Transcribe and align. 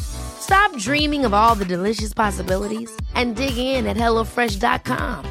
Stop 0.00 0.76
dreaming 0.78 1.24
of 1.24 1.32
all 1.32 1.54
the 1.54 1.64
delicious 1.64 2.12
possibilities 2.12 2.94
and 3.14 3.34
dig 3.34 3.56
in 3.56 3.86
at 3.86 3.96
HelloFresh.com. 3.96 5.24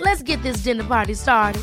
Let's 0.00 0.22
get 0.22 0.42
this 0.42 0.58
dinner 0.58 0.84
party 0.84 1.14
started. 1.14 1.62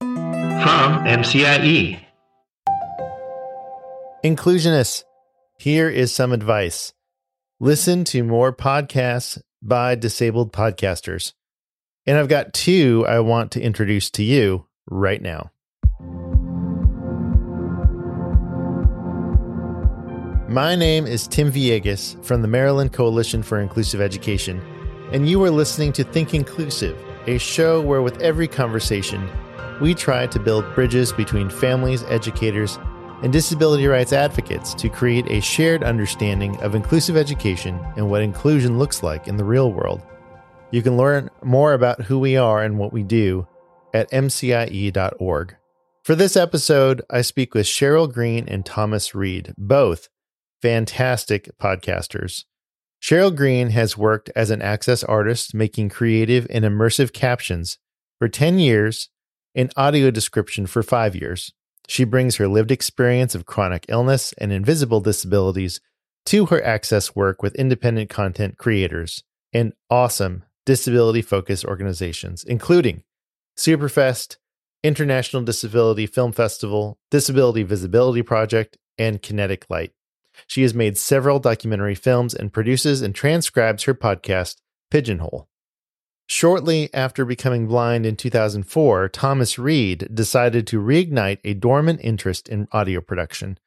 From 0.00 1.04
MCIE. 1.04 2.00
Inclusionists, 4.24 5.04
here 5.58 5.88
is 5.88 6.12
some 6.12 6.32
advice. 6.32 6.92
Listen 7.58 8.04
to 8.04 8.22
more 8.22 8.54
podcasts 8.54 9.40
by 9.62 9.94
disabled 9.94 10.52
podcasters. 10.52 11.32
And 12.06 12.18
I've 12.18 12.28
got 12.28 12.52
two 12.52 13.04
I 13.06 13.20
want 13.20 13.52
to 13.52 13.60
introduce 13.60 14.10
to 14.12 14.22
you 14.22 14.66
right 14.86 15.20
now. 15.20 15.52
My 20.50 20.74
name 20.74 21.06
is 21.06 21.28
Tim 21.28 21.52
Villegas 21.52 22.24
from 22.24 22.42
the 22.42 22.48
Maryland 22.48 22.92
Coalition 22.92 23.40
for 23.40 23.60
Inclusive 23.60 24.00
Education, 24.00 24.60
and 25.12 25.28
you 25.28 25.40
are 25.44 25.50
listening 25.50 25.92
to 25.92 26.02
Think 26.02 26.34
Inclusive, 26.34 26.98
a 27.28 27.38
show 27.38 27.80
where 27.80 28.02
with 28.02 28.20
every 28.20 28.48
conversation, 28.48 29.30
we 29.80 29.94
try 29.94 30.26
to 30.26 30.40
build 30.40 30.64
bridges 30.74 31.12
between 31.12 31.50
families, 31.50 32.02
educators, 32.08 32.80
and 33.22 33.32
disability 33.32 33.86
rights 33.86 34.12
advocates 34.12 34.74
to 34.74 34.88
create 34.88 35.30
a 35.30 35.40
shared 35.40 35.84
understanding 35.84 36.60
of 36.62 36.74
inclusive 36.74 37.16
education 37.16 37.78
and 37.96 38.10
what 38.10 38.20
inclusion 38.20 38.76
looks 38.76 39.04
like 39.04 39.28
in 39.28 39.36
the 39.36 39.44
real 39.44 39.72
world. 39.72 40.02
You 40.72 40.82
can 40.82 40.96
learn 40.96 41.30
more 41.44 41.74
about 41.74 42.02
who 42.02 42.18
we 42.18 42.36
are 42.36 42.64
and 42.64 42.76
what 42.76 42.92
we 42.92 43.04
do 43.04 43.46
at 43.94 44.10
mcie.org. 44.10 45.54
For 46.02 46.16
this 46.16 46.36
episode, 46.36 47.02
I 47.08 47.22
speak 47.22 47.54
with 47.54 47.66
Cheryl 47.66 48.12
Green 48.12 48.48
and 48.48 48.66
Thomas 48.66 49.14
Reid, 49.14 49.54
both 49.56 50.08
fantastic 50.62 51.50
podcasters. 51.58 52.44
Cheryl 53.02 53.34
Green 53.34 53.70
has 53.70 53.96
worked 53.96 54.30
as 54.36 54.50
an 54.50 54.60
access 54.60 55.02
artist 55.02 55.54
making 55.54 55.88
creative 55.88 56.46
and 56.50 56.64
immersive 56.64 57.12
captions 57.12 57.78
for 58.18 58.28
10 58.28 58.58
years 58.58 59.08
and 59.54 59.72
audio 59.76 60.10
description 60.10 60.66
for 60.66 60.82
five 60.82 61.16
years. 61.16 61.52
She 61.88 62.04
brings 62.04 62.36
her 62.36 62.46
lived 62.46 62.70
experience 62.70 63.34
of 63.34 63.46
chronic 63.46 63.86
illness 63.88 64.34
and 64.38 64.52
invisible 64.52 65.00
disabilities 65.00 65.80
to 66.26 66.46
her 66.46 66.62
access 66.62 67.16
work 67.16 67.42
with 67.42 67.54
independent 67.54 68.10
content 68.10 68.58
creators 68.58 69.24
and 69.52 69.72
awesome 69.88 70.44
disability 70.66 71.22
focused 71.22 71.64
organizations, 71.64 72.44
including 72.44 73.02
Superfest, 73.56 74.36
International 74.84 75.42
Disability 75.42 76.06
Film 76.06 76.32
Festival, 76.32 76.98
Disability 77.10 77.62
Visibility 77.62 78.22
Project, 78.22 78.76
and 78.98 79.20
Kinetic 79.20 79.66
Light. 79.68 79.92
She 80.46 80.62
has 80.62 80.74
made 80.74 80.98
several 80.98 81.38
documentary 81.38 81.94
films 81.94 82.34
and 82.34 82.52
produces 82.52 83.02
and 83.02 83.14
transcribes 83.14 83.84
her 83.84 83.94
podcast, 83.94 84.56
Pigeonhole. 84.90 85.48
Shortly 86.26 86.88
after 86.94 87.24
becoming 87.24 87.66
blind 87.66 88.06
in 88.06 88.14
2004, 88.14 89.08
Thomas 89.08 89.58
Reid 89.58 90.14
decided 90.14 90.66
to 90.68 90.80
reignite 90.80 91.40
a 91.42 91.54
dormant 91.54 92.00
interest 92.04 92.48
in 92.48 92.68
audio 92.70 93.00
production. 93.00 93.58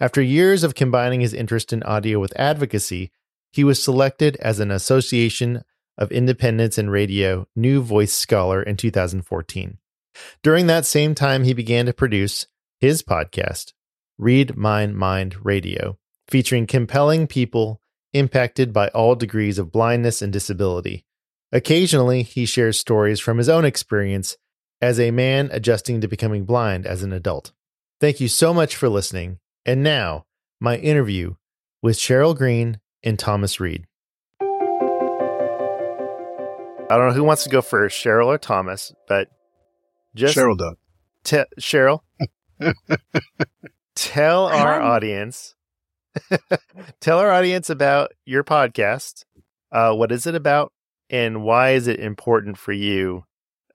After 0.00 0.22
years 0.22 0.64
of 0.64 0.74
combining 0.74 1.20
his 1.20 1.34
interest 1.34 1.72
in 1.72 1.82
audio 1.82 2.18
with 2.18 2.38
advocacy, 2.38 3.10
he 3.52 3.64
was 3.64 3.82
selected 3.82 4.36
as 4.36 4.60
an 4.60 4.70
Association 4.70 5.62
of 5.98 6.12
Independents 6.12 6.78
in 6.78 6.90
Radio 6.90 7.48
New 7.56 7.80
Voice 7.82 8.12
Scholar 8.12 8.62
in 8.62 8.76
2014. 8.76 9.78
During 10.42 10.66
that 10.66 10.86
same 10.86 11.14
time, 11.14 11.44
he 11.44 11.52
began 11.52 11.86
to 11.86 11.92
produce 11.92 12.46
his 12.80 13.02
podcast, 13.02 13.72
Reid 14.18 14.56
My 14.56 14.86
Mind 14.86 15.44
Radio, 15.44 15.98
featuring 16.28 16.66
compelling 16.66 17.26
people 17.26 17.80
impacted 18.12 18.72
by 18.72 18.88
all 18.88 19.14
degrees 19.14 19.58
of 19.58 19.72
blindness 19.72 20.22
and 20.22 20.32
disability. 20.32 21.04
Occasionally, 21.52 22.22
he 22.22 22.46
shares 22.46 22.80
stories 22.80 23.20
from 23.20 23.38
his 23.38 23.48
own 23.48 23.64
experience 23.64 24.36
as 24.80 24.98
a 25.00 25.10
man 25.10 25.48
adjusting 25.52 26.00
to 26.00 26.08
becoming 26.08 26.44
blind 26.44 26.86
as 26.86 27.02
an 27.02 27.12
adult. 27.12 27.52
Thank 28.00 28.20
you 28.20 28.28
so 28.28 28.52
much 28.52 28.76
for 28.76 28.88
listening. 28.88 29.38
And 29.64 29.82
now, 29.82 30.26
my 30.60 30.76
interview 30.76 31.34
with 31.82 31.96
Cheryl 31.96 32.36
Green 32.36 32.80
and 33.02 33.18
Thomas 33.18 33.60
Reid. 33.60 33.86
I 36.88 36.96
don't 36.96 37.08
know 37.08 37.14
who 37.14 37.24
wants 37.24 37.42
to 37.44 37.50
go 37.50 37.62
first, 37.62 38.02
Cheryl 38.02 38.26
or 38.26 38.38
Thomas, 38.38 38.92
but 39.08 39.28
just 40.14 40.36
Cheryl 40.36 40.56
does. 40.56 40.76
Te- 41.24 41.60
Cheryl, 41.60 42.00
tell 43.96 44.46
our 44.46 44.80
audience, 44.80 45.55
tell 47.00 47.18
our 47.18 47.30
audience 47.30 47.70
about 47.70 48.12
your 48.24 48.44
podcast. 48.44 49.24
Uh, 49.72 49.92
what 49.94 50.12
is 50.12 50.26
it 50.26 50.34
about, 50.34 50.72
and 51.10 51.42
why 51.42 51.70
is 51.70 51.86
it 51.86 51.98
important 52.00 52.56
for 52.58 52.72
you 52.72 53.24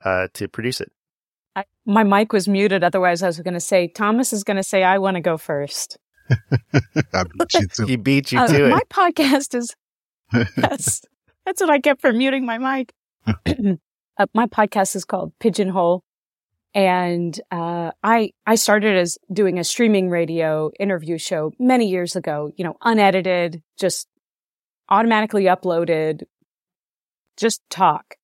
uh, 0.04 0.28
to 0.34 0.48
produce 0.48 0.82
it? 0.82 0.92
I, 1.56 1.66
my 1.86 2.04
mic 2.04 2.32
was 2.34 2.48
muted. 2.48 2.84
Otherwise, 2.84 3.22
I 3.24 3.28
was 3.28 3.40
going 3.40 3.54
to 3.54 3.60
say 3.60 3.88
Thomas 3.88 4.32
is 4.34 4.44
going 4.44 4.58
to 4.58 4.64
say 4.64 4.84
I 4.84 4.98
want 5.00 5.16
to 5.16 5.22
go 5.22 5.38
first. 5.38 5.98
I 7.14 7.24
beat 7.38 7.54
you 7.54 7.68
too. 7.68 7.86
He 7.86 7.96
beat 7.98 8.32
you 8.32 8.40
Uh, 8.40 8.48
to 8.48 8.70
my 8.70 8.78
it. 8.80 8.90
podcast 8.90 9.54
is 9.56 9.76
that's 10.56 11.02
that's 11.46 11.60
what 11.60 11.70
I 11.70 11.78
get 11.78 12.00
for 12.00 12.14
muting 12.14 12.46
my 12.46 12.58
mic. 12.58 12.94
uh, 14.18 14.26
my 14.34 14.46
podcast 14.48 14.96
is 14.96 15.04
called 15.04 15.34
Pigeonhole, 15.40 16.04
and 16.74 17.40
uh, 17.52 17.92
I 18.04 18.32
I 18.46 18.56
started 18.56 18.98
as 18.98 19.18
doing 19.32 19.60
a 19.60 19.64
streaming 19.64 20.10
radio 20.10 20.72
interview 20.80 21.18
show 21.18 21.52
many 21.60 21.90
years 21.90 22.16
ago. 22.16 22.52
You 22.56 22.66
know, 22.66 22.78
unedited, 22.82 23.62
just 23.78 24.08
automatically 24.90 25.46
uploaded, 25.46 26.24
just 27.38 27.62
talk. 27.70 28.16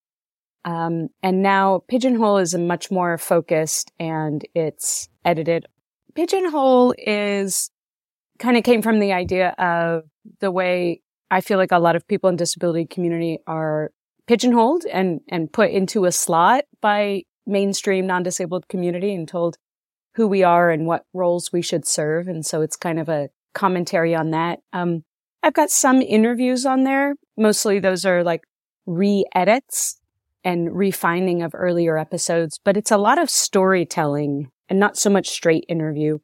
Um, 0.65 1.07
and 1.23 1.41
now 1.41 1.83
Pigeonhole 1.87 2.39
is 2.39 2.53
a 2.53 2.59
much 2.59 2.91
more 2.91 3.17
focused 3.17 3.91
and 3.99 4.45
it's 4.53 5.07
edited. 5.23 5.65
Pigeonhole 6.13 6.93
is 6.97 7.71
kind 8.37 8.57
of 8.57 8.63
came 8.63 8.81
from 8.81 8.99
the 8.99 9.13
idea 9.13 9.49
of 9.57 10.03
the 10.41 10.51
way 10.51 11.01
I 11.31 11.41
feel 11.41 11.57
like 11.57 11.71
a 11.71 11.79
lot 11.79 11.95
of 11.95 12.07
people 12.07 12.29
in 12.29 12.35
disability 12.35 12.85
community 12.85 13.39
are 13.47 13.91
pigeonholed 14.27 14.83
and, 14.91 15.21
and 15.29 15.51
put 15.51 15.71
into 15.71 16.05
a 16.05 16.11
slot 16.11 16.65
by 16.81 17.23
mainstream 17.47 18.05
non-disabled 18.05 18.67
community 18.67 19.13
and 19.13 19.27
told 19.27 19.57
who 20.15 20.27
we 20.27 20.43
are 20.43 20.69
and 20.69 20.85
what 20.85 21.05
roles 21.13 21.51
we 21.51 21.61
should 21.61 21.87
serve. 21.87 22.27
And 22.27 22.45
so 22.45 22.61
it's 22.61 22.75
kind 22.75 22.99
of 22.99 23.07
a 23.07 23.29
commentary 23.53 24.15
on 24.15 24.31
that. 24.31 24.59
Um, 24.73 25.03
I've 25.43 25.53
got 25.53 25.69
some 25.69 26.01
interviews 26.01 26.65
on 26.65 26.83
there. 26.83 27.15
Mostly 27.37 27.79
those 27.79 28.05
are 28.05 28.23
like 28.23 28.41
re-edits 28.85 29.99
and 30.43 30.75
refining 30.75 31.43
of 31.43 31.53
earlier 31.53 31.97
episodes, 31.97 32.59
but 32.63 32.77
it's 32.77 32.91
a 32.91 32.97
lot 32.97 33.17
of 33.17 33.29
storytelling 33.29 34.49
and 34.69 34.79
not 34.79 34.97
so 34.97 35.09
much 35.09 35.29
straight 35.29 35.65
interview. 35.67 36.17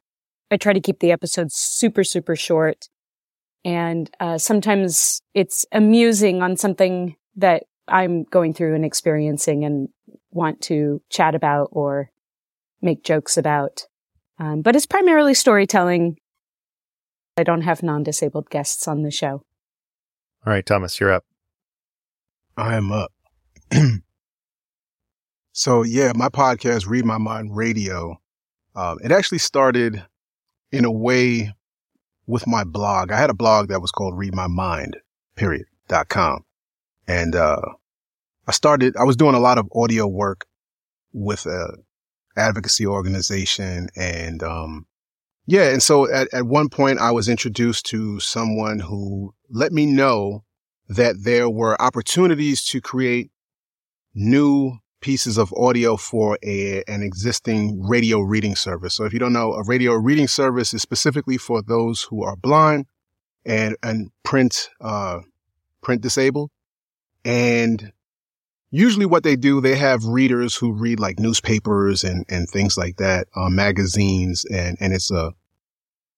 I 0.50 0.56
try 0.56 0.72
to 0.72 0.80
keep 0.80 1.00
the 1.00 1.12
episodes 1.12 1.54
super, 1.54 2.04
super 2.04 2.36
short. 2.36 2.88
And 3.64 4.10
uh, 4.20 4.38
sometimes 4.38 5.20
it's 5.34 5.64
amusing 5.72 6.42
on 6.42 6.56
something 6.56 7.16
that 7.36 7.64
I'm 7.88 8.24
going 8.24 8.54
through 8.54 8.74
and 8.74 8.84
experiencing 8.84 9.64
and 9.64 9.88
want 10.34 10.60
to 10.62 11.00
chat 11.08 11.34
about 11.34 11.68
or 11.72 12.10
make 12.82 13.04
jokes 13.04 13.36
about. 13.36 13.86
Um, 14.38 14.62
but 14.62 14.76
it's 14.76 14.86
primarily 14.86 15.32
storytelling. 15.32 16.18
I 17.36 17.44
don't 17.44 17.62
have 17.62 17.82
non 17.82 18.02
disabled 18.02 18.50
guests 18.50 18.86
on 18.86 19.02
the 19.02 19.10
show. 19.10 19.42
All 20.46 20.52
right, 20.52 20.66
Thomas, 20.66 21.00
you're 21.00 21.12
up. 21.12 21.24
I 22.56 22.76
am 22.76 22.92
up. 22.92 23.12
so 25.52 25.82
yeah, 25.82 26.12
my 26.14 26.28
podcast, 26.28 26.86
Reid 26.86 27.04
My 27.04 27.18
Mind 27.18 27.56
Radio, 27.56 28.20
um, 28.76 28.98
it 29.02 29.10
actually 29.10 29.38
started 29.38 30.04
in 30.70 30.84
a 30.84 30.92
way 30.92 31.54
with 32.26 32.46
my 32.46 32.64
blog. 32.64 33.10
I 33.12 33.18
had 33.18 33.30
a 33.30 33.34
blog 33.34 33.68
that 33.68 33.80
was 33.80 33.90
called 33.90 34.16
Reid 34.16 34.34
My 34.34 34.46
Mind, 34.46 34.96
period, 35.36 35.66
dot 35.88 36.08
com. 36.08 36.44
And, 37.06 37.34
uh, 37.34 37.60
I 38.46 38.52
started, 38.52 38.96
I 38.96 39.04
was 39.04 39.16
doing 39.16 39.34
a 39.34 39.40
lot 39.40 39.58
of 39.58 39.68
audio 39.74 40.06
work 40.06 40.46
with 41.12 41.46
a 41.46 41.76
advocacy 42.36 42.86
organization 42.86 43.88
and, 43.96 44.42
um, 44.42 44.86
yeah. 45.46 45.68
And 45.70 45.82
so 45.82 46.10
at, 46.10 46.32
at 46.32 46.46
one 46.46 46.68
point 46.68 46.98
I 46.98 47.10
was 47.10 47.28
introduced 47.28 47.86
to 47.86 48.18
someone 48.20 48.80
who 48.80 49.34
let 49.50 49.72
me 49.72 49.86
know 49.86 50.44
that 50.88 51.16
there 51.22 51.48
were 51.48 51.80
opportunities 51.80 52.64
to 52.66 52.80
create 52.80 53.30
new 54.14 54.78
pieces 55.00 55.36
of 55.36 55.52
audio 55.52 55.96
for 55.96 56.38
a, 56.42 56.82
an 56.88 57.02
existing 57.02 57.82
radio 57.86 58.20
reading 58.20 58.56
service. 58.56 58.94
So 58.94 59.04
if 59.04 59.12
you 59.12 59.18
don't 59.18 59.34
know, 59.34 59.52
a 59.52 59.62
radio 59.64 59.92
reading 59.92 60.28
service 60.28 60.72
is 60.72 60.80
specifically 60.80 61.36
for 61.36 61.60
those 61.60 62.02
who 62.04 62.24
are 62.24 62.36
blind 62.36 62.86
and, 63.44 63.76
and 63.82 64.10
print, 64.22 64.70
uh, 64.80 65.20
print 65.82 66.00
disabled. 66.00 66.50
And 67.22 67.92
usually 68.74 69.06
what 69.06 69.22
they 69.22 69.36
do, 69.36 69.60
they 69.60 69.76
have 69.76 70.04
readers 70.04 70.56
who 70.56 70.72
read 70.72 70.98
like 70.98 71.20
newspapers 71.20 72.02
and, 72.02 72.24
and 72.28 72.48
things 72.48 72.76
like 72.76 72.96
that, 72.96 73.28
uh, 73.36 73.48
magazines, 73.48 74.44
and, 74.52 74.76
and 74.80 74.92
it's 74.92 75.12
a 75.12 75.32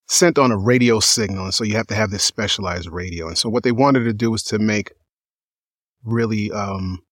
sent 0.07 0.39
on 0.39 0.51
a 0.51 0.57
radio 0.57 0.99
signal. 0.99 1.45
And 1.45 1.53
so 1.53 1.63
you 1.63 1.75
have 1.75 1.87
to 1.87 1.95
have 1.95 2.09
this 2.09 2.23
specialized 2.23 2.89
radio. 2.89 3.27
And 3.27 3.37
so 3.37 3.47
what 3.47 3.63
they 3.63 3.71
wanted 3.71 4.05
to 4.05 4.13
do 4.13 4.31
was 4.31 4.41
to 4.43 4.57
make 4.57 4.91
really, 6.03 6.51
um, 6.51 7.03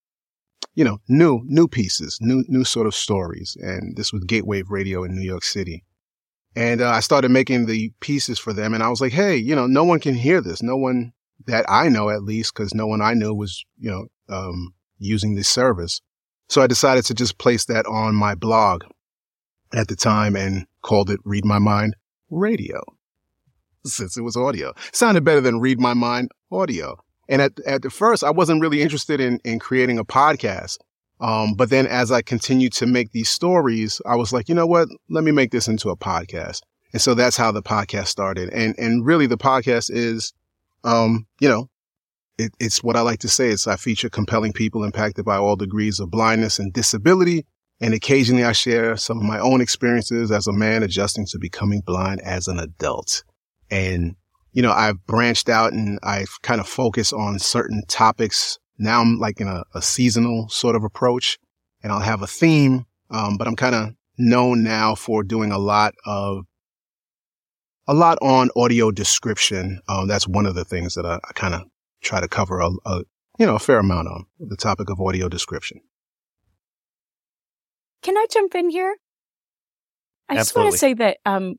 you 0.74 0.84
know, 0.84 1.00
new, 1.08 1.42
new 1.46 1.68
pieces, 1.68 2.18
new, 2.22 2.44
new 2.48 2.64
sort 2.64 2.88
of 2.88 2.96
stories. 2.96 3.56
And 3.60 3.96
this 3.96 4.12
was 4.12 4.24
Gatewave 4.24 4.72
Radio 4.72 5.04
in 5.04 5.16
New 5.16 5.26
York 5.26 5.44
City. 5.44 5.84
And 6.56 6.82
uh, 6.82 6.90
I 6.90 7.02
started 7.02 7.30
making 7.30 7.68
the 7.68 7.92
pieces 8.00 8.40
for 8.40 8.52
them. 8.52 8.74
And 8.74 8.82
I 8.82 8.90
was 8.90 9.02
like, 9.02 9.14
Hey, 9.14 9.36
you 9.36 9.56
know, 9.56 9.68
no 9.68 9.84
one 9.84 10.00
can 10.00 10.16
hear 10.16 10.42
this. 10.42 10.64
No 10.64 10.78
one 10.78 11.12
that 11.46 11.66
I 11.70 11.90
know 11.90 12.10
at 12.10 12.24
least, 12.24 12.56
cause 12.56 12.74
no 12.74 12.88
one 12.88 13.02
I 13.02 13.14
knew 13.14 13.34
was, 13.36 13.64
you 13.78 13.92
know, 13.92 14.08
um, 14.36 14.74
using 14.98 15.36
this 15.36 15.48
service. 15.48 16.02
So 16.48 16.62
I 16.62 16.68
decided 16.68 17.06
to 17.06 17.14
just 17.14 17.38
place 17.38 17.66
that 17.66 17.86
on 17.88 18.16
my 18.16 18.36
blog 18.36 18.84
at 19.74 19.88
the 19.88 19.96
time 19.96 20.36
and 20.36 20.66
called 20.82 21.10
it 21.10 21.20
Reid 21.24 21.46
My 21.46 21.60
Mind 21.60 21.96
Radio. 22.30 22.82
Since 23.86 24.18
it 24.18 24.22
was 24.22 24.36
audio. 24.36 24.74
Sounded 24.94 25.24
better 25.24 25.42
than 25.42 25.60
Reid 25.60 25.80
My 25.80 25.94
Mind 25.94 26.30
audio. 26.52 26.98
And 27.28 27.42
at, 27.42 27.54
at 27.66 27.82
the 27.82 27.90
first, 27.90 28.24
I 28.24 28.30
wasn't 28.30 28.62
really 28.62 28.82
interested 28.82 29.20
in, 29.20 29.40
in 29.44 29.60
creating 29.60 29.98
a 29.98 30.06
podcast. 30.06 30.78
Um, 31.20 31.54
but 31.54 31.70
then 31.70 31.88
as 31.88 32.12
I 32.12 32.22
continued 32.22 32.74
to 32.74 32.86
make 32.86 33.12
these 33.12 33.30
stories, 33.30 34.02
I 34.06 34.16
was 34.16 34.34
like, 34.34 34.50
you 34.50 34.56
know 34.56 34.68
what? 34.68 34.90
Let 35.10 35.24
me 35.24 35.32
make 35.32 35.52
this 35.52 35.68
into 35.68 35.90
a 35.90 35.98
podcast. 35.98 36.62
And 36.94 37.02
so 37.02 37.14
that's 37.14 37.38
how 37.38 37.52
the 37.52 37.64
podcast 37.64 38.08
started. 38.08 38.50
And, 38.50 38.76
and 38.78 39.06
really 39.06 39.28
the 39.28 39.38
podcast 39.38 39.90
is, 39.92 40.34
um, 40.84 41.26
you 41.40 41.50
know, 41.50 41.70
it, 42.38 42.54
it's 42.60 42.84
what 42.84 42.96
I 42.96 43.02
like 43.02 43.20
to 43.20 43.30
say. 43.30 43.50
It's 43.50 43.68
I 43.68 43.76
feature 43.76 44.10
compelling 44.10 44.54
people 44.54 44.84
impacted 44.84 45.26
by 45.26 45.38
all 45.38 45.56
degrees 45.56 46.00
of 46.00 46.12
blindness 46.12 46.60
and 46.60 46.74
disability. 46.74 47.46
And 47.82 47.94
occasionally 47.94 48.44
I 48.44 48.54
share 48.54 48.96
some 48.98 49.18
of 49.18 49.24
my 49.24 49.40
own 49.40 49.62
experiences 49.62 50.32
as 50.32 50.48
a 50.48 50.54
man 50.54 50.84
adjusting 50.84 51.26
to 51.28 51.40
becoming 51.40 51.82
blind 51.82 52.22
as 52.22 52.48
an 52.48 52.60
adult. 52.60 53.24
And, 53.70 54.16
you 54.54 54.62
know, 54.62 54.72
I've 54.72 55.06
branched 55.06 55.50
out 55.50 55.74
and 55.74 56.00
I've 56.04 56.42
kind 56.42 56.62
of 56.62 56.68
focused 56.68 57.14
on 57.14 57.40
certain 57.40 57.84
topics. 57.88 58.58
Now 58.78 59.02
I'm 59.02 59.18
like 59.18 59.42
in 59.42 59.48
a, 59.48 59.64
a 59.74 59.82
seasonal 59.82 60.48
sort 60.50 60.76
of 60.76 60.84
approach 60.84 61.38
and 61.84 61.92
I'll 61.92 62.00
have 62.00 62.22
a 62.22 62.28
theme. 62.28 62.86
Um, 63.10 63.38
but 63.38 63.48
I'm 63.48 63.56
kind 63.56 63.76
of 63.76 63.90
known 64.18 64.64
now 64.64 64.96
for 64.96 65.24
doing 65.24 65.52
a 65.52 65.58
lot 65.58 65.94
of 66.06 66.46
a 67.88 67.94
lot 67.94 68.18
on 68.22 68.50
audio 68.56 68.90
description. 68.90 69.80
Um, 69.88 70.08
that's 70.08 70.28
one 70.28 70.48
of 70.48 70.56
the 70.56 70.66
things 70.66 70.96
that 70.96 71.06
I, 71.06 71.16
I 71.16 71.34
kind 71.34 71.54
of 71.54 71.66
try 72.06 72.22
to 72.22 72.28
cover 72.28 72.60
a, 72.60 72.70
a, 72.86 73.04
you 73.38 73.46
know, 73.46 73.56
a 73.56 73.60
fair 73.60 73.80
amount 73.80 74.08
on 74.08 74.26
the 74.40 74.56
topic 74.56 74.90
of 74.90 75.02
audio 75.02 75.28
description. 75.28 75.82
Can 78.02 78.18
I 78.18 78.26
jump 78.32 78.56
in 78.56 78.70
here? 78.70 78.96
I 80.30 80.38
Absolutely. 80.38 80.40
just 80.40 80.56
want 80.56 80.72
to 80.72 80.78
say 80.78 80.94
that 80.94 81.18
um, 81.26 81.56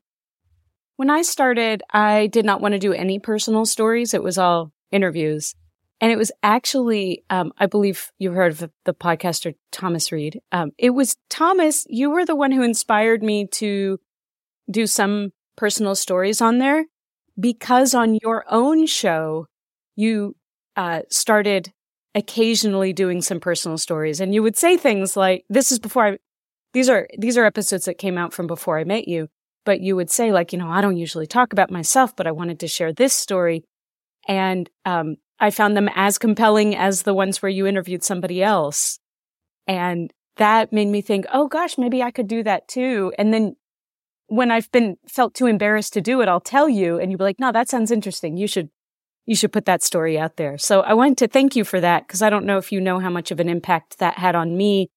when 0.97 1.11
I 1.11 1.23
started, 1.23 1.83
I 1.93 2.29
did 2.29 2.45
not 2.45 2.61
want 2.61 2.73
to 2.73 2.79
do 2.79 2.93
any 2.93 3.19
personal 3.19 3.67
stories. 3.67 4.15
It 4.15 4.23
was 4.23 4.39
all 4.39 4.73
interviews. 4.91 5.55
And 6.01 6.13
it 6.13 6.19
was 6.19 6.31
actually, 6.43 7.25
um, 7.31 7.53
I 7.59 7.67
believe 7.67 8.13
you've 8.19 8.35
heard 8.35 8.53
of 8.53 8.71
the 8.85 8.95
podcaster 8.95 9.55
Thomas 9.73 10.13
Reid. 10.13 10.41
Um, 10.53 10.73
it 10.79 10.91
was 10.91 11.17
Thomas, 11.31 11.87
you 11.89 12.11
were 12.11 12.27
the 12.27 12.37
one 12.37 12.53
who 12.53 12.63
inspired 12.63 13.23
me 13.23 13.47
to 13.53 13.99
do 14.71 14.87
some 14.87 15.33
personal 15.57 15.95
stories 15.95 16.41
on 16.41 16.59
there 16.59 16.85
because 17.39 17.95
on 17.95 18.19
your 18.23 18.45
own 18.51 18.87
show, 18.87 19.47
you 19.97 20.37
uh, 20.77 21.01
started 21.11 21.73
occasionally 22.17 22.95
doing 22.95 23.21
some 23.21 23.39
personal 23.39 23.79
stories. 23.79 24.21
And 24.21 24.35
you 24.35 24.43
would 24.43 24.57
say 24.57 24.77
things 24.77 25.17
like 25.17 25.45
this 25.49 25.71
is 25.71 25.79
before 25.79 26.07
I 26.07 26.19
these 26.73 26.89
are 26.89 27.07
these 27.17 27.37
are 27.37 27.45
episodes 27.45 27.85
that 27.85 27.99
came 27.99 28.19
out 28.19 28.33
from 28.33 28.47
before 28.47 28.79
I 28.79 28.85
met 28.85 29.07
you. 29.07 29.29
But 29.65 29.81
you 29.81 29.97
would 29.97 30.11
say 30.11 30.33
like 30.33 30.53
you 30.53 30.59
know 30.59 30.71
I 30.71 30.81
don't 30.81 30.97
usually 30.97 31.27
talk 31.27 31.53
about 31.53 31.71
myself 31.71 32.17
but 32.17 32.27
I 32.27 32.33
wanted 32.33 32.59
to 32.61 32.69
share 32.69 32.93
this 32.93 33.13
story. 33.13 33.65
And 34.27 34.69
um, 34.85 35.17
I 35.39 35.51
found 35.51 35.77
them 35.77 35.89
as 35.95 36.19
compelling 36.19 36.75
as 36.75 37.03
the 37.03 37.15
ones 37.15 37.41
where 37.41 37.51
you 37.51 37.67
interviewed 37.67 38.03
somebody 38.03 38.43
else. 38.43 38.99
And 39.67 40.13
that 40.39 40.73
made 40.73 40.89
me 40.89 41.03
think 41.03 41.27
oh 41.33 41.49
gosh 41.49 41.77
maybe 41.77 42.03
I 42.03 42.11
could 42.11 42.29
do 42.29 42.43
that 42.45 42.67
too. 42.67 43.13
And 43.19 43.33
then 43.33 43.57
when 44.29 44.51
I've 44.51 44.73
been 44.73 44.97
felt 45.07 45.35
too 45.35 45.47
embarrassed 45.47 45.93
to 45.93 46.01
do 46.01 46.23
it 46.23 46.29
I'll 46.29 46.41
tell 46.41 46.69
you 46.69 46.99
and 46.99 47.11
you'd 47.11 47.19
be 47.19 47.25
like 47.25 47.39
no 47.39 47.53
that 47.53 47.69
sounds 47.69 47.91
interesting. 47.91 48.39
You 48.39 48.47
should 48.47 48.71
you 49.27 49.35
should 49.35 49.53
put 49.53 49.65
that 49.67 49.83
story 49.83 50.19
out 50.19 50.37
there. 50.37 50.57
So 50.57 50.81
I 50.81 50.95
wanted 50.95 51.19
to 51.19 51.29
thank 51.29 51.57
you 51.57 51.65
for 51.65 51.81
that 51.81 52.07
because 52.07 52.23
I 52.23 52.31
don't 52.31 52.47
know 52.47 52.59
if 52.59 52.73
you 52.73 52.81
know 52.81 53.01
how 53.01 53.11
much 53.11 53.31
of 53.31 53.41
an 53.41 53.49
impact 53.49 53.99
that 53.99 54.19
had 54.19 54.35
on 54.35 54.57
me. 54.57 54.89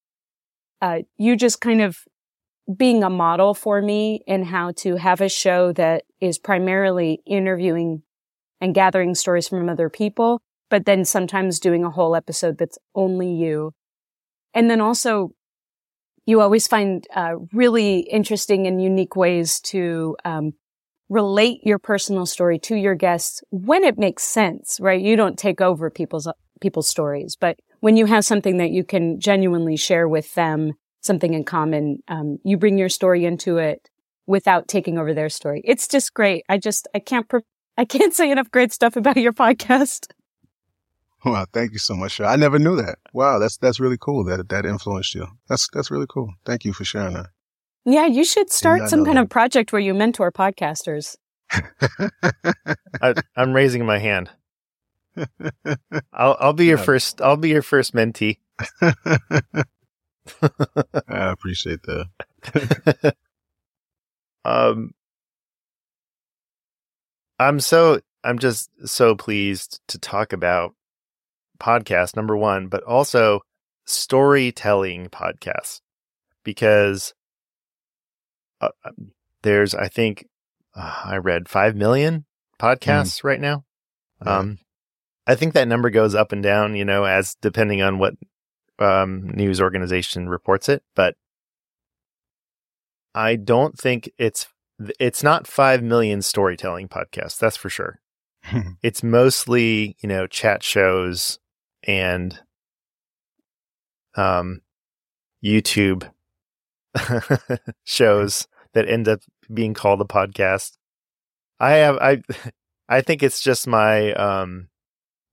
Uh, 0.82 1.00
you 1.18 1.36
just 1.36 1.60
kind 1.60 1.82
of 1.82 2.06
being 2.78 3.04
a 3.04 3.10
model 3.10 3.54
for 3.54 3.82
me 3.82 4.24
in 4.28 4.44
how 4.44 4.72
to 4.72 4.96
have 4.96 5.20
a 5.20 5.30
show 5.30 5.74
that 5.74 6.04
is 6.22 6.38
primarily 6.38 7.22
interviewing 7.26 8.04
and 8.62 8.76
gathering 8.76 9.16
stories 9.16 9.48
from 9.48 9.68
other 9.68 9.90
people, 9.90 10.42
but 10.70 10.86
then 10.86 11.04
sometimes 11.04 11.60
doing 11.60 11.84
a 11.84 11.90
whole 11.90 12.16
episode 12.16 12.58
that's 12.58 12.78
only 12.94 13.34
you. 13.34 13.74
And 14.54 14.70
then 14.70 14.80
also 14.80 15.32
you 16.26 16.42
always 16.42 16.68
find 16.68 17.08
uh, 17.16 17.36
really 17.52 18.02
interesting 18.02 18.68
and 18.68 18.82
unique 18.82 19.16
ways 19.16 19.60
to 19.62 20.16
um, 20.24 20.54
relate 21.10 21.62
your 21.64 21.80
personal 21.80 22.26
story 22.26 22.60
to 22.60 22.76
your 22.76 22.96
guests 22.96 23.44
when 23.50 23.84
it 23.84 23.98
makes 23.98 24.24
sense, 24.24 24.78
right? 24.80 25.02
You 25.02 25.16
don't 25.16 25.38
take 25.38 25.60
over 25.60 25.90
people's, 25.90 26.28
people's 26.62 26.88
stories, 26.88 27.36
but 27.40 27.60
when 27.80 27.98
you 27.98 28.06
have 28.06 28.26
something 28.26 28.58
that 28.58 28.72
you 28.72 28.84
can 28.84 29.20
genuinely 29.20 29.76
share 29.76 30.08
with 30.08 30.34
them, 30.36 30.74
something 31.02 31.34
in 31.34 31.44
common, 31.44 32.00
um, 32.08 32.38
you 32.44 32.58
bring 32.58 32.78
your 32.78 32.90
story 32.90 33.26
into 33.26 33.58
it 33.58 33.90
without 34.28 34.68
taking 34.68 34.98
over 34.98 35.14
their 35.14 35.30
story. 35.30 35.62
It's 35.66 35.88
just 35.88 36.14
great. 36.14 36.44
I 36.48 36.58
just, 36.58 36.88
I 36.94 37.00
can't, 37.00 37.28
pre- 37.28 37.42
I 37.78 37.86
can't 37.86 38.14
say 38.20 38.32
enough 38.32 38.52
great 38.52 38.72
stuff 38.72 38.96
about 38.96 39.18
your 39.18 39.34
podcast. 39.34 40.08
Wow, 41.26 41.46
thank 41.52 41.74
you 41.74 41.80
so 41.80 41.96
much. 41.96 42.22
I 42.22 42.36
never 42.38 42.60
knew 42.60 42.78
that. 42.78 42.98
Wow, 43.12 43.40
that's 43.40 43.58
that's 43.58 43.80
really 43.80 43.98
cool 44.00 44.24
that 44.26 44.48
that 44.48 44.66
influenced 44.66 45.16
you. 45.16 45.28
That's 45.50 45.68
that's 45.74 45.92
really 45.92 46.06
cool. 46.08 46.34
Thank 46.46 46.64
you 46.64 46.72
for 46.72 46.86
sharing 46.86 47.14
that. 47.14 47.28
Yeah, 47.86 48.06
you 48.08 48.24
should 48.24 48.52
start 48.52 48.90
some 48.90 49.06
kind 49.06 49.18
that. 49.18 49.24
of 49.24 49.30
project 49.30 49.72
where 49.72 49.82
you 49.82 49.94
mentor 49.94 50.32
podcasters. 50.32 51.16
I, 53.02 53.16
am 53.36 53.54
raising 53.54 53.86
my 53.86 53.98
hand. 53.98 54.30
I'll 56.14 56.38
I'll 56.40 56.54
be 56.54 56.66
your 56.66 56.78
yeah. 56.80 56.84
first. 56.84 57.22
I'll 57.22 57.38
be 57.38 57.50
your 57.50 57.62
first 57.62 57.94
mentee. 57.94 58.38
I 58.82 59.64
appreciate 61.08 61.80
that. 61.84 63.16
um, 64.46 64.92
I'm 67.40 67.60
so 67.60 68.02
I'm 68.24 68.40
just 68.40 68.70
so 68.88 69.16
pleased 69.16 69.80
to 69.88 69.98
talk 69.98 70.34
about 70.34 70.76
podcast 71.60 72.16
number 72.16 72.36
one, 72.38 72.68
but 72.68 72.84
also 72.84 73.42
storytelling 73.86 75.08
podcasts 75.10 75.82
because 76.44 77.14
uh, 78.62 78.70
there's, 79.42 79.74
I 79.74 79.88
think, 79.88 80.28
uh, 80.76 81.02
I 81.06 81.18
read 81.18 81.50
5 81.50 81.76
million 81.76 82.26
podcasts 82.60 83.22
mm. 83.22 83.24
right 83.24 83.40
now. 83.40 83.66
Um, 84.22 84.60
I 85.26 85.36
think 85.36 85.54
that 85.54 85.68
number 85.68 85.90
goes 85.90 86.16
up 86.16 86.32
and 86.32 86.44
down, 86.44 86.76
you 86.76 86.84
know, 86.84 87.06
as 87.06 87.36
depending 87.42 87.82
on 87.82 88.00
what 88.00 88.16
um, 88.80 89.30
news 89.30 89.62
organization 89.62 90.28
reports 90.28 90.68
it. 90.68 90.84
But 90.96 91.16
I 93.16 93.36
don't 93.36 93.78
think 93.78 94.12
it's 94.18 94.48
it's 95.00 95.24
not 95.24 95.48
five 95.48 95.84
million 95.84 96.22
storytelling 96.22 96.88
podcasts. 96.88 97.38
That's 97.38 97.58
for 97.58 97.70
sure. 97.70 98.00
it's 98.82 99.04
mostly 99.04 99.98
you 100.02 100.08
know 100.08 100.26
chat 100.28 100.64
shows 100.64 101.40
and 101.84 102.40
um 104.16 104.62
YouTube 105.44 106.10
shows 107.84 108.48
that 108.74 108.88
end 108.88 109.08
up 109.08 109.22
being 109.54 109.74
called 109.74 110.02
a 110.02 110.06
podcast. 110.06 110.78
I 111.60 111.72
have 111.72 111.98
I 111.98 112.22
I 112.90 113.02
think 113.02 113.24
it's 113.24 113.42
just 113.42 113.68
my 113.68 114.14
um 114.14 114.70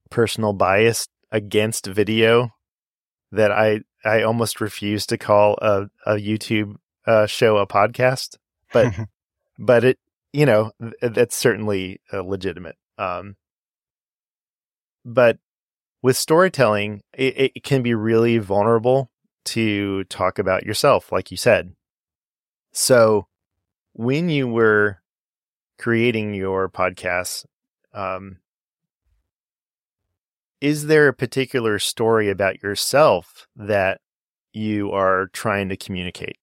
personal 0.09 0.53
bias 0.53 1.07
against 1.31 1.85
video 1.85 2.51
that 3.31 3.51
I 3.51 3.81
I 4.05 4.23
almost 4.23 4.61
refuse 4.61 5.05
to 5.07 5.17
call 5.17 5.57
a 5.61 5.89
a 6.05 6.13
YouTube 6.15 6.75
uh, 7.05 7.25
show 7.25 7.57
a 7.57 7.67
podcast, 7.67 8.37
but 8.73 8.93
but 9.59 9.83
it 9.83 9.99
you 10.33 10.45
know 10.45 10.71
that's 11.01 11.35
certainly 11.35 12.01
uh, 12.13 12.21
legitimate. 12.21 12.75
Um, 12.97 13.35
but 15.05 15.37
with 16.01 16.17
storytelling, 16.17 17.01
it, 17.13 17.51
it 17.55 17.63
can 17.63 17.81
be 17.81 17.93
really 17.93 18.37
vulnerable 18.37 19.09
to 19.47 20.03
talk 20.05 20.39
about 20.39 20.65
yourself, 20.65 21.11
like 21.11 21.31
you 21.31 21.37
said. 21.37 21.73
So 22.73 23.27
when 23.93 24.29
you 24.29 24.47
were 24.47 25.01
creating 25.79 26.33
your 26.33 26.69
podcast, 26.69 27.45
um, 27.93 28.37
is 30.59 30.87
there 30.87 31.07
a 31.07 31.13
particular 31.13 31.79
story 31.79 32.29
about 32.29 32.61
yourself 32.61 33.47
that 33.55 34.01
you 34.53 34.91
are 34.91 35.27
trying 35.27 35.69
to 35.69 35.77
communicate? 35.77 36.37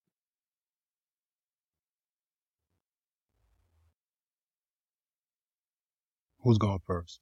Who's 6.43 6.59
going 6.59 6.81
first? 6.87 7.21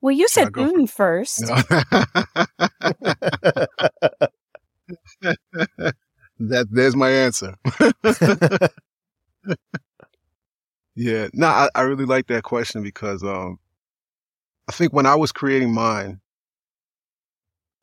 Well, 0.00 0.14
you 0.14 0.28
said 0.28 0.52
mm 0.52 0.88
first. 0.88 1.42
No. 1.42 1.56
that 6.38 6.66
there's 6.70 6.96
my 6.96 7.10
answer. 7.10 7.54
yeah, 10.94 11.28
no, 11.32 11.46
I, 11.46 11.68
I 11.74 11.82
really 11.82 12.04
like 12.04 12.26
that 12.28 12.42
question 12.42 12.82
because 12.82 13.22
um, 13.22 13.58
I 14.68 14.72
think 14.72 14.92
when 14.92 15.06
I 15.06 15.14
was 15.14 15.32
creating 15.32 15.72
mine, 15.72 16.20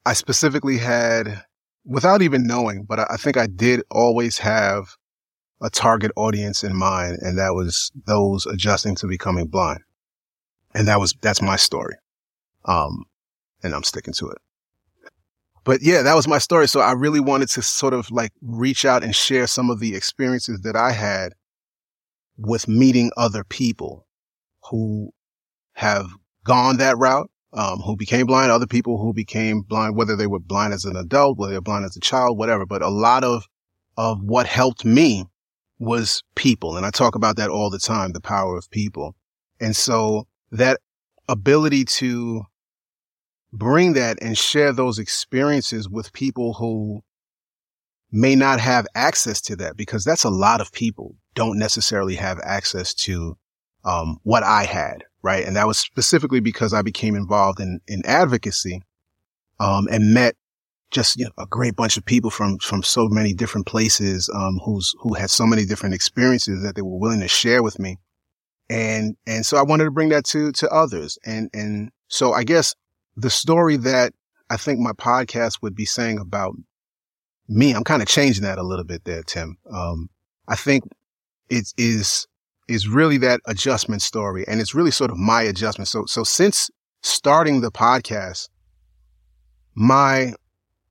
I 0.05 0.13
specifically 0.13 0.77
had, 0.77 1.43
without 1.83 2.21
even 2.21 2.45
knowing, 2.45 2.83
but 2.83 2.99
I, 2.99 3.07
I 3.11 3.17
think 3.17 3.37
I 3.37 3.47
did 3.47 3.81
always 3.89 4.37
have 4.39 4.95
a 5.61 5.69
target 5.69 6.11
audience 6.15 6.63
in 6.63 6.75
mind, 6.75 7.17
and 7.21 7.37
that 7.37 7.55
was 7.55 7.91
those 8.05 8.45
adjusting 8.45 8.95
to 8.97 9.07
becoming 9.07 9.47
blind. 9.47 9.79
And 10.75 10.87
that 10.87 10.99
was, 10.99 11.15
that's 11.21 11.41
my 11.41 11.55
story. 11.55 11.95
Um, 12.65 13.05
and 13.63 13.73
I'm 13.73 13.83
sticking 13.83 14.13
to 14.15 14.29
it. 14.29 14.37
But 15.65 15.81
yeah, 15.81 16.03
that 16.03 16.15
was 16.15 16.27
my 16.27 16.37
story. 16.37 16.67
So 16.67 16.79
I 16.79 16.93
really 16.93 17.19
wanted 17.19 17.49
to 17.49 17.61
sort 17.61 17.93
of 17.93 18.09
like 18.11 18.31
reach 18.41 18.85
out 18.85 19.03
and 19.03 19.13
share 19.13 19.47
some 19.47 19.69
of 19.69 19.81
the 19.81 19.95
experiences 19.95 20.61
that 20.61 20.77
I 20.77 20.91
had 20.91 21.33
with 22.37 22.67
meeting 22.67 23.11
other 23.17 23.43
people 23.43 24.07
who 24.69 25.11
have 25.73 26.07
gone 26.45 26.77
that 26.77 26.97
route 26.97 27.29
um, 27.55 27.79
who 27.79 27.95
became 27.95 28.25
blind, 28.25 28.51
other 28.51 28.67
people 28.67 28.97
who 28.97 29.13
became 29.13 29.61
blind, 29.61 29.95
whether 29.95 30.15
they 30.15 30.27
were 30.27 30.39
blind 30.39 30.73
as 30.73 30.85
an 30.85 30.97
adult, 30.97 31.37
whether 31.37 31.51
they 31.51 31.57
were 31.57 31.61
blind 31.61 31.85
as 31.85 31.95
a 31.95 32.01
child, 32.01 32.37
whatever. 32.37 32.65
But 32.65 32.81
a 32.81 32.89
lot 32.89 33.23
of, 33.23 33.47
of 33.97 34.21
what 34.21 34.45
helped 34.45 34.83
me 34.83 35.25
was 35.79 36.21
people. 36.35 36.75
And 36.75 36.85
I 36.85 36.89
talk 36.89 37.15
about 37.15 37.37
that 37.37 37.49
all 37.49 37.69
the 37.69 37.79
time, 37.79 38.11
the 38.11 38.21
power 38.21 38.57
of 38.57 38.69
people. 38.69 39.15
And 39.59 39.75
so 39.75 40.27
that 40.51 40.81
ability 41.29 41.85
to 41.85 42.43
bring 43.57 43.93
that 43.93 44.17
and 44.21 44.37
share 44.37 44.71
those 44.71 44.99
experiences 44.99 45.89
with 45.89 46.13
people 46.13 46.53
who 46.53 47.01
may 48.11 48.35
not 48.35 48.59
have 48.59 48.87
access 48.95 49.41
to 49.41 49.55
that 49.57 49.75
because 49.75 50.03
that's 50.03 50.23
a 50.23 50.29
lot 50.29 50.61
of 50.61 50.71
people 50.71 51.15
don't 51.33 51.57
necessarily 51.57 52.15
have 52.15 52.39
access 52.43 52.93
to 52.93 53.37
um, 53.83 54.17
what 54.23 54.43
I 54.43 54.63
had 54.63 55.03
right? 55.25 55.43
And 55.43 55.55
that 55.55 55.65
was 55.65 55.79
specifically 55.79 56.39
because 56.39 56.71
I 56.71 56.83
became 56.83 57.15
involved 57.15 57.59
in, 57.59 57.81
in 57.87 58.05
advocacy, 58.05 58.83
um, 59.59 59.87
and 59.89 60.13
met 60.13 60.35
just, 60.91 61.17
you 61.17 61.25
know, 61.25 61.31
a 61.39 61.47
great 61.47 61.75
bunch 61.75 61.97
of 61.97 62.05
people 62.05 62.29
from, 62.29 62.59
from 62.59 62.83
so 62.83 63.07
many 63.09 63.33
different 63.33 63.65
places, 63.65 64.29
um, 64.35 64.59
who's, 64.63 64.93
who 64.99 65.15
had 65.15 65.31
so 65.31 65.47
many 65.47 65.65
different 65.65 65.95
experiences 65.95 66.61
that 66.61 66.75
they 66.75 66.83
were 66.83 66.99
willing 66.99 67.21
to 67.21 67.27
share 67.27 67.63
with 67.63 67.79
me. 67.79 67.97
And, 68.69 69.17
and 69.25 69.43
so 69.43 69.57
I 69.57 69.63
wanted 69.63 69.85
to 69.85 69.91
bring 69.91 70.09
that 70.09 70.25
to, 70.25 70.51
to 70.51 70.69
others. 70.69 71.17
And, 71.25 71.49
and 71.55 71.89
so 72.07 72.33
I 72.33 72.43
guess 72.43 72.75
the 73.15 73.29
story 73.29 73.77
that 73.77 74.13
I 74.49 74.57
think 74.57 74.79
my 74.79 74.91
podcast 74.91 75.61
would 75.61 75.75
be 75.75 75.85
saying 75.85 76.19
about 76.19 76.55
me, 77.47 77.71
I'm 77.73 77.83
kind 77.83 78.01
of 78.01 78.07
changing 78.07 78.43
that 78.43 78.57
a 78.57 78.63
little 78.63 78.85
bit 78.85 79.05
there, 79.05 79.23
Tim. 79.23 79.57
Um, 79.71 80.09
I 80.47 80.55
think 80.55 80.83
it 81.49 81.73
is 81.77 82.27
is 82.67 82.87
really 82.87 83.17
that 83.17 83.41
adjustment 83.45 84.01
story. 84.01 84.43
And 84.47 84.59
it's 84.59 84.73
really 84.73 84.91
sort 84.91 85.11
of 85.11 85.17
my 85.17 85.43
adjustment. 85.43 85.87
So, 85.87 86.05
so 86.05 86.23
since 86.23 86.69
starting 87.03 87.61
the 87.61 87.71
podcast, 87.71 88.49
my, 89.75 90.33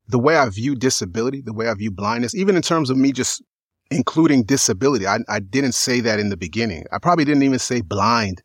the 0.06 0.18
way 0.18 0.36
I 0.36 0.48
view 0.50 0.76
disability, 0.76 1.40
the 1.40 1.52
way 1.52 1.68
I 1.68 1.74
view 1.74 1.90
blindness, 1.90 2.34
even 2.34 2.54
in 2.54 2.62
terms 2.62 2.90
of 2.90 2.96
me 2.96 3.12
just 3.12 3.42
including 3.90 4.44
disability, 4.44 5.06
I, 5.06 5.18
I 5.28 5.40
didn't 5.40 5.72
say 5.72 6.00
that 6.00 6.20
in 6.20 6.28
the 6.28 6.36
beginning. 6.36 6.84
I 6.92 6.98
probably 6.98 7.24
didn't 7.24 7.42
even 7.42 7.58
say 7.58 7.80
blind 7.80 8.42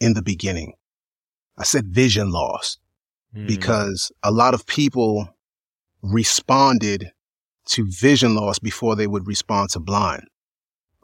in 0.00 0.14
the 0.14 0.22
beginning. 0.22 0.74
I 1.58 1.64
said 1.64 1.88
vision 1.88 2.30
loss 2.30 2.78
mm. 3.34 3.46
because 3.46 4.12
a 4.22 4.30
lot 4.30 4.54
of 4.54 4.66
people 4.66 5.28
responded 6.02 7.12
to 7.66 7.86
vision 7.90 8.34
loss 8.34 8.58
before 8.58 8.96
they 8.96 9.06
would 9.06 9.26
respond 9.26 9.70
to 9.70 9.80
blind 9.80 10.24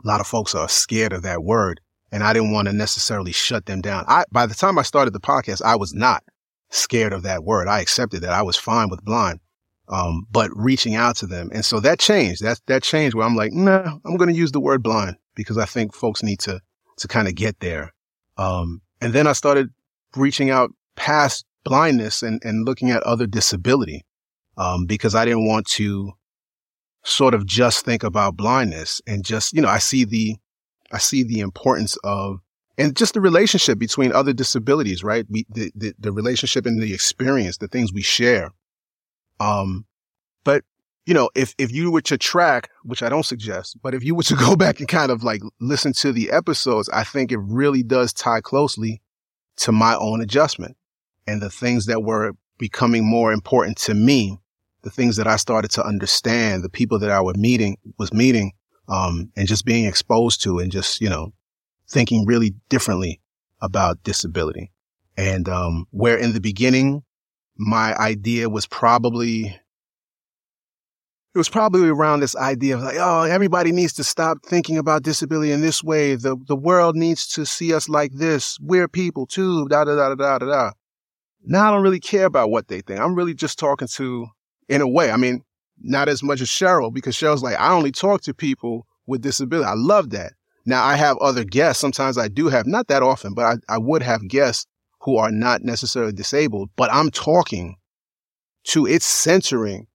a 0.04 0.06
lot 0.06 0.21
of 0.21 0.26
folks 0.26 0.54
are 0.54 0.68
scared 0.68 1.12
of 1.12 1.23
that 1.23 1.42
word. 1.42 1.80
And 2.12 2.23
I 2.23 2.33
didn't 2.33 2.52
want 2.52 2.68
to 2.68 2.73
necessarily 2.73 3.33
shut 3.33 3.66
them 3.66 3.80
down. 3.80 4.04
I, 4.06 4.25
by 4.30 4.47
the 4.47 4.54
time 4.54 4.78
I 4.78 4.83
started 4.83 5.12
the 5.12 5.21
podcast, 5.21 5.61
I 5.62 5.76
was 5.76 5.92
not 5.92 6.23
scared 6.71 7.12
of 7.12 7.25
that 7.25 7.45
word. 7.45 7.66
I 7.66 7.80
accepted 7.80 8.23
that 8.23 8.33
I 8.33 8.42
was 8.42 8.56
fine 8.56 8.88
with 8.88 9.04
blind. 9.04 9.40
Um, 9.88 10.26
but 10.30 10.50
reaching 10.54 10.95
out 10.95 11.16
to 11.16 11.26
them. 11.26 11.50
And 11.52 11.64
so 11.64 11.78
that 11.80 11.99
changed. 11.99 12.42
That, 12.42 12.61
that 12.66 12.83
changed 12.83 13.14
where 13.14 13.26
I'm 13.26 13.37
like, 13.37 13.52
nah, 13.52 13.99
I'm 14.04 14.16
going 14.16 14.30
to 14.30 14.38
use 14.38 14.52
the 14.52 14.61
word 14.61 14.83
blind 14.83 15.16
because 15.35 15.59
I 15.59 15.64
think 15.64 15.95
folks 15.95 16.23
need 16.23 16.40
to, 16.40 16.61
to 16.99 17.09
kind 17.09 17.28
of 17.28 17.35
get 17.35 17.61
there. 17.61 17.92
Um, 18.37 18.80
and 19.00 19.12
then 19.12 19.26
I 19.26 19.33
started 19.33 19.71
reaching 20.16 20.50
out 20.50 20.71
past 20.97 21.45
blindness 21.66 22.23
and, 22.23 22.40
and 22.44 22.64
looking 22.64 22.92
at 22.92 23.02
other 23.02 23.26
disability. 23.26 24.04
Um, 24.56 24.87
because 24.87 25.14
I 25.14 25.26
didn't 25.26 25.46
want 25.46 25.66
to 25.73 26.12
sort 27.04 27.35
of 27.35 27.44
just 27.44 27.85
think 27.85 28.02
about 28.02 28.37
blindness 28.37 29.02
and 29.06 29.23
just, 29.23 29.52
you 29.52 29.61
know, 29.61 29.68
I 29.68 29.78
see 29.78 30.04
the, 30.04 30.37
I 30.92 30.99
see 30.99 31.25
the 31.25 31.40
importance 31.40 31.99
of, 32.04 32.38
and 32.78 32.96
just 32.96 33.14
the 33.14 33.20
relationship 33.20 33.78
between 33.78 34.12
other 34.12 34.32
disabilities, 34.32 35.04
right? 35.04 35.26
We, 35.28 35.44
the, 35.50 35.73
the, 35.75 35.94
the 35.99 36.12
relationship 36.12 36.64
and 36.64 36.80
the 36.80 36.94
experience, 36.94 37.58
the 37.58 37.68
things 37.68 37.92
we 37.92 38.02
share. 38.02 38.50
Um, 39.40 39.85
but 40.44 40.64
you 41.04 41.14
know, 41.14 41.28
if, 41.35 41.54
if 41.58 41.70
you 41.70 41.90
were 41.90 42.02
to 42.02 42.16
track, 42.16 42.70
which 42.82 43.02
I 43.02 43.08
don't 43.08 43.26
suggest, 43.26 43.76
but 43.82 43.94
if 43.94 44.02
you 44.04 44.14
were 44.14 44.23
to 44.23 44.37
go 44.37 44.56
back 44.64 44.78
and 44.78 44.88
kind 44.88 45.11
of 45.11 45.23
like 45.23 45.42
listen 45.61 45.92
to 45.94 46.12
the 46.12 46.30
episodes, 46.30 46.88
I 46.90 47.04
think 47.04 47.30
it 47.30 47.38
really 47.38 47.82
does 47.82 48.12
tie 48.12 48.40
closely 48.40 49.02
to 49.58 49.73
my 49.73 49.96
own 49.96 50.23
adjustment 50.23 50.76
and 51.26 51.42
the 51.42 51.50
things 51.50 51.87
that 51.87 52.02
were 52.02 52.33
becoming 52.59 53.04
more 53.04 53.33
important 53.33 53.76
to 53.76 53.95
me 53.95 54.38
the 54.87 54.90
things 54.92 55.16
that 55.16 55.26
I 55.26 55.35
started 55.35 55.73
to 55.73 55.85
understand, 55.85 56.62
the 56.62 56.68
people 56.68 57.00
that 57.00 57.11
I 57.11 57.21
was 57.21 57.37
meeting, 57.37 57.76
was 57.99 58.12
meeting, 58.12 58.52
um, 58.88 59.33
and 59.35 59.49
just 59.49 59.64
being 59.64 59.85
exposed 59.85 60.45
to 60.45 60.61
and 60.61 60.71
just, 60.71 61.00
you 61.00 61.09
know, 61.09 61.33
thinking 61.90 62.25
really 62.25 62.54
differently 62.68 63.21
about 63.61 64.04
disability. 64.04 64.71
And, 65.16 65.49
um, 65.49 65.87
where 65.90 66.16
in 66.16 66.35
the 66.35 66.40
beginning, 66.40 67.02
my 67.56 67.97
idea 67.97 68.49
was 68.49 68.68
probably, 68.68 69.47
it 69.47 71.38
was 71.38 71.49
probably 71.49 71.88
around 71.88 72.21
this 72.21 72.37
idea 72.37 72.76
of 72.76 72.83
like, 72.83 72.97
oh, 72.97 73.23
everybody 73.23 73.73
needs 73.73 73.95
to 73.95 74.04
stop 74.04 74.38
thinking 74.47 74.78
about 74.78 75.02
disability 75.02 75.50
in 75.50 75.62
this 75.62 75.83
way. 75.83 76.14
The, 76.14 76.37
the 76.47 76.54
world 76.54 76.95
needs 76.95 77.26
to 77.30 77.45
see 77.45 77.75
us 77.75 77.88
like 77.88 78.12
this. 78.12 78.56
We're 78.61 78.87
people 78.87 79.26
too, 79.26 79.66
da, 79.66 79.83
da, 79.83 79.97
da, 79.97 80.14
da, 80.14 80.38
da, 80.38 80.47
da. 80.47 80.71
Now 81.49 81.69
I 81.69 81.71
don't 81.71 81.83
really 81.83 82.00
care 82.00 82.26
about 82.26 82.50
what 82.50 82.69
they 82.69 82.81
think. 82.81 83.00
I'm 83.00 83.15
really 83.15 83.35
just 83.35 83.59
talking 83.59 83.88
to 83.88 84.26
in 84.69 84.81
a 84.81 84.88
way. 84.88 85.11
I 85.11 85.17
mean, 85.17 85.43
not 85.81 86.09
as 86.09 86.23
much 86.23 86.41
as 86.41 86.49
Cheryl 86.49 86.93
because 86.93 87.17
Cheryl's 87.17 87.43
like, 87.43 87.59
I 87.59 87.73
only 87.73 87.93
talk 87.93 88.23
to 88.23 88.35
people 88.35 88.87
with 89.07 89.23
disability. 89.23 89.69
I 89.69 89.75
love 89.75 90.11
that. 90.11 90.33
Now 90.65 90.85
I 90.85 90.97
have 90.97 91.17
other 91.19 91.45
guests. 91.45 91.81
Sometimes 91.81 92.19
I 92.19 92.29
do 92.29 92.49
have, 92.49 92.67
not 92.67 92.88
that 92.88 93.03
often, 93.03 93.35
but 93.35 93.45
I, 93.45 93.75
I 93.75 93.79
would 93.79 94.03
have 94.03 94.26
guests 94.29 94.67
who 95.03 95.17
are 95.17 95.31
not 95.31 95.62
necessarily 95.62 96.12
disabled, 96.12 96.71
but 96.75 96.93
I'm 96.93 97.11
talking 97.11 97.76
to, 98.65 98.87
it's 98.87 99.07
centering 99.07 99.87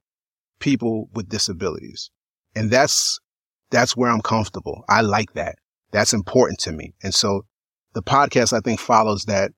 people 0.60 1.10
with 1.14 1.28
disabilities. 1.28 2.10
And 2.56 2.72
that's, 2.72 3.20
that's 3.72 3.98
where 3.98 4.10
I'm 4.10 4.22
comfortable. 4.22 4.86
I 4.88 5.02
like 5.02 5.34
that. 5.34 5.56
That's 5.92 6.14
important 6.14 6.60
to 6.60 6.72
me. 6.72 6.94
And 7.04 7.14
so 7.14 7.46
the 7.94 8.04
podcast, 8.04 8.54
I 8.54 8.62
think 8.62 8.80
follows 8.80 9.26
that, 9.26 9.52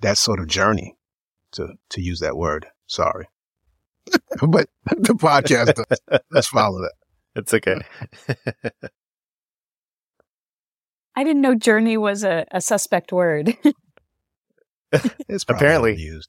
that 0.00 0.18
sort 0.18 0.40
of 0.40 0.46
journey 0.46 0.96
to, 1.52 1.74
to 1.90 2.00
use 2.00 2.20
that 2.20 2.36
word. 2.36 2.66
Sorry. 2.86 3.28
but 4.48 4.68
the 4.86 5.14
podcast 5.14 5.74
does. 5.74 6.20
Let's 6.30 6.48
follow 6.48 6.80
that. 6.80 6.94
It's 7.36 7.54
okay. 7.54 7.80
I 11.16 11.24
didn't 11.24 11.42
know 11.42 11.54
journey 11.54 11.96
was 11.96 12.24
a, 12.24 12.46
a 12.50 12.60
suspect 12.60 13.12
word. 13.12 13.56
It's 15.28 15.44
Apparently. 15.48 15.94
used. 15.94 16.28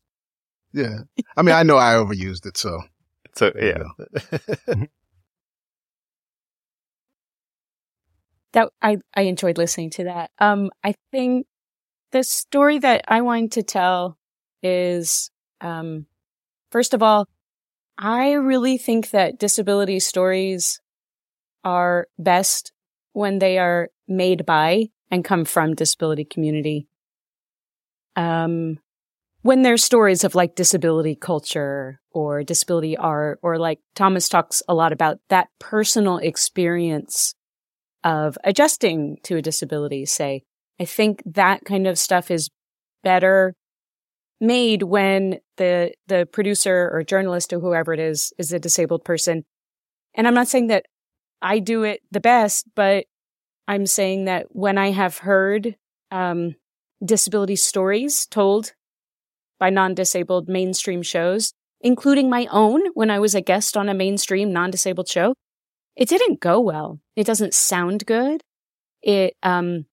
Yeah. 0.71 0.99
I 1.35 1.41
mean, 1.41 1.55
I 1.55 1.63
know 1.63 1.77
I 1.77 1.95
overused 1.95 2.45
it, 2.45 2.57
so. 2.57 2.79
So 3.33 3.51
yeah. 3.59 3.81
you 4.67 4.87
that 8.53 8.69
I, 8.81 8.97
I 9.15 9.21
enjoyed 9.21 9.57
listening 9.57 9.89
to 9.91 10.05
that. 10.05 10.31
Um, 10.39 10.69
I 10.83 10.95
think 11.11 11.47
the 12.11 12.23
story 12.23 12.79
that 12.79 13.05
I 13.07 13.21
wanted 13.21 13.53
to 13.53 13.63
tell 13.63 14.17
is, 14.61 15.31
um, 15.61 16.05
first 16.71 16.93
of 16.93 17.01
all, 17.01 17.27
I 17.97 18.33
really 18.33 18.77
think 18.77 19.11
that 19.11 19.39
disability 19.39 19.99
stories 19.99 20.81
are 21.63 22.07
best 22.17 22.71
when 23.13 23.39
they 23.39 23.57
are 23.57 23.89
made 24.07 24.45
by 24.45 24.89
and 25.09 25.23
come 25.23 25.45
from 25.45 25.75
disability 25.75 26.25
community. 26.25 26.87
Um, 28.15 28.79
when 29.41 29.61
there's 29.61 29.83
stories 29.83 30.23
of 30.23 30.35
like 30.35 30.55
disability 30.55 31.15
culture 31.15 31.99
or 32.11 32.43
disability 32.43 32.97
art, 32.97 33.39
or 33.41 33.57
like 33.57 33.79
Thomas 33.95 34.29
talks 34.29 34.61
a 34.67 34.73
lot 34.73 34.91
about 34.91 35.19
that 35.29 35.47
personal 35.59 36.17
experience 36.17 37.35
of 38.03 38.37
adjusting 38.43 39.17
to 39.23 39.37
a 39.37 39.41
disability, 39.41 40.05
say, 40.05 40.43
I 40.81 40.85
think 40.85 41.21
that 41.27 41.63
kind 41.63 41.85
of 41.85 41.99
stuff 41.99 42.31
is 42.31 42.49
better 43.03 43.53
made 44.39 44.81
when 44.81 45.37
the 45.57 45.93
the 46.07 46.27
producer 46.33 46.89
or 46.91 47.03
journalist 47.03 47.53
or 47.53 47.59
whoever 47.59 47.93
it 47.93 47.99
is 47.99 48.33
is 48.39 48.51
a 48.51 48.57
disabled 48.59 49.05
person. 49.05 49.43
And 50.15 50.27
I'm 50.27 50.33
not 50.33 50.47
saying 50.47 50.67
that 50.67 50.87
I 51.39 51.59
do 51.59 51.83
it 51.83 52.01
the 52.09 52.19
best, 52.19 52.65
but 52.75 53.05
I'm 53.67 53.85
saying 53.85 54.25
that 54.25 54.47
when 54.49 54.79
I 54.79 54.89
have 54.89 55.19
heard 55.19 55.75
um, 56.09 56.55
disability 57.05 57.57
stories 57.57 58.25
told 58.25 58.73
by 59.59 59.69
non-disabled 59.69 60.49
mainstream 60.49 61.03
shows, 61.03 61.53
including 61.79 62.27
my 62.27 62.47
own 62.49 62.81
when 62.95 63.11
I 63.11 63.19
was 63.19 63.35
a 63.35 63.41
guest 63.41 63.77
on 63.77 63.87
a 63.87 63.93
mainstream 63.93 64.51
non-disabled 64.51 65.07
show, 65.07 65.35
it 65.95 66.09
didn't 66.09 66.39
go 66.39 66.59
well. 66.59 66.99
It 67.15 67.27
doesn't 67.27 67.53
sound 67.53 68.07
good. 68.07 68.41
It 69.03 69.35
um 69.43 69.85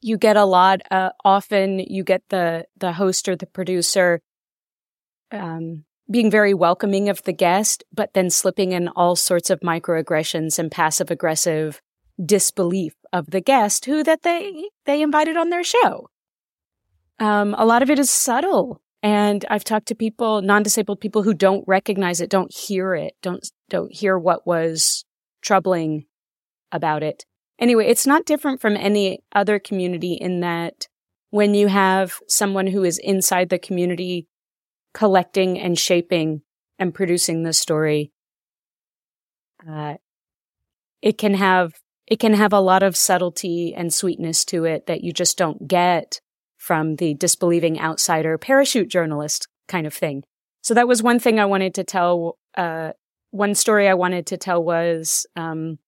you 0.00 0.16
get 0.16 0.36
a 0.36 0.44
lot 0.44 0.80
uh, 0.90 1.10
often 1.24 1.78
you 1.78 2.04
get 2.04 2.22
the 2.28 2.64
the 2.76 2.92
host 2.92 3.28
or 3.28 3.36
the 3.36 3.46
producer 3.46 4.20
um 5.32 5.84
being 6.10 6.30
very 6.30 6.54
welcoming 6.54 7.08
of 7.08 7.22
the 7.24 7.32
guest 7.32 7.84
but 7.92 8.12
then 8.14 8.30
slipping 8.30 8.72
in 8.72 8.88
all 8.88 9.16
sorts 9.16 9.50
of 9.50 9.60
microaggressions 9.60 10.58
and 10.58 10.70
passive 10.70 11.10
aggressive 11.10 11.80
disbelief 12.24 12.94
of 13.12 13.30
the 13.30 13.40
guest 13.40 13.84
who 13.84 14.02
that 14.02 14.22
they 14.22 14.68
they 14.84 15.02
invited 15.02 15.36
on 15.36 15.50
their 15.50 15.64
show 15.64 16.08
um 17.18 17.54
a 17.58 17.66
lot 17.66 17.82
of 17.82 17.90
it 17.90 17.98
is 17.98 18.10
subtle 18.10 18.80
and 19.02 19.44
i've 19.50 19.64
talked 19.64 19.88
to 19.88 19.94
people 19.94 20.40
non-disabled 20.40 21.00
people 21.00 21.22
who 21.22 21.34
don't 21.34 21.64
recognize 21.66 22.20
it 22.20 22.30
don't 22.30 22.54
hear 22.54 22.94
it 22.94 23.14
don't 23.22 23.50
don't 23.68 23.92
hear 23.92 24.18
what 24.18 24.46
was 24.46 25.04
troubling 25.42 26.06
about 26.72 27.02
it. 27.02 27.24
Anyway, 27.58 27.86
it's 27.86 28.06
not 28.06 28.26
different 28.26 28.60
from 28.60 28.76
any 28.76 29.20
other 29.34 29.58
community 29.58 30.14
in 30.14 30.40
that 30.40 30.88
when 31.30 31.54
you 31.54 31.68
have 31.68 32.20
someone 32.28 32.66
who 32.66 32.84
is 32.84 32.98
inside 32.98 33.48
the 33.48 33.58
community 33.58 34.26
collecting 34.94 35.58
and 35.58 35.78
shaping 35.78 36.42
and 36.78 36.94
producing 36.94 37.42
the 37.42 37.52
story, 37.52 38.12
uh, 39.68 39.94
it 41.02 41.18
can 41.18 41.34
have 41.34 41.74
it 42.06 42.20
can 42.20 42.34
have 42.34 42.52
a 42.52 42.60
lot 42.60 42.82
of 42.82 42.96
subtlety 42.96 43.74
and 43.74 43.92
sweetness 43.92 44.44
to 44.44 44.64
it 44.64 44.86
that 44.86 45.02
you 45.02 45.12
just 45.12 45.36
don't 45.36 45.66
get 45.66 46.20
from 46.56 46.96
the 46.96 47.14
disbelieving 47.14 47.80
outsider 47.80 48.38
parachute 48.38 48.88
journalist 48.88 49.48
kind 49.66 49.86
of 49.86 49.94
thing. 49.94 50.22
So 50.62 50.74
that 50.74 50.88
was 50.88 51.02
one 51.02 51.18
thing 51.18 51.40
I 51.40 51.46
wanted 51.46 51.74
to 51.74 51.84
tell 51.84 52.38
uh, 52.56 52.92
one 53.30 53.54
story 53.54 53.88
I 53.88 53.94
wanted 53.94 54.26
to 54.28 54.36
tell 54.36 54.62
was, 54.62 55.26
um, 55.36 55.78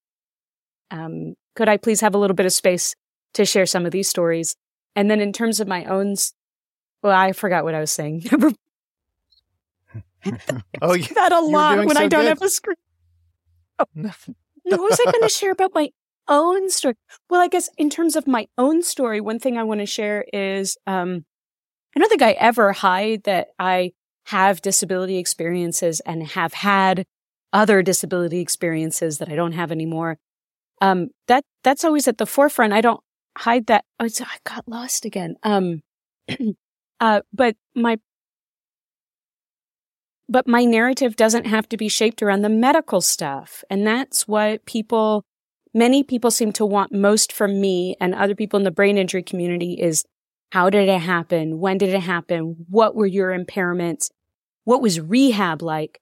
um, 0.90 1.35
could 1.59 1.68
I 1.68 1.77
please 1.77 2.01
have 2.03 2.14
a 2.14 2.18
little 2.18 2.37
bit 2.37 2.47
of 2.47 2.53
space 2.53 2.94
to 3.35 3.44
share 3.44 3.66
some 3.66 3.85
of 3.85 3.90
these 3.90 4.09
stories? 4.09 4.55
And 4.94 5.11
then 5.11 5.21
in 5.21 5.33
terms 5.33 5.59
of 5.59 5.66
my 5.66 5.85
own, 5.87 6.14
well, 7.03 7.12
I 7.12 7.33
forgot 7.33 7.64
what 7.64 7.75
I 7.75 7.81
was 7.81 7.90
saying. 7.90 8.27
oh, 10.81 10.94
you, 10.94 11.12
that 11.14 11.33
a 11.33 11.40
lot 11.40 11.79
when 11.79 11.97
so 11.97 12.01
I 12.01 12.07
don't 12.07 12.21
good. 12.23 12.29
have 12.29 12.42
a 12.42 12.49
screen. 12.49 12.77
Oh. 13.81 13.87
what 13.97 14.81
was 14.81 15.01
I 15.05 15.11
going 15.11 15.23
to 15.23 15.29
share 15.29 15.51
about 15.51 15.75
my 15.75 15.90
own 16.29 16.71
story? 16.71 16.94
Well, 17.29 17.40
I 17.40 17.49
guess 17.49 17.68
in 17.77 17.90
terms 17.90 18.14
of 18.14 18.29
my 18.29 18.47
own 18.57 18.85
story, 18.85 19.21
one 19.21 19.40
thing 19.40 19.59
I 19.59 19.64
want 19.64 19.81
to 19.81 19.87
share 19.87 20.27
is, 20.33 20.77
um, 20.87 21.25
I 21.97 21.99
don't 21.99 22.09
think 22.09 22.23
I 22.23 22.33
ever 22.33 22.73
hide 22.73 23.25
that 23.25 23.49
I 23.59 23.94
have 24.27 24.62
disability 24.62 25.18
experiences 25.18 25.99
and 26.07 26.23
have 26.23 26.55
had 26.55 27.05
other 27.53 27.83
disability 27.83 28.38
experiences 28.38 29.18
that 29.18 29.29
I 29.29 29.35
don't 29.35 29.53
have 29.53 29.73
anymore. 29.73 30.18
Um, 30.80 31.08
that, 31.26 31.44
that's 31.64 31.84
always 31.84 32.08
at 32.08 32.18
the 32.18 32.26
forefront. 32.26 32.72
I 32.72 32.80
don't 32.80 33.00
hide 33.36 33.66
that. 33.66 33.84
Oh, 33.98 34.06
I 34.06 34.36
got 34.44 34.68
lost 34.68 35.04
again. 35.04 35.36
Um, 35.42 35.82
uh, 37.00 37.20
but 37.32 37.56
my, 37.74 37.98
but 40.28 40.46
my 40.46 40.64
narrative 40.64 41.16
doesn't 41.16 41.46
have 41.46 41.68
to 41.70 41.76
be 41.76 41.88
shaped 41.88 42.22
around 42.22 42.42
the 42.42 42.48
medical 42.48 43.00
stuff. 43.00 43.64
And 43.70 43.86
that's 43.86 44.28
what 44.28 44.64
people, 44.66 45.24
many 45.72 46.02
people 46.02 46.30
seem 46.30 46.52
to 46.52 46.66
want 46.66 46.92
most 46.92 47.32
from 47.32 47.60
me 47.60 47.96
and 48.00 48.14
other 48.14 48.34
people 48.34 48.58
in 48.58 48.64
the 48.64 48.70
brain 48.70 48.98
injury 48.98 49.22
community 49.22 49.74
is 49.74 50.04
how 50.52 50.70
did 50.70 50.88
it 50.88 51.00
happen? 51.00 51.58
When 51.58 51.78
did 51.78 51.90
it 51.90 52.00
happen? 52.00 52.66
What 52.68 52.94
were 52.94 53.06
your 53.06 53.36
impairments? 53.36 54.10
What 54.64 54.82
was 54.82 55.00
rehab 55.00 55.62
like? 55.62 56.00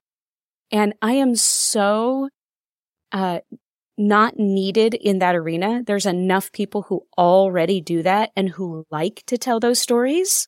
And 0.71 0.93
I 1.01 1.13
am 1.13 1.35
so 1.35 2.29
uh, 3.11 3.39
not 3.97 4.37
needed 4.37 4.93
in 4.93 5.19
that 5.19 5.35
arena. 5.35 5.83
There's 5.85 6.05
enough 6.05 6.51
people 6.51 6.83
who 6.83 7.03
already 7.17 7.81
do 7.81 8.03
that 8.03 8.31
and 8.35 8.49
who 8.49 8.85
like 8.91 9.23
to 9.27 9.37
tell 9.37 9.59
those 9.59 9.79
stories 9.79 10.47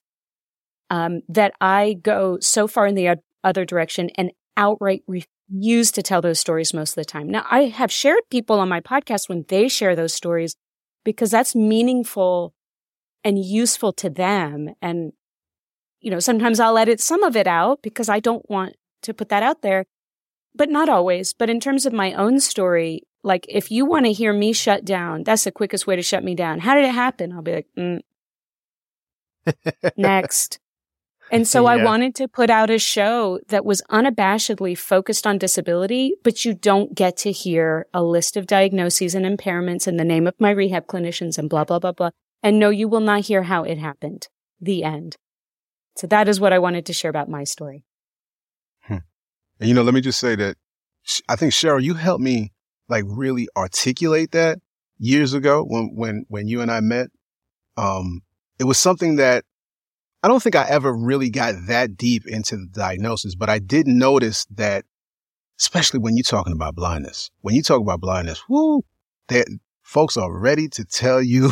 um, 0.89 1.21
that 1.29 1.53
I 1.59 1.93
go 2.01 2.39
so 2.39 2.67
far 2.67 2.87
in 2.87 2.95
the 2.95 3.17
other 3.43 3.65
direction 3.65 4.09
and 4.15 4.31
outright 4.55 5.03
refuse 5.07 5.91
to 5.91 6.03
tell 6.03 6.21
those 6.21 6.39
stories 6.39 6.73
most 6.73 6.91
of 6.91 6.95
the 6.95 7.05
time. 7.05 7.29
Now, 7.29 7.45
I 7.49 7.65
have 7.65 7.91
shared 7.91 8.21
people 8.29 8.59
on 8.59 8.69
my 8.69 8.81
podcast 8.81 9.29
when 9.29 9.45
they 9.47 9.67
share 9.67 9.95
those 9.95 10.13
stories 10.13 10.55
because 11.03 11.31
that's 11.31 11.55
meaningful 11.55 12.53
and 13.23 13.43
useful 13.43 13.93
to 13.93 14.09
them. 14.09 14.69
And, 14.81 15.13
you 16.01 16.11
know, 16.11 16.19
sometimes 16.19 16.59
I'll 16.59 16.77
edit 16.77 16.99
some 16.99 17.23
of 17.23 17.35
it 17.35 17.47
out 17.47 17.81
because 17.81 18.09
I 18.09 18.19
don't 18.19 18.47
want 18.49 18.75
to 19.03 19.13
put 19.13 19.29
that 19.29 19.43
out 19.43 19.61
there 19.61 19.85
but 20.55 20.69
not 20.69 20.89
always. 20.89 21.33
But 21.33 21.49
in 21.49 21.59
terms 21.59 21.85
of 21.85 21.93
my 21.93 22.13
own 22.13 22.39
story, 22.39 23.03
like 23.23 23.45
if 23.49 23.71
you 23.71 23.85
want 23.85 24.05
to 24.05 24.13
hear 24.13 24.33
me 24.33 24.53
shut 24.53 24.85
down, 24.85 25.23
that's 25.23 25.43
the 25.43 25.51
quickest 25.51 25.87
way 25.87 25.95
to 25.95 26.01
shut 26.01 26.23
me 26.23 26.35
down. 26.35 26.59
How 26.59 26.75
did 26.75 26.85
it 26.85 26.93
happen? 26.93 27.31
I'll 27.31 27.41
be 27.41 27.53
like, 27.53 27.67
mm. 27.77 28.01
next. 29.97 30.59
And 31.31 31.47
so 31.47 31.67
I 31.67 31.83
wanted 31.83 32.15
to 32.15 32.27
put 32.27 32.49
out 32.49 32.71
a 32.71 32.79
show 32.79 33.39
that 33.49 33.63
was 33.63 33.83
unabashedly 33.91 34.75
focused 34.77 35.27
on 35.27 35.37
disability, 35.37 36.15
but 36.23 36.43
you 36.43 36.55
don't 36.55 36.95
get 36.95 37.17
to 37.17 37.31
hear 37.31 37.85
a 37.93 38.01
list 38.01 38.35
of 38.35 38.47
diagnoses 38.47 39.13
and 39.13 39.25
impairments 39.25 39.85
and 39.85 39.99
the 39.99 40.03
name 40.03 40.25
of 40.25 40.33
my 40.39 40.49
rehab 40.49 40.87
clinicians 40.87 41.37
and 41.37 41.49
blah, 41.49 41.63
blah, 41.63 41.77
blah, 41.77 41.91
blah. 41.91 42.09
And 42.41 42.57
no, 42.57 42.69
you 42.69 42.87
will 42.87 42.99
not 42.99 43.25
hear 43.25 43.43
how 43.43 43.63
it 43.63 43.77
happened. 43.77 44.27
The 44.59 44.83
end. 44.83 45.17
So 45.95 46.07
that 46.07 46.27
is 46.27 46.39
what 46.39 46.53
I 46.53 46.59
wanted 46.59 46.85
to 46.87 46.93
share 46.93 47.09
about 47.09 47.29
my 47.29 47.43
story. 47.43 47.83
And 49.59 49.67
you 49.67 49.75
know, 49.75 49.83
let 49.83 49.93
me 49.93 50.01
just 50.01 50.19
say 50.19 50.35
that 50.35 50.55
I 51.27 51.35
think 51.35 51.53
Cheryl, 51.53 51.81
you 51.81 51.95
helped 51.95 52.23
me 52.23 52.51
like 52.87 53.03
really 53.07 53.47
articulate 53.57 54.31
that 54.31 54.59
years 54.97 55.33
ago 55.33 55.63
when, 55.63 55.91
when, 55.95 56.25
when 56.27 56.47
you 56.47 56.61
and 56.61 56.71
I 56.71 56.79
met. 56.79 57.07
Um, 57.77 58.21
it 58.59 58.65
was 58.65 58.77
something 58.77 59.15
that 59.17 59.45
I 60.21 60.27
don't 60.27 60.43
think 60.43 60.55
I 60.55 60.67
ever 60.67 60.93
really 60.93 61.29
got 61.29 61.55
that 61.67 61.95
deep 61.95 62.27
into 62.27 62.57
the 62.57 62.67
diagnosis, 62.71 63.35
but 63.35 63.49
I 63.49 63.59
did 63.59 63.87
notice 63.87 64.45
that 64.51 64.83
especially 65.59 65.99
when 65.99 66.15
you're 66.15 66.23
talking 66.23 66.53
about 66.53 66.75
blindness. 66.75 67.29
When 67.41 67.53
you 67.53 67.61
talk 67.61 67.81
about 67.81 67.99
blindness, 67.99 68.41
whoo, 68.47 68.83
that 69.27 69.47
folks 69.83 70.17
are 70.17 70.31
ready 70.31 70.69
to 70.69 70.85
tell 70.85 71.21
you 71.21 71.51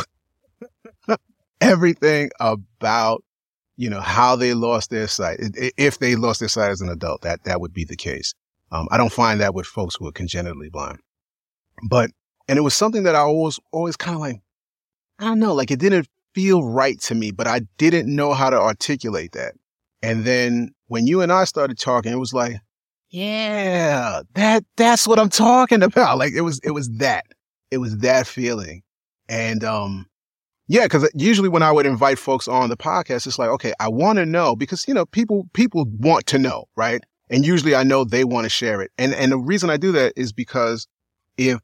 everything 1.62 2.30
about, 2.40 3.24
you 3.78 3.90
know, 3.90 4.02
how 4.02 4.36
they 4.36 4.54
lost 4.54 4.90
their 4.90 5.08
sight. 5.08 5.40
If 5.78 6.00
they 6.00 6.16
lost 6.16 6.40
their 6.40 6.50
sight 6.50 6.72
as 6.72 6.82
an 6.82 6.90
adult, 6.90 7.22
that, 7.22 7.44
that 7.44 7.62
would 7.62 7.74
be 7.74 7.86
the 7.86 7.96
case. 7.96 8.34
Um, 8.72 8.88
I 8.92 8.98
don't 8.98 9.14
find 9.14 9.40
that 9.40 9.54
with 9.54 9.66
folks 9.66 9.96
who 9.96 10.08
are 10.08 10.12
congenitally 10.12 10.70
blind, 10.70 11.00
but, 11.88 12.10
and 12.48 12.58
it 12.58 12.64
was 12.64 12.76
something 12.76 13.04
that 13.04 13.16
I 13.16 13.20
always, 13.20 13.60
always 13.72 13.96
kind 13.96 14.16
of 14.16 14.22
like, 14.22 14.42
I 15.20 15.26
don't 15.26 15.40
know, 15.40 15.54
like 15.54 15.72
it 15.72 15.80
didn't 15.80 16.08
feel 16.34 16.64
right 16.64 17.00
to 17.02 17.16
me, 17.16 17.32
but 17.32 17.48
I 17.48 17.62
didn't 17.78 18.14
know 18.14 18.34
how 18.34 18.50
to 18.50 18.60
articulate 18.60 19.32
that. 19.34 19.54
And 20.02 20.26
then 20.26 20.72
when 20.88 21.08
you 21.08 21.22
and 21.22 21.32
I 21.32 21.46
started 21.46 21.80
talking, 21.80 22.12
it 22.12 22.20
was 22.20 22.34
like, 22.34 22.58
yeah, 23.10 24.22
that, 24.34 24.66
that's 24.76 25.08
what 25.08 25.20
I'm 25.20 25.30
talking 25.30 25.82
about. 25.82 26.18
Like 26.18 26.34
it 26.34 26.42
was, 26.42 26.60
it 26.64 26.72
was 26.72 26.90
that, 26.98 27.26
it 27.72 27.78
was 27.78 27.98
that 28.00 28.28
feeling. 28.28 28.82
And, 29.30 29.64
um, 29.64 30.08
yeah, 30.68 30.88
cause 30.88 31.10
usually 31.14 31.50
when 31.50 31.64
I 31.64 31.72
would 31.72 31.86
invite 31.86 32.20
folks 32.20 32.48
on 32.48 32.70
the 32.70 32.78
podcast, 32.78 33.28
it's 33.28 33.40
like, 33.40 33.50
okay, 33.50 33.74
I 33.80 33.88
want 33.90 34.18
to 34.18 34.26
know 34.26 34.56
because, 34.56 34.88
you 34.88 34.94
know, 34.94 35.06
people, 35.06 35.48
people 35.54 35.86
want 36.00 36.26
to 36.28 36.40
know, 36.40 36.66
right? 36.76 37.02
And 37.30 37.46
usually 37.46 37.76
I 37.76 37.84
know 37.84 38.04
they 38.04 38.24
want 38.24 38.46
to 38.46 38.50
share 38.50 38.82
it. 38.82 38.92
And, 38.98 39.14
and 39.14 39.32
the 39.32 39.38
reason 39.38 39.70
I 39.70 39.78
do 39.78 39.92
that 39.94 40.14
is 40.16 40.32
because 40.32 40.88
if 41.38 41.60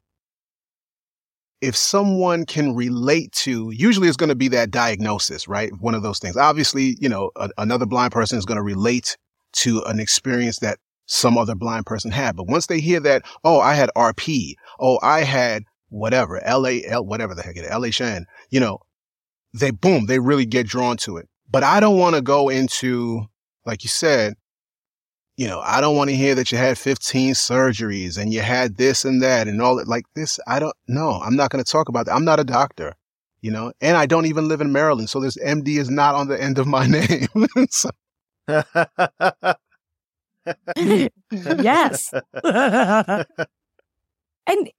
if 1.61 1.77
someone 1.77 2.45
can 2.45 2.75
relate 2.75 3.31
to, 3.31 3.71
usually 3.71 4.09
it's 4.09 4.17
going 4.17 4.27
to 4.27 4.35
be 4.35 4.49
that 4.49 4.69
diagnosis, 4.69 5.47
right? 5.47 5.71
One 5.79 5.95
of 5.95 6.03
those 6.03 6.19
things. 6.19 6.35
Obviously, 6.35 6.97
you 6.99 7.07
know, 7.07 7.31
a, 7.37 7.49
another 7.57 7.85
blind 7.85 8.11
person 8.11 8.37
is 8.37 8.43
going 8.43 8.57
to 8.57 8.61
relate 8.61 9.15
to 9.53 9.81
an 9.83 10.01
experience 10.01 10.59
that 10.59 10.77
some 11.05 11.37
other 11.37 11.55
blind 11.55 11.85
person 11.85 12.11
had. 12.11 12.35
But 12.35 12.47
once 12.47 12.67
they 12.67 12.81
hear 12.81 12.99
that, 13.01 13.23
oh, 13.45 13.61
I 13.61 13.75
had 13.75 13.89
RP, 13.95 14.55
oh, 14.77 14.99
I 15.01 15.21
had 15.21 15.63
whatever, 15.87 16.41
LAL, 16.45 17.05
whatever 17.05 17.33
the 17.33 17.43
heck 17.43 17.55
it 17.55 17.63
is, 17.63 17.71
LHN, 17.71 18.25
you 18.49 18.59
know, 18.59 18.79
they 19.53 19.71
boom, 19.71 20.05
they 20.07 20.19
really 20.19 20.45
get 20.45 20.67
drawn 20.67 20.97
to 20.97 21.17
it. 21.17 21.29
But 21.49 21.63
I 21.63 21.79
don't 21.79 21.97
want 21.99 22.15
to 22.15 22.21
go 22.21 22.49
into, 22.49 23.27
like 23.65 23.83
you 23.83 23.89
said, 23.89 24.35
you 25.37 25.47
know, 25.47 25.61
I 25.61 25.81
don't 25.81 25.95
want 25.95 26.09
to 26.09 26.15
hear 26.15 26.35
that 26.35 26.51
you 26.51 26.57
had 26.57 26.77
15 26.77 27.33
surgeries 27.33 28.17
and 28.17 28.33
you 28.33 28.41
had 28.41 28.77
this 28.77 29.03
and 29.05 29.21
that 29.21 29.47
and 29.47 29.61
all 29.61 29.75
that 29.77 29.87
like 29.87 30.05
this. 30.15 30.39
I 30.47 30.59
don't 30.59 30.75
know. 30.87 31.19
I'm 31.23 31.35
not 31.35 31.49
going 31.49 31.63
to 31.63 31.71
talk 31.71 31.89
about 31.89 32.05
that. 32.05 32.15
I'm 32.15 32.25
not 32.25 32.39
a 32.39 32.43
doctor, 32.43 32.93
you 33.41 33.51
know, 33.51 33.71
and 33.81 33.97
I 33.97 34.05
don't 34.05 34.25
even 34.27 34.47
live 34.47 34.61
in 34.61 34.71
Maryland. 34.71 35.09
So 35.09 35.19
this 35.19 35.37
MD 35.37 35.79
is 35.79 35.89
not 35.89 36.15
on 36.15 36.27
the 36.27 36.41
end 36.41 36.59
of 36.59 36.67
my 36.67 36.85
name. 36.87 37.27
so. 37.69 37.89
yes. 40.85 42.13
and 42.43 43.25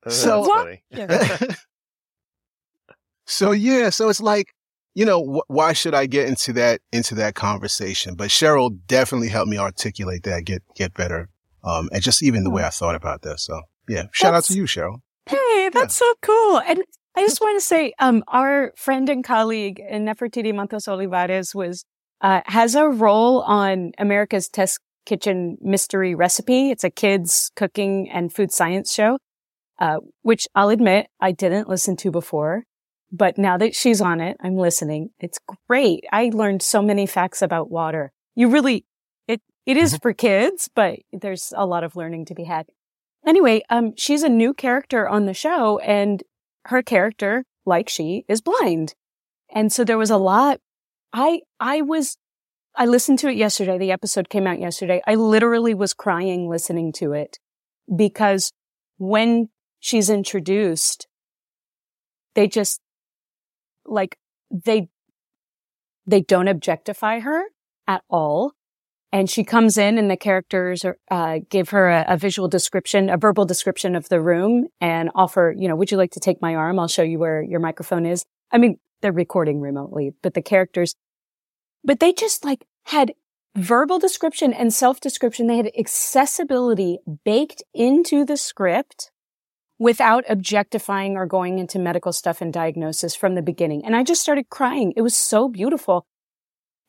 so, 0.08 0.40
what? 0.40 0.78
so 3.26 3.50
yeah, 3.52 3.90
so 3.90 4.08
it's 4.08 4.20
like, 4.20 4.54
you 4.94 5.04
know, 5.04 5.22
wh- 5.22 5.50
why 5.50 5.72
should 5.72 5.94
I 5.94 6.06
get 6.06 6.28
into 6.28 6.52
that, 6.54 6.80
into 6.92 7.14
that 7.16 7.34
conversation? 7.34 8.14
But 8.14 8.30
Cheryl 8.30 8.78
definitely 8.86 9.28
helped 9.28 9.50
me 9.50 9.58
articulate 9.58 10.22
that, 10.22 10.44
get, 10.44 10.62
get 10.74 10.94
better. 10.94 11.28
Um, 11.62 11.88
and 11.92 12.02
just 12.02 12.22
even 12.22 12.44
the 12.44 12.50
way 12.50 12.64
I 12.64 12.70
thought 12.70 12.94
about 12.94 13.22
this. 13.22 13.44
So 13.44 13.62
yeah, 13.88 14.04
shout 14.12 14.32
that's, 14.32 14.50
out 14.50 14.54
to 14.54 14.58
you, 14.58 14.64
Cheryl. 14.64 15.00
Hey, 15.26 15.70
that's 15.72 16.00
yeah. 16.00 16.06
so 16.06 16.14
cool. 16.22 16.60
And 16.60 16.84
I 17.16 17.22
just 17.22 17.40
want 17.40 17.56
to 17.56 17.64
say, 17.64 17.92
um, 17.98 18.22
our 18.28 18.72
friend 18.76 19.08
and 19.08 19.24
colleague, 19.24 19.80
Nefertiti 19.92 20.54
Matos 20.54 20.88
Olivares 20.88 21.54
was, 21.54 21.84
uh, 22.20 22.42
has 22.46 22.74
a 22.74 22.88
role 22.88 23.42
on 23.42 23.92
America's 23.98 24.48
Test 24.48 24.80
Kitchen 25.06 25.56
Mystery 25.60 26.14
Recipe. 26.14 26.70
It's 26.70 26.84
a 26.84 26.90
kids 26.90 27.50
cooking 27.56 28.10
and 28.10 28.32
food 28.32 28.52
science 28.52 28.92
show, 28.92 29.18
uh, 29.78 29.98
which 30.22 30.46
I'll 30.54 30.70
admit 30.70 31.08
I 31.20 31.32
didn't 31.32 31.68
listen 31.68 31.96
to 31.96 32.10
before. 32.10 32.64
But 33.16 33.38
now 33.38 33.56
that 33.58 33.76
she's 33.76 34.00
on 34.00 34.20
it, 34.20 34.36
I'm 34.40 34.56
listening. 34.56 35.10
It's 35.20 35.38
great. 35.68 36.02
I 36.10 36.32
learned 36.34 36.62
so 36.62 36.82
many 36.82 37.06
facts 37.06 37.42
about 37.42 37.70
water. 37.70 38.12
You 38.34 38.48
really, 38.48 38.86
it, 39.28 39.40
it 39.66 39.76
is 39.76 39.92
mm-hmm. 39.92 40.02
for 40.02 40.12
kids, 40.12 40.68
but 40.74 40.98
there's 41.12 41.52
a 41.56 41.64
lot 41.64 41.84
of 41.84 41.94
learning 41.94 42.24
to 42.24 42.34
be 42.34 42.42
had. 42.42 42.66
Anyway, 43.24 43.62
um, 43.70 43.92
she's 43.96 44.24
a 44.24 44.28
new 44.28 44.52
character 44.52 45.08
on 45.08 45.26
the 45.26 45.32
show 45.32 45.78
and 45.78 46.24
her 46.64 46.82
character, 46.82 47.44
like 47.64 47.88
she, 47.88 48.24
is 48.28 48.40
blind. 48.40 48.96
And 49.48 49.72
so 49.72 49.84
there 49.84 49.96
was 49.96 50.10
a 50.10 50.16
lot. 50.16 50.58
I, 51.12 51.42
I 51.60 51.82
was, 51.82 52.16
I 52.74 52.86
listened 52.86 53.20
to 53.20 53.28
it 53.28 53.36
yesterday. 53.36 53.78
The 53.78 53.92
episode 53.92 54.28
came 54.28 54.48
out 54.48 54.58
yesterday. 54.58 55.00
I 55.06 55.14
literally 55.14 55.72
was 55.72 55.94
crying 55.94 56.50
listening 56.50 56.92
to 56.94 57.12
it 57.12 57.38
because 57.94 58.50
when 58.98 59.50
she's 59.78 60.10
introduced, 60.10 61.06
they 62.34 62.48
just, 62.48 62.80
like 63.86 64.18
they, 64.50 64.88
they 66.06 66.20
don't 66.20 66.48
objectify 66.48 67.20
her 67.20 67.44
at 67.86 68.02
all. 68.08 68.52
And 69.12 69.30
she 69.30 69.44
comes 69.44 69.78
in 69.78 69.96
and 69.96 70.10
the 70.10 70.16
characters 70.16 70.84
are, 70.84 70.98
uh, 71.08 71.38
give 71.48 71.68
her 71.68 71.88
a, 71.88 72.04
a, 72.08 72.16
visual 72.16 72.48
description, 72.48 73.08
a 73.08 73.16
verbal 73.16 73.44
description 73.44 73.94
of 73.94 74.08
the 74.08 74.20
room 74.20 74.66
and 74.80 75.08
offer, 75.14 75.54
you 75.56 75.68
know, 75.68 75.76
would 75.76 75.92
you 75.92 75.96
like 75.96 76.10
to 76.12 76.20
take 76.20 76.42
my 76.42 76.56
arm? 76.56 76.80
I'll 76.80 76.88
show 76.88 77.04
you 77.04 77.20
where 77.20 77.40
your 77.40 77.60
microphone 77.60 78.06
is. 78.06 78.24
I 78.50 78.58
mean, 78.58 78.78
they're 79.02 79.12
recording 79.12 79.60
remotely, 79.60 80.14
but 80.20 80.34
the 80.34 80.42
characters, 80.42 80.96
but 81.84 82.00
they 82.00 82.12
just 82.12 82.44
like 82.44 82.64
had 82.86 83.12
verbal 83.54 83.98
description 83.98 84.52
and 84.52 84.72
self 84.72 85.00
description. 85.00 85.46
They 85.46 85.58
had 85.58 85.70
accessibility 85.78 86.98
baked 87.24 87.62
into 87.72 88.24
the 88.24 88.36
script 88.36 89.10
without 89.84 90.24
objectifying 90.30 91.14
or 91.14 91.26
going 91.26 91.58
into 91.58 91.78
medical 91.78 92.10
stuff 92.10 92.40
and 92.40 92.54
diagnosis 92.54 93.14
from 93.14 93.34
the 93.34 93.42
beginning. 93.42 93.84
And 93.84 93.94
I 93.94 94.02
just 94.02 94.22
started 94.22 94.48
crying. 94.48 94.94
It 94.96 95.02
was 95.02 95.14
so 95.14 95.46
beautiful. 95.46 96.06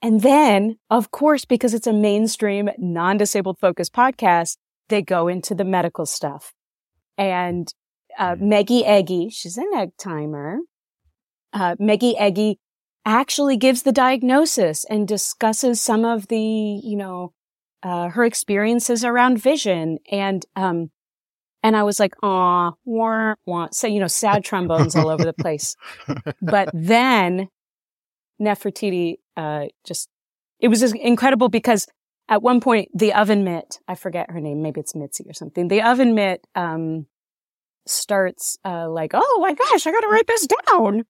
And 0.02 0.22
then, 0.22 0.78
of 0.90 1.12
course, 1.12 1.44
because 1.44 1.74
it's 1.74 1.88
a 1.88 1.92
mainstream 1.92 2.70
non-disabled 2.78 3.60
focused 3.60 3.94
podcast, 3.94 4.56
they 4.88 5.02
go 5.02 5.28
into 5.28 5.54
the 5.54 5.66
medical 5.66 6.06
stuff. 6.06 6.54
And 7.18 7.68
uh. 8.18 8.38
Meggie 8.40 8.86
Eggy, 8.86 9.30
she's 9.30 9.58
an 9.58 9.72
egg 9.76 9.90
timer. 10.00 10.60
Uh, 11.52 11.76
Meggie 11.78 12.18
Eggy 12.18 12.60
actually 13.04 13.58
gives 13.58 13.84
the 13.84 13.92
diagnosis 13.92 14.86
and 14.86 15.06
discusses 15.06 15.82
some 15.82 16.06
of 16.06 16.30
the, 16.30 16.40
you 16.82 16.96
know, 16.96 17.34
uh, 17.84 18.08
her 18.08 18.24
experiences 18.24 19.04
around 19.04 19.42
vision 19.42 19.98
and 20.10 20.46
um, 20.56 20.92
and 21.66 21.76
I 21.76 21.82
was 21.82 22.00
like, 22.00 22.14
aw, 22.22 22.74
wah, 22.86 23.34
wah. 23.48 23.70
So, 23.72 23.88
you 23.88 24.00
know, 24.00 24.06
sad 24.06 24.46
trombones 24.46 24.96
all 24.96 25.10
over 25.10 25.24
the 25.24 25.34
place. 25.42 25.76
But 26.40 26.70
then 26.76 27.50
Nefertiti, 28.40 29.16
uh, 29.36 29.66
just, 29.84 30.08
it 30.60 30.68
was 30.68 30.82
just 30.82 30.96
incredible 30.96 31.50
because 31.50 31.88
at 32.30 32.44
one 32.44 32.62
point 32.62 32.90
the 32.94 33.16
oven 33.16 33.44
mitt, 33.44 33.80
I 33.88 33.96
forget 33.96 34.30
her 34.30 34.40
name, 34.40 34.62
maybe 34.62 34.80
it's 34.80 34.94
Mitzi 34.94 35.26
or 35.28 35.34
something. 35.34 35.68
The 35.68 35.82
oven 35.82 36.14
mitt, 36.14 36.46
um, 36.54 37.08
starts, 37.88 38.60
uh, 38.64 38.88
like, 38.88 39.12
oh 39.16 39.40
my 39.42 39.54
gosh, 39.56 39.88
I 39.88 39.92
gotta 39.92 40.08
write 40.08 40.28
this 40.28 40.48
down. 40.68 41.04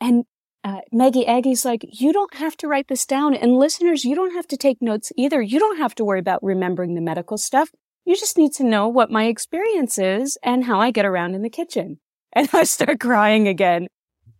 And, 0.00 0.24
uh, 0.64 0.80
Maggie 0.90 1.24
Eggy's 1.24 1.64
like, 1.64 1.86
you 2.00 2.12
don't 2.12 2.34
have 2.34 2.56
to 2.56 2.66
write 2.66 2.88
this 2.88 3.06
down. 3.06 3.32
And 3.34 3.56
listeners, 3.56 4.04
you 4.04 4.16
don't 4.16 4.34
have 4.34 4.48
to 4.48 4.56
take 4.56 4.82
notes 4.82 5.12
either. 5.16 5.40
You 5.40 5.60
don't 5.60 5.78
have 5.78 5.94
to 5.96 6.04
worry 6.04 6.18
about 6.18 6.42
remembering 6.42 6.96
the 6.96 7.00
medical 7.00 7.38
stuff. 7.38 7.70
You 8.04 8.16
just 8.16 8.36
need 8.36 8.52
to 8.54 8.64
know 8.64 8.88
what 8.88 9.10
my 9.10 9.26
experience 9.26 9.98
is 9.98 10.36
and 10.42 10.64
how 10.64 10.80
I 10.80 10.90
get 10.90 11.04
around 11.04 11.34
in 11.34 11.42
the 11.42 11.50
kitchen. 11.50 11.98
And 12.34 12.48
I 12.54 12.64
start 12.64 12.98
crying 12.98 13.46
again. 13.46 13.88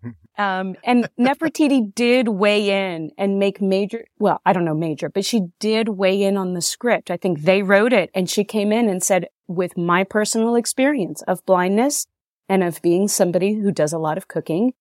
Um, 0.39 0.77
and 0.83 1.11
Nefertiti 1.21 1.95
did 1.95 2.27
weigh 2.27 2.95
in 2.95 3.11
and 3.19 3.39
make 3.39 3.61
major, 3.61 4.07
well, 4.19 4.41
I 4.47 4.55
don't 4.55 4.65
know 4.65 4.75
major, 4.75 5.11
but 5.11 5.27
she 5.27 5.49
did 5.61 5.91
weigh 5.91 6.23
in 6.23 6.39
on 6.39 6.55
the 6.55 6.63
script. 6.63 7.11
I 7.11 7.19
think 7.19 7.43
they 7.43 7.63
wrote 7.63 7.93
it 7.93 8.09
and 8.15 8.31
she 8.31 8.43
came 8.43 8.73
in 8.73 8.89
and 8.89 9.03
said, 9.03 9.27
with 9.47 9.77
my 9.77 10.05
personal 10.05 10.55
experience 10.55 11.21
of 11.29 11.45
blindness 11.45 12.07
and 12.49 12.65
of 12.65 12.81
being 12.81 13.09
somebody 13.09 13.55
who 13.55 13.71
does 13.71 13.93
a 13.93 13.99
lot 13.99 14.17
of 14.17 14.27
cooking, 14.27 14.73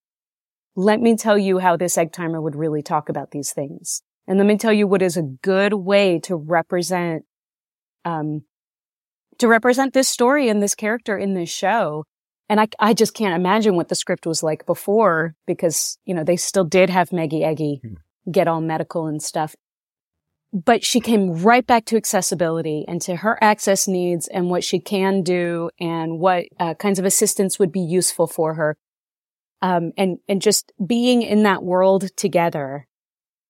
let 0.75 1.01
me 1.01 1.17
tell 1.17 1.37
you 1.37 1.59
how 1.59 1.75
this 1.75 1.97
egg 1.97 2.13
timer 2.13 2.41
would 2.41 2.55
really 2.55 2.81
talk 2.81 3.09
about 3.09 3.31
these 3.31 3.51
things. 3.51 4.01
And 4.27 4.37
let 4.37 4.47
me 4.47 4.57
tell 4.57 4.71
you 4.71 4.87
what 4.87 5.01
is 5.01 5.17
a 5.17 5.21
good 5.21 5.73
way 5.73 6.19
to 6.19 6.35
represent, 6.35 7.25
um, 8.05 8.43
to 9.41 9.47
represent 9.47 9.93
this 9.93 10.07
story 10.07 10.49
and 10.49 10.61
this 10.61 10.75
character 10.75 11.17
in 11.17 11.33
this 11.33 11.49
show. 11.49 12.05
And 12.47 12.59
I, 12.59 12.67
I 12.79 12.93
just 12.93 13.13
can't 13.13 13.35
imagine 13.35 13.75
what 13.75 13.89
the 13.89 13.95
script 13.95 14.25
was 14.25 14.43
like 14.43 14.65
before 14.65 15.35
because, 15.47 15.97
you 16.05 16.13
know, 16.13 16.23
they 16.23 16.35
still 16.35 16.63
did 16.63 16.89
have 16.89 17.11
Maggie 17.11 17.43
Eggy 17.43 17.81
hmm. 17.83 18.31
get 18.31 18.47
all 18.47 18.61
medical 18.61 19.07
and 19.07 19.21
stuff. 19.21 19.55
But 20.53 20.83
she 20.83 20.99
came 20.99 21.41
right 21.41 21.65
back 21.65 21.85
to 21.85 21.97
accessibility 21.97 22.85
and 22.87 23.01
to 23.03 23.15
her 23.17 23.41
access 23.41 23.87
needs 23.87 24.27
and 24.27 24.49
what 24.49 24.63
she 24.63 24.79
can 24.79 25.23
do 25.23 25.69
and 25.79 26.19
what 26.19 26.45
uh, 26.59 26.73
kinds 26.73 26.99
of 26.99 27.05
assistance 27.05 27.57
would 27.57 27.71
be 27.71 27.79
useful 27.79 28.27
for 28.27 28.55
her. 28.55 28.77
Um, 29.61 29.91
and, 29.97 30.17
and 30.27 30.41
just 30.41 30.71
being 30.85 31.21
in 31.21 31.43
that 31.43 31.63
world 31.63 32.15
together 32.17 32.87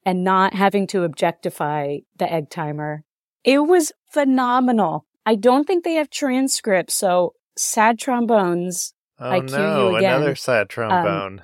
and 0.06 0.23
not 0.23 0.54
having 0.54 0.88
to 0.88 1.04
objectify 1.04 1.97
the 2.17 2.32
egg 2.32 2.49
timer. 2.49 3.04
It 3.43 3.60
was 3.60 3.91
phenomenal. 4.10 5.06
I 5.25 5.36
don't 5.36 5.65
think 5.65 5.84
they 5.84 5.93
have 5.95 6.10
transcripts, 6.10 6.93
so 6.93 7.34
sad 7.55 7.99
trombones. 7.99 8.93
Oh 9.19 9.29
I 9.29 9.39
cue 9.41 9.57
no, 9.57 9.89
you 9.89 9.95
again. 9.97 10.15
another 10.15 10.36
sad 10.36 10.69
trombone. 10.69 11.43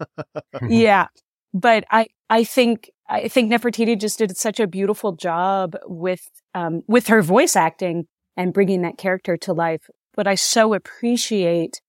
yeah, 0.68 1.06
but 1.54 1.84
I 1.90 2.08
I 2.28 2.44
think 2.44 2.90
I 3.08 3.28
think 3.28 3.50
Nefertiti 3.50 3.98
just 3.98 4.18
did 4.18 4.36
such 4.36 4.60
a 4.60 4.66
beautiful 4.66 5.12
job 5.12 5.76
with 5.86 6.28
um 6.54 6.82
with 6.86 7.06
her 7.08 7.22
voice 7.22 7.56
acting 7.56 8.06
and 8.36 8.52
bringing 8.52 8.82
that 8.82 8.98
character 8.98 9.36
to 9.38 9.52
life. 9.52 9.88
But 10.14 10.26
I 10.26 10.34
so 10.34 10.74
appreciate 10.74 11.80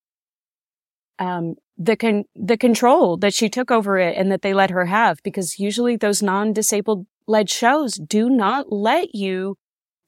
um 1.19 1.55
the 1.77 1.97
con- 1.97 2.25
the 2.35 2.57
control 2.57 3.17
that 3.17 3.33
she 3.33 3.49
took 3.49 3.71
over 3.71 3.97
it 3.97 4.15
and 4.17 4.31
that 4.31 4.41
they 4.41 4.53
let 4.53 4.69
her 4.69 4.85
have 4.85 5.21
because 5.23 5.59
usually 5.59 5.95
those 5.95 6.21
non-disabled 6.21 7.05
led 7.27 7.49
shows 7.49 7.95
do 7.95 8.29
not 8.29 8.71
let 8.71 9.13
you 9.13 9.55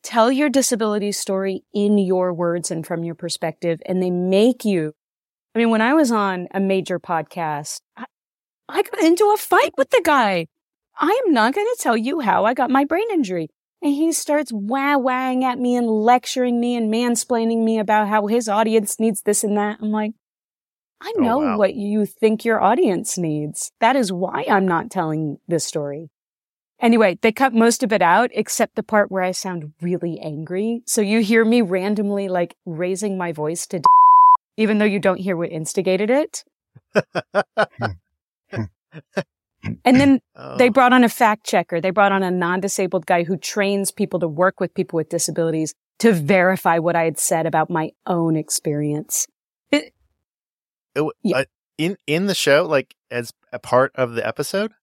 tell 0.04 0.32
your 0.32 0.50
disability 0.50 1.12
story 1.12 1.64
in 1.74 1.98
your 1.98 2.34
words 2.34 2.72
and 2.72 2.86
from 2.86 3.04
your 3.04 3.16
perspective 3.16 3.82
and 3.86 4.02
they 4.02 4.12
make 4.12 4.66
you 4.66 4.94
I 5.56 5.60
mean 5.60 5.70
when 5.70 5.82
I 5.82 5.94
was 5.94 6.12
on 6.12 6.48
a 6.54 6.60
major 6.60 7.00
podcast 7.00 7.82
I, 7.96 8.06
I 8.70 8.82
got 8.84 9.04
into 9.04 9.32
a 9.34 9.38
fight 9.38 9.72
with 9.78 9.90
the 9.90 10.02
guy. 10.04 10.48
I 10.98 11.22
am 11.26 11.34
not 11.34 11.54
going 11.54 11.68
to 11.68 11.78
tell 11.82 11.98
you 11.98 12.20
how 12.22 12.46
I 12.46 12.54
got 12.54 12.70
my 12.70 12.86
brain 12.86 13.06
injury. 13.12 13.50
And 13.82 13.92
he 13.94 14.12
starts 14.14 14.52
wah 14.54 14.98
wahing 14.98 15.44
at 15.44 15.58
me 15.60 15.76
and 15.76 15.88
lecturing 15.88 16.60
me 16.60 16.76
and 16.78 16.94
mansplaining 16.94 17.64
me 17.64 17.80
about 17.80 18.08
how 18.08 18.28
his 18.28 18.48
audience 18.48 19.00
needs 19.00 19.24
this 19.24 19.44
and 19.44 19.58
that. 19.58 19.80
I'm 19.82 19.92
like, 19.92 20.12
I 21.02 21.12
Oh, 21.18 21.22
know 21.22 21.38
wow. 21.40 21.58
what 21.58 21.74
you 21.74 22.06
think 22.06 22.46
your 22.46 22.62
audience 22.62 23.18
needs. 23.18 23.72
That 23.82 23.96
is 23.96 24.12
why 24.14 24.46
I'm 24.48 24.68
not 24.68 24.92
telling 24.92 25.38
this 25.48 25.66
story. 25.66 26.10
Anyway, 26.82 27.17
they 27.22 27.32
cut 27.32 27.54
most 27.54 27.84
of 27.84 27.94
it 27.94 28.02
out 28.02 28.32
except 28.34 28.76
the 28.76 28.84
part 28.84 29.12
where 29.12 29.24
I 29.24 29.32
sound 29.32 29.74
really 29.82 30.20
angry. 30.20 30.82
So 30.88 31.02
you 31.02 31.22
hear 31.22 31.46
me 31.46 31.62
randomly 31.62 32.28
like 32.28 32.56
raising 32.65 33.17
my 33.17 33.32
voice 33.32 33.67
to 33.67 33.82
even 34.58 34.80
though 34.80 34.86
you 34.86 35.00
don't 35.00 35.20
hear 35.20 35.38
what 35.38 35.52
instigated 35.52 36.10
it. 36.10 36.44
And 39.86 40.00
then 40.00 40.20
they 40.58 40.67
Oh, 40.67 40.72
brought 40.72 40.91
on 40.91 41.04
a 41.04 41.10
fact 41.10 41.46
checker. 41.46 41.80
They 41.80 41.91
brought 41.91 42.12
on 42.12 42.24
a 42.24 42.32
non-disabled 42.32 43.06
guy 43.06 43.24
who 43.24 43.38
trains 43.38 43.91
people 43.91 44.20
to 44.20 44.28
work 44.28 44.60
with 44.60 44.74
people 44.74 44.98
with 44.98 45.10
disabilities 45.10 45.76
to 46.00 46.13
verify 46.13 46.80
what 46.80 46.96
I 46.96 47.04
had 47.04 47.20
said 47.20 47.46
about 47.46 47.70
my 47.70 47.91
own 48.08 48.36
experience. 48.36 49.28
It, 49.72 49.94
it 50.96 51.13
yeah. 51.24 51.38
uh, 51.38 51.44
in 51.78 51.98
in 52.08 52.26
the 52.26 52.34
show, 52.34 52.65
like 52.67 52.96
as 53.12 53.32
a 53.54 53.60
part 53.60 53.91
of 53.96 54.13
the 54.13 54.28
episode. 54.28 54.74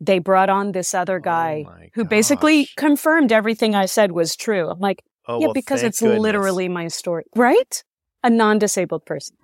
They 0.00 0.18
brought 0.18 0.48
on 0.48 0.72
this 0.72 0.94
other 0.94 1.18
guy 1.20 1.64
Oh 1.66 1.70
my 1.70 1.90
who 1.94 2.04
basically 2.04 2.68
confirmed 2.76 3.32
everything 3.32 3.74
I 3.74 3.86
said 3.86 4.12
was 4.12 4.36
true. 4.36 4.68
I'm 4.68 4.78
like, 4.80 5.02
Oh, 5.28 5.38
yeah, 5.38 5.46
well, 5.46 5.54
because 5.54 5.82
it's 5.82 6.00
goodness. 6.00 6.20
literally 6.20 6.68
my 6.68 6.88
story, 6.88 7.24
right? 7.36 7.84
A 8.24 8.30
non-disabled 8.30 9.04
person. 9.06 9.36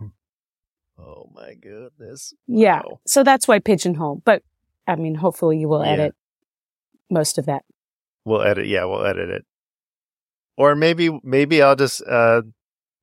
Oh 0.99 1.31
my 1.35 1.55
goodness. 1.55 2.33
Yeah. 2.47 2.83
So 3.07 3.23
that's 3.23 3.47
why 3.47 3.59
pigeonhole. 3.59 4.23
But 4.25 4.43
I 4.87 4.97
mean, 4.97 5.15
hopefully 5.15 5.59
you 5.59 5.69
will 5.69 5.85
Yeah. 5.85 5.93
edit 5.93 6.15
most 7.11 7.39
of 7.39 7.47
that. 7.47 7.63
We'll 8.25 8.43
edit. 8.43 8.67
Yeah, 8.67 8.85
we'll 8.87 9.05
edit 9.05 9.29
it. 9.31 9.45
Or 10.57 10.75
maybe 10.75 11.11
maybe 11.23 11.61
I'll 11.63 11.77
just 11.77 12.03
uh, 12.07 12.43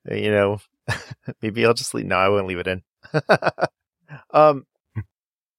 you 0.10 0.32
know, 0.32 0.58
maybe 1.42 1.66
I'll 1.66 1.76
just 1.76 1.94
leave. 1.94 2.08
No, 2.08 2.18
I 2.18 2.30
won't 2.30 2.48
leave 2.48 2.58
it 2.60 2.68
in. 2.68 2.82
um, 4.32 4.66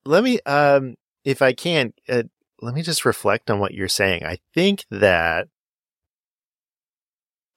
let 0.05 0.25
me 0.25 0.41
um, 0.41 0.97
if 1.25 1.43
I 1.43 1.53
can, 1.53 1.93
uh, 2.09 2.25
let 2.61 2.75
me 2.75 2.83
just 2.83 3.05
reflect 3.05 3.51
on 3.51 3.59
what 3.59 3.75
you're 3.75 3.89
saying. 3.89 4.25
I 4.25 4.39
think 4.55 4.85
that. 4.91 5.49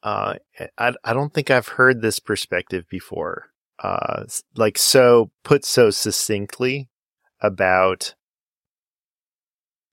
Uh, 0.03 0.36
I 0.77 0.93
I 1.03 1.13
don't 1.13 1.34
think 1.34 1.49
I've 1.49 1.67
heard 1.69 2.01
this 2.01 2.19
perspective 2.19 2.86
before. 2.89 3.47
Uh, 3.80 4.25
like 4.56 4.77
so 4.77 5.32
put 5.43 5.65
so 5.65 5.89
succinctly 5.89 6.89
about 7.41 8.15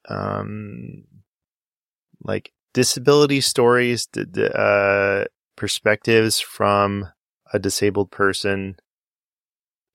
um 0.09 1.05
like 2.23 2.53
disability 2.73 3.41
stories 3.41 4.07
d- 4.07 4.25
d- 4.31 4.49
uh 4.55 5.25
perspectives 5.57 6.41
from 6.41 7.07
a 7.53 7.59
disabled 7.59 8.11
person 8.11 8.77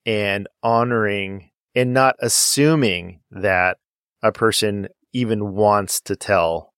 and 0.06 0.48
honoring 0.62 1.49
and 1.74 1.92
not 1.94 2.16
assuming 2.20 3.20
that 3.30 3.78
a 4.22 4.32
person 4.32 4.88
even 5.12 5.52
wants 5.54 6.00
to 6.00 6.16
tell 6.16 6.72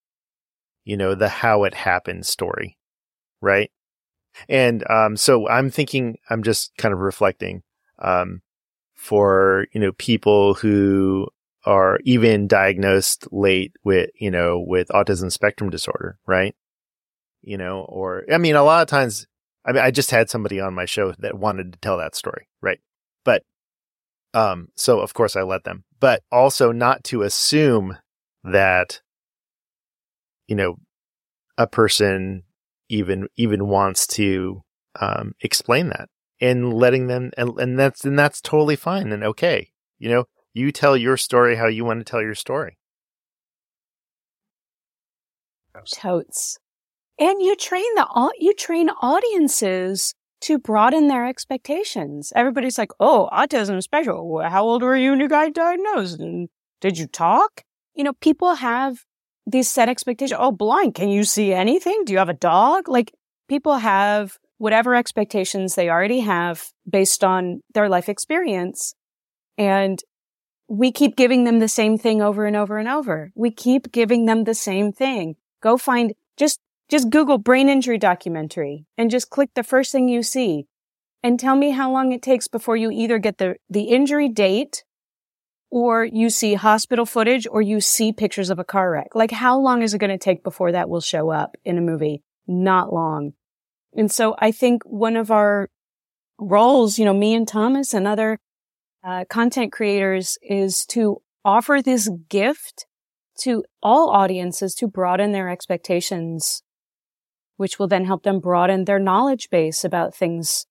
you 0.84 0.96
know 0.96 1.14
the 1.14 1.28
how 1.28 1.64
it 1.64 1.74
happened 1.74 2.26
story 2.26 2.78
right? 3.40 3.70
And 4.48 4.88
um 4.90 5.16
so 5.16 5.48
i'm 5.48 5.70
thinking 5.70 6.16
i'm 6.30 6.42
just 6.42 6.72
kind 6.78 6.94
of 6.94 7.00
reflecting 7.00 7.62
um 7.98 8.40
for 8.94 9.66
you 9.72 9.80
know 9.80 9.92
people 9.92 10.54
who 10.54 11.28
are 11.64 11.98
even 12.04 12.48
diagnosed 12.48 13.28
late 13.30 13.72
with 13.84 14.10
you 14.18 14.30
know 14.30 14.58
with 14.66 14.88
autism 14.88 15.30
spectrum 15.30 15.70
disorder 15.70 16.18
right? 16.26 16.54
You 17.42 17.58
know 17.58 17.80
or 17.88 18.24
i 18.32 18.38
mean 18.38 18.54
a 18.54 18.62
lot 18.62 18.82
of 18.82 18.88
times 18.88 19.26
i 19.64 19.72
mean 19.72 19.82
i 19.82 19.90
just 19.90 20.10
had 20.10 20.30
somebody 20.30 20.60
on 20.60 20.74
my 20.74 20.84
show 20.86 21.12
that 21.18 21.38
wanted 21.38 21.72
to 21.72 21.78
tell 21.80 21.98
that 21.98 22.14
story 22.14 22.48
right? 22.60 22.80
But 23.24 23.42
um 24.34 24.68
so 24.76 25.00
of 25.00 25.14
course 25.14 25.36
i 25.36 25.42
let 25.42 25.64
them. 25.64 25.84
But 26.00 26.22
also 26.32 26.72
not 26.72 27.04
to 27.04 27.22
assume 27.22 27.98
that 28.44 29.00
you 30.48 30.56
know 30.56 30.76
a 31.58 31.66
person 31.66 32.44
even 32.88 33.28
even 33.36 33.68
wants 33.68 34.06
to 34.06 34.62
um 35.00 35.34
explain 35.40 35.88
that 35.88 36.08
and 36.40 36.72
letting 36.72 37.06
them 37.06 37.30
and, 37.36 37.50
and 37.58 37.78
that's 37.78 38.04
and 38.04 38.18
that's 38.18 38.40
totally 38.40 38.76
fine 38.76 39.12
and 39.12 39.24
okay. 39.24 39.70
You 39.98 40.08
know 40.08 40.24
you 40.54 40.72
tell 40.72 40.96
your 40.96 41.16
story 41.16 41.56
how 41.56 41.66
you 41.66 41.84
want 41.84 42.00
to 42.00 42.04
tell 42.04 42.20
your 42.20 42.34
story. 42.34 42.78
Totes. 45.90 46.58
And 47.18 47.40
you 47.40 47.56
train 47.56 47.94
the 47.94 48.32
you 48.38 48.54
train 48.54 48.90
audiences 49.00 50.14
to 50.42 50.58
broaden 50.58 51.08
their 51.08 51.26
expectations. 51.26 52.32
Everybody's 52.36 52.78
like, 52.78 52.92
"Oh, 53.00 53.28
autism 53.32 53.78
is 53.78 53.84
special. 53.84 54.40
How 54.42 54.64
old 54.64 54.82
were 54.82 54.96
you 54.96 55.10
when 55.10 55.20
you 55.20 55.28
got 55.28 55.52
diagnosed? 55.54 56.20
And 56.20 56.48
did 56.80 56.98
you 56.98 57.06
talk?" 57.06 57.64
You 57.94 58.04
know, 58.04 58.14
people 58.14 58.54
have 58.56 59.04
these 59.46 59.68
set 59.68 59.88
expectations. 59.88 60.38
Oh, 60.40 60.52
blind. 60.52 60.94
Can 60.94 61.08
you 61.08 61.24
see 61.24 61.52
anything? 61.52 62.04
Do 62.04 62.12
you 62.12 62.18
have 62.18 62.28
a 62.28 62.34
dog? 62.34 62.88
Like 62.88 63.12
people 63.48 63.78
have 63.78 64.38
whatever 64.58 64.94
expectations 64.94 65.74
they 65.74 65.90
already 65.90 66.20
have 66.20 66.70
based 66.88 67.24
on 67.24 67.62
their 67.74 67.88
life 67.88 68.08
experience. 68.08 68.94
And 69.58 69.98
we 70.68 70.92
keep 70.92 71.16
giving 71.16 71.44
them 71.44 71.58
the 71.58 71.68
same 71.68 71.98
thing 71.98 72.22
over 72.22 72.46
and 72.46 72.56
over 72.56 72.78
and 72.78 72.88
over. 72.88 73.32
We 73.34 73.50
keep 73.50 73.92
giving 73.92 74.26
them 74.26 74.44
the 74.44 74.54
same 74.54 74.92
thing. 74.92 75.34
Go 75.60 75.76
find 75.76 76.14
just 76.36 76.60
just 76.92 77.08
Google 77.08 77.38
brain 77.38 77.70
injury 77.70 77.96
documentary 77.96 78.84
and 78.98 79.10
just 79.10 79.30
click 79.30 79.48
the 79.54 79.62
first 79.62 79.92
thing 79.92 80.10
you 80.10 80.22
see 80.22 80.66
and 81.22 81.40
tell 81.40 81.56
me 81.56 81.70
how 81.70 81.90
long 81.90 82.12
it 82.12 82.20
takes 82.20 82.48
before 82.48 82.76
you 82.76 82.90
either 82.90 83.18
get 83.18 83.38
the 83.38 83.56
the 83.70 83.84
injury 83.84 84.28
date 84.28 84.84
or 85.70 86.04
you 86.04 86.28
see 86.28 86.52
hospital 86.52 87.06
footage 87.06 87.46
or 87.50 87.62
you 87.62 87.80
see 87.80 88.12
pictures 88.12 88.50
of 88.50 88.58
a 88.58 88.64
car 88.64 88.90
wreck. 88.90 89.14
Like 89.14 89.30
how 89.30 89.58
long 89.58 89.80
is 89.80 89.94
it 89.94 90.00
going 90.00 90.10
to 90.10 90.18
take 90.18 90.44
before 90.44 90.72
that 90.72 90.90
will 90.90 91.00
show 91.00 91.30
up 91.30 91.56
in 91.64 91.78
a 91.78 91.80
movie? 91.80 92.22
Not 92.46 92.92
long. 92.92 93.32
And 93.96 94.12
so 94.12 94.36
I 94.38 94.52
think 94.52 94.82
one 94.84 95.16
of 95.16 95.30
our 95.30 95.70
roles, 96.38 96.98
you 96.98 97.06
know, 97.06 97.14
me 97.14 97.34
and 97.34 97.48
Thomas 97.48 97.94
and 97.94 98.06
other 98.06 98.38
uh, 99.02 99.24
content 99.30 99.72
creators 99.72 100.36
is 100.42 100.84
to 100.88 101.22
offer 101.42 101.80
this 101.80 102.10
gift 102.28 102.84
to 103.38 103.64
all 103.82 104.10
audiences 104.10 104.74
to 104.74 104.86
broaden 104.86 105.32
their 105.32 105.48
expectations, 105.48 106.62
which 107.62 107.78
will 107.78 107.86
then 107.86 108.04
help 108.04 108.24
them 108.24 108.40
broaden 108.40 108.86
their 108.86 108.98
knowledge 108.98 109.48
base 109.48 109.84
about 109.84 110.16
things. 110.16 110.66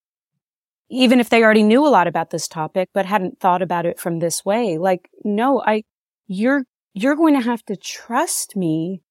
Even 0.89 1.21
if 1.21 1.29
they 1.29 1.41
already 1.41 1.63
knew 1.63 1.87
a 1.87 1.87
lot 1.87 2.05
about 2.05 2.31
this 2.31 2.49
topic, 2.49 2.89
but 2.93 3.05
hadn't 3.05 3.39
thought 3.39 3.61
about 3.61 3.85
it 3.85 3.97
from 3.97 4.19
this 4.19 4.43
way. 4.43 4.77
Like, 4.77 5.09
no, 5.23 5.63
I, 5.65 5.83
you're, 6.27 6.65
you're 6.93 7.15
going 7.15 7.33
to 7.35 7.45
have 7.45 7.63
to 7.67 7.77
trust 7.77 8.57
me 8.57 9.03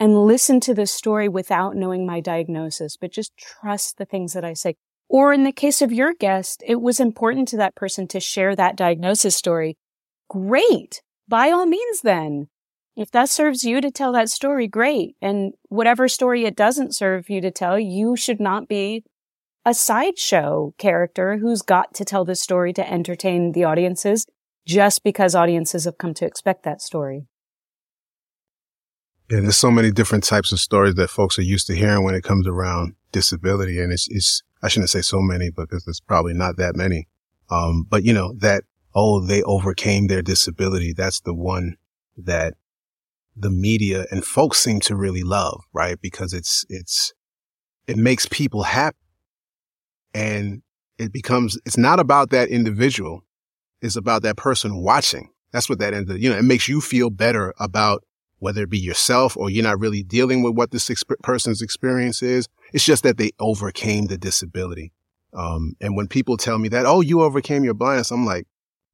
and 0.00 0.24
listen 0.24 0.58
to 0.60 0.72
this 0.72 0.90
story 0.90 1.28
without 1.28 1.76
knowing 1.76 2.06
my 2.06 2.20
diagnosis, 2.20 2.96
but 2.96 3.12
just 3.12 3.36
trust 3.36 3.98
the 3.98 4.06
things 4.06 4.32
that 4.32 4.42
I 4.42 4.54
say. 4.54 4.76
Or 5.06 5.34
in 5.34 5.44
the 5.44 5.52
case 5.52 5.82
of 5.82 5.92
your 5.92 6.14
guest, 6.14 6.62
it 6.66 6.80
was 6.80 6.98
important 6.98 7.48
to 7.48 7.58
that 7.58 7.74
person 7.74 8.08
to 8.08 8.20
share 8.20 8.56
that 8.56 8.74
diagnosis 8.74 9.36
story. 9.36 9.76
Great. 10.30 11.02
By 11.28 11.50
all 11.50 11.66
means, 11.66 12.00
then. 12.00 12.48
If 12.98 13.12
that 13.12 13.28
serves 13.28 13.62
you 13.62 13.80
to 13.80 13.92
tell 13.92 14.10
that 14.14 14.28
story, 14.28 14.66
great. 14.66 15.14
And 15.22 15.52
whatever 15.68 16.08
story 16.08 16.44
it 16.44 16.56
doesn't 16.56 16.96
serve 16.96 17.30
you 17.30 17.40
to 17.40 17.52
tell, 17.52 17.78
you 17.78 18.16
should 18.16 18.40
not 18.40 18.66
be 18.66 19.04
a 19.64 19.72
sideshow 19.72 20.74
character 20.78 21.36
who's 21.36 21.62
got 21.62 21.94
to 21.94 22.04
tell 22.04 22.24
this 22.24 22.40
story 22.40 22.72
to 22.72 22.92
entertain 22.92 23.52
the 23.52 23.62
audiences 23.62 24.26
just 24.66 25.04
because 25.04 25.36
audiences 25.36 25.84
have 25.84 25.96
come 25.96 26.12
to 26.14 26.26
expect 26.26 26.64
that 26.64 26.82
story. 26.82 27.28
Yeah, 29.30 29.42
there's 29.42 29.56
so 29.56 29.70
many 29.70 29.92
different 29.92 30.24
types 30.24 30.50
of 30.50 30.58
stories 30.58 30.96
that 30.96 31.08
folks 31.08 31.38
are 31.38 31.42
used 31.42 31.68
to 31.68 31.76
hearing 31.76 32.02
when 32.02 32.16
it 32.16 32.24
comes 32.24 32.48
around 32.48 32.96
disability. 33.12 33.80
And 33.80 33.92
it's, 33.92 34.08
it's, 34.10 34.42
I 34.60 34.66
shouldn't 34.66 34.90
say 34.90 35.02
so 35.02 35.20
many 35.20 35.50
because 35.50 35.84
there's 35.84 36.00
probably 36.00 36.34
not 36.34 36.56
that 36.56 36.74
many. 36.74 37.06
Um, 37.48 37.86
but 37.88 38.02
you 38.02 38.12
know, 38.12 38.34
that, 38.38 38.64
oh, 38.92 39.24
they 39.24 39.44
overcame 39.44 40.08
their 40.08 40.22
disability. 40.22 40.92
That's 40.92 41.20
the 41.20 41.32
one 41.32 41.76
that 42.16 42.54
the 43.38 43.50
media 43.50 44.06
and 44.10 44.24
folks 44.24 44.58
seem 44.58 44.80
to 44.80 44.96
really 44.96 45.22
love, 45.22 45.62
right? 45.72 46.00
Because 46.00 46.32
it's, 46.32 46.64
it's, 46.68 47.12
it 47.86 47.96
makes 47.96 48.26
people 48.26 48.64
happy 48.64 48.96
and 50.14 50.62
it 50.98 51.12
becomes, 51.12 51.58
it's 51.64 51.78
not 51.78 52.00
about 52.00 52.30
that 52.30 52.48
individual. 52.48 53.22
It's 53.80 53.96
about 53.96 54.22
that 54.22 54.36
person 54.36 54.82
watching. 54.82 55.30
That's 55.52 55.68
what 55.68 55.78
that 55.78 55.94
ends. 55.94 56.12
You 56.16 56.30
know, 56.30 56.36
it 56.36 56.44
makes 56.44 56.68
you 56.68 56.80
feel 56.80 57.10
better 57.10 57.54
about 57.58 58.02
whether 58.40 58.62
it 58.62 58.70
be 58.70 58.78
yourself 58.78 59.36
or 59.36 59.50
you're 59.50 59.64
not 59.64 59.78
really 59.78 60.02
dealing 60.02 60.42
with 60.42 60.54
what 60.54 60.70
this 60.70 60.88
exp- 60.88 61.18
person's 61.22 61.62
experience 61.62 62.22
is. 62.22 62.48
It's 62.72 62.84
just 62.84 63.02
that 63.04 63.16
they 63.16 63.30
overcame 63.38 64.06
the 64.06 64.18
disability. 64.18 64.92
Um, 65.32 65.74
and 65.80 65.96
when 65.96 66.08
people 66.08 66.36
tell 66.36 66.58
me 66.58 66.68
that, 66.68 66.86
oh, 66.86 67.00
you 67.00 67.22
overcame 67.22 67.64
your 67.64 67.74
blindness, 67.74 68.10
I'm 68.10 68.26
like, 68.26 68.46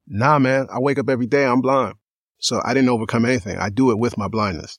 nah, 0.06 0.38
man, 0.38 0.66
I 0.70 0.78
wake 0.78 0.98
up 0.98 1.08
every 1.08 1.26
day, 1.26 1.44
I'm 1.44 1.60
blind. 1.60 1.94
So 2.44 2.60
I 2.62 2.74
didn't 2.74 2.90
overcome 2.90 3.24
anything. 3.24 3.56
I 3.56 3.70
do 3.70 3.90
it 3.90 3.98
with 3.98 4.18
my 4.18 4.28
blindness. 4.28 4.78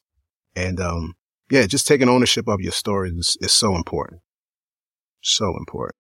And, 0.56 0.80
um, 0.80 1.16
yeah, 1.50 1.66
just 1.66 1.88
taking 1.88 2.08
ownership 2.08 2.48
of 2.48 2.62
your 2.62 2.72
story 2.72 3.10
is, 3.10 3.38
is 3.42 3.54
so 3.54 3.76
important. 3.76 4.22
So 5.24 5.58
important. 5.58 5.96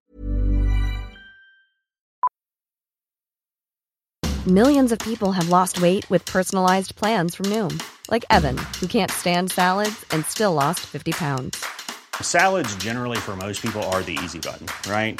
Millions 4.45 4.91
of 4.91 4.99
people 4.99 5.31
have 5.31 5.49
lost 5.49 5.81
weight 5.81 6.07
with 6.11 6.23
personalized 6.25 6.95
plans 6.97 7.33
from 7.33 7.47
Noom, 7.47 7.81
like 8.11 8.23
Evan, 8.29 8.59
who 8.79 8.85
can't 8.85 9.09
stand 9.09 9.49
salads 9.49 10.05
and 10.11 10.23
still 10.25 10.53
lost 10.53 10.81
50 10.81 11.13
pounds. 11.13 11.65
Salads, 12.21 12.75
generally, 12.75 13.17
for 13.17 13.35
most 13.35 13.59
people, 13.63 13.81
are 13.89 14.03
the 14.03 14.19
easy 14.23 14.37
button, 14.37 14.67
right? 14.87 15.19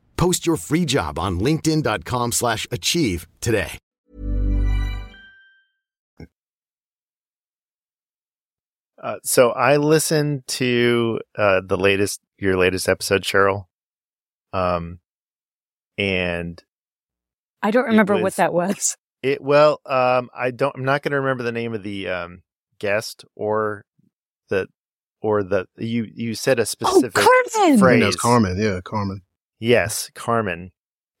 Post 0.21 0.45
your 0.45 0.55
free 0.55 0.85
job 0.85 1.17
on 1.17 1.39
linkedin.com 1.39 2.31
slash 2.31 2.67
achieve 2.69 3.27
today. 3.39 3.79
Uh, 9.01 9.15
so 9.23 9.49
I 9.49 9.77
listened 9.77 10.43
to 10.45 11.21
uh, 11.35 11.61
the 11.65 11.75
latest, 11.75 12.21
your 12.37 12.55
latest 12.55 12.87
episode, 12.87 13.23
Cheryl. 13.23 13.65
Um, 14.53 14.99
and 15.97 16.63
I 17.63 17.71
don't 17.71 17.85
remember 17.85 18.13
was- 18.13 18.21
what 18.21 18.35
that 18.35 18.53
was. 18.53 18.95
it 19.23 19.41
well, 19.41 19.81
um, 19.87 20.29
I 20.35 20.51
don't. 20.51 20.75
I'm 20.75 20.85
not 20.85 21.01
going 21.01 21.13
to 21.13 21.19
remember 21.19 21.41
the 21.41 21.51
name 21.51 21.73
of 21.73 21.81
the 21.81 22.09
um 22.09 22.43
guest 22.77 23.25
or 23.35 23.85
the 24.49 24.67
or 25.19 25.41
the 25.41 25.65
you 25.79 26.05
you 26.13 26.35
said 26.35 26.59
a 26.59 26.65
specific 26.67 27.17
oh, 27.17 27.47
Carmen! 27.55 27.79
phrase. 27.79 28.03
That's 28.03 28.15
Carmen. 28.17 28.61
Yeah, 28.61 28.81
Carmen. 28.83 29.23
Yes, 29.61 30.09
Carmen. 30.15 30.71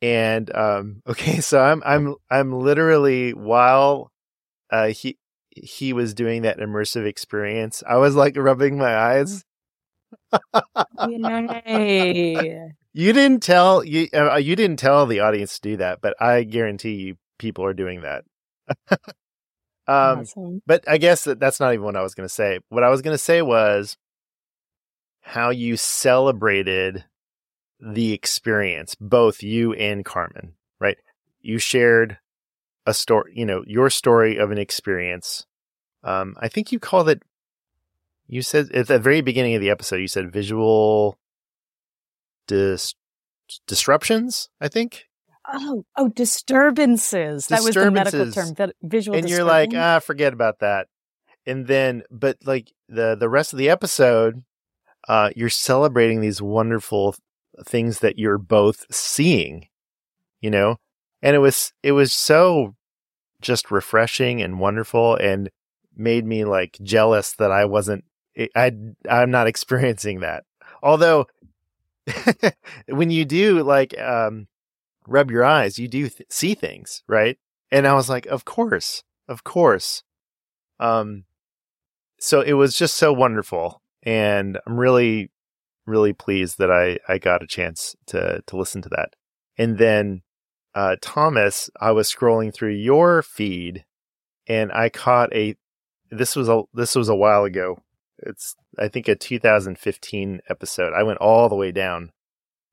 And 0.01 0.53
um 0.53 1.01
okay, 1.07 1.39
so 1.39 1.61
I'm 1.61 1.81
I'm 1.85 2.15
I'm 2.29 2.51
literally 2.51 3.33
while 3.33 4.11
uh 4.71 4.87
he 4.87 5.17
he 5.51 5.93
was 5.93 6.13
doing 6.13 6.41
that 6.41 6.57
immersive 6.57 7.05
experience, 7.05 7.83
I 7.87 7.97
was 7.97 8.15
like 8.15 8.35
rubbing 8.35 8.77
my 8.77 8.93
eyes. 8.93 9.45
Yay. 11.07 12.67
You 12.93 13.13
didn't 13.13 13.41
tell 13.41 13.85
you 13.85 14.09
uh, 14.13 14.35
you 14.35 14.53
didn't 14.57 14.77
tell 14.77 15.05
the 15.05 15.21
audience 15.21 15.59
to 15.59 15.69
do 15.69 15.77
that, 15.77 16.01
but 16.01 16.21
I 16.21 16.43
guarantee 16.43 16.95
you 16.95 17.15
people 17.39 17.63
are 17.63 17.73
doing 17.73 18.01
that. 18.01 18.25
um 19.87 20.19
Awesome. 20.19 20.61
but 20.67 20.83
I 20.89 20.97
guess 20.97 21.23
that 21.23 21.39
that's 21.39 21.61
not 21.61 21.71
even 21.71 21.85
what 21.85 21.95
I 21.95 22.01
was 22.01 22.15
going 22.15 22.27
to 22.27 22.33
say. 22.33 22.59
What 22.67 22.83
I 22.83 22.89
was 22.89 23.01
going 23.01 23.13
to 23.13 23.17
say 23.17 23.41
was 23.41 23.95
how 25.21 25.51
you 25.51 25.77
celebrated 25.77 27.05
the 27.81 28.13
experience, 28.13 28.95
both 28.95 29.41
you 29.43 29.73
and 29.73 30.05
Carmen, 30.05 30.53
right? 30.79 30.97
You 31.41 31.57
shared 31.57 32.19
a 32.85 32.93
story, 32.93 33.33
you 33.35 33.45
know, 33.45 33.63
your 33.67 33.89
story 33.89 34.37
of 34.37 34.51
an 34.51 34.57
experience. 34.57 35.45
Um, 36.03 36.35
I 36.39 36.47
think 36.47 36.71
you 36.71 36.79
called 36.79 37.09
it, 37.09 37.23
you 38.27 38.41
said 38.41 38.71
at 38.71 38.87
the 38.87 38.99
very 38.99 39.21
beginning 39.21 39.55
of 39.55 39.61
the 39.61 39.69
episode, 39.69 39.97
you 39.97 40.07
said 40.07 40.31
visual 40.31 41.17
dis- 42.47 42.95
disruptions, 43.67 44.49
I 44.59 44.67
think. 44.67 45.05
Oh, 45.51 45.85
oh, 45.97 46.07
disturbances. 46.09 47.47
That 47.47 47.63
was 47.63 47.75
the 47.75 47.91
medical 47.91 48.31
term. 48.31 48.55
vi- 48.55 48.71
Visual 48.83 49.17
and 49.17 49.29
you're 49.29 49.43
like, 49.43 49.71
ah, 49.75 49.99
forget 49.99 50.33
about 50.33 50.59
that. 50.59 50.87
And 51.45 51.65
then, 51.65 52.03
but 52.11 52.37
like 52.45 52.71
the 52.87 53.15
the 53.19 53.27
rest 53.27 53.51
of 53.51 53.57
the 53.57 53.69
episode, 53.69 54.43
uh, 55.07 55.31
you're 55.35 55.49
celebrating 55.49 56.21
these 56.21 56.41
wonderful 56.41 57.15
things 57.65 57.99
that 57.99 58.17
you're 58.17 58.37
both 58.37 58.85
seeing, 58.93 59.67
you 60.39 60.49
know, 60.49 60.77
and 61.21 61.35
it 61.35 61.39
was 61.39 61.73
it 61.83 61.91
was 61.93 62.13
so 62.13 62.75
just 63.41 63.71
refreshing 63.71 64.41
and 64.41 64.59
wonderful, 64.59 65.15
and 65.15 65.49
made 65.95 66.25
me 66.25 66.45
like 66.45 66.77
jealous 66.81 67.33
that 67.33 67.51
I 67.51 67.65
wasn't 67.65 68.05
I 68.55 68.71
I'm 69.09 69.31
not 69.31 69.47
experiencing 69.53 70.21
that. 70.21 70.43
Although 70.83 71.27
when 72.87 73.11
you 73.11 73.25
do 73.25 73.63
like 73.63 73.97
um 73.99 74.47
rub 75.07 75.31
your 75.31 75.43
eyes, 75.43 75.79
you 75.79 75.87
do 75.87 76.09
th- 76.09 76.29
see 76.29 76.55
things, 76.55 77.03
right? 77.07 77.37
And 77.71 77.87
I 77.87 77.93
was 77.93 78.09
like, 78.09 78.25
of 78.27 78.45
course, 78.45 79.03
of 79.27 79.43
course. 79.43 80.03
Um, 80.79 81.25
so 82.19 82.41
it 82.41 82.53
was 82.53 82.75
just 82.75 82.95
so 82.95 83.13
wonderful, 83.13 83.81
and 84.03 84.59
I'm 84.65 84.79
really, 84.79 85.31
really 85.85 86.13
pleased 86.13 86.57
that 86.57 86.71
I 86.71 86.99
I 87.07 87.17
got 87.17 87.43
a 87.43 87.47
chance 87.47 87.95
to 88.07 88.41
to 88.45 88.57
listen 88.57 88.81
to 88.83 88.89
that. 88.89 89.15
And 89.57 89.77
then, 89.77 90.21
uh, 90.73 90.95
Thomas, 91.01 91.69
I 91.79 91.91
was 91.91 92.13
scrolling 92.13 92.53
through 92.53 92.73
your 92.73 93.21
feed, 93.21 93.85
and 94.47 94.71
I 94.71 94.89
caught 94.89 95.33
a. 95.33 95.55
This 96.09 96.35
was 96.35 96.49
a 96.49 96.63
this 96.73 96.95
was 96.95 97.09
a 97.09 97.15
while 97.15 97.43
ago. 97.43 97.81
It's 98.19 98.55
I 98.77 98.87
think 98.87 99.07
a 99.07 99.15
2015 99.15 100.41
episode. 100.49 100.93
I 100.93 101.03
went 101.03 101.19
all 101.19 101.49
the 101.49 101.55
way 101.55 101.71
down, 101.71 102.11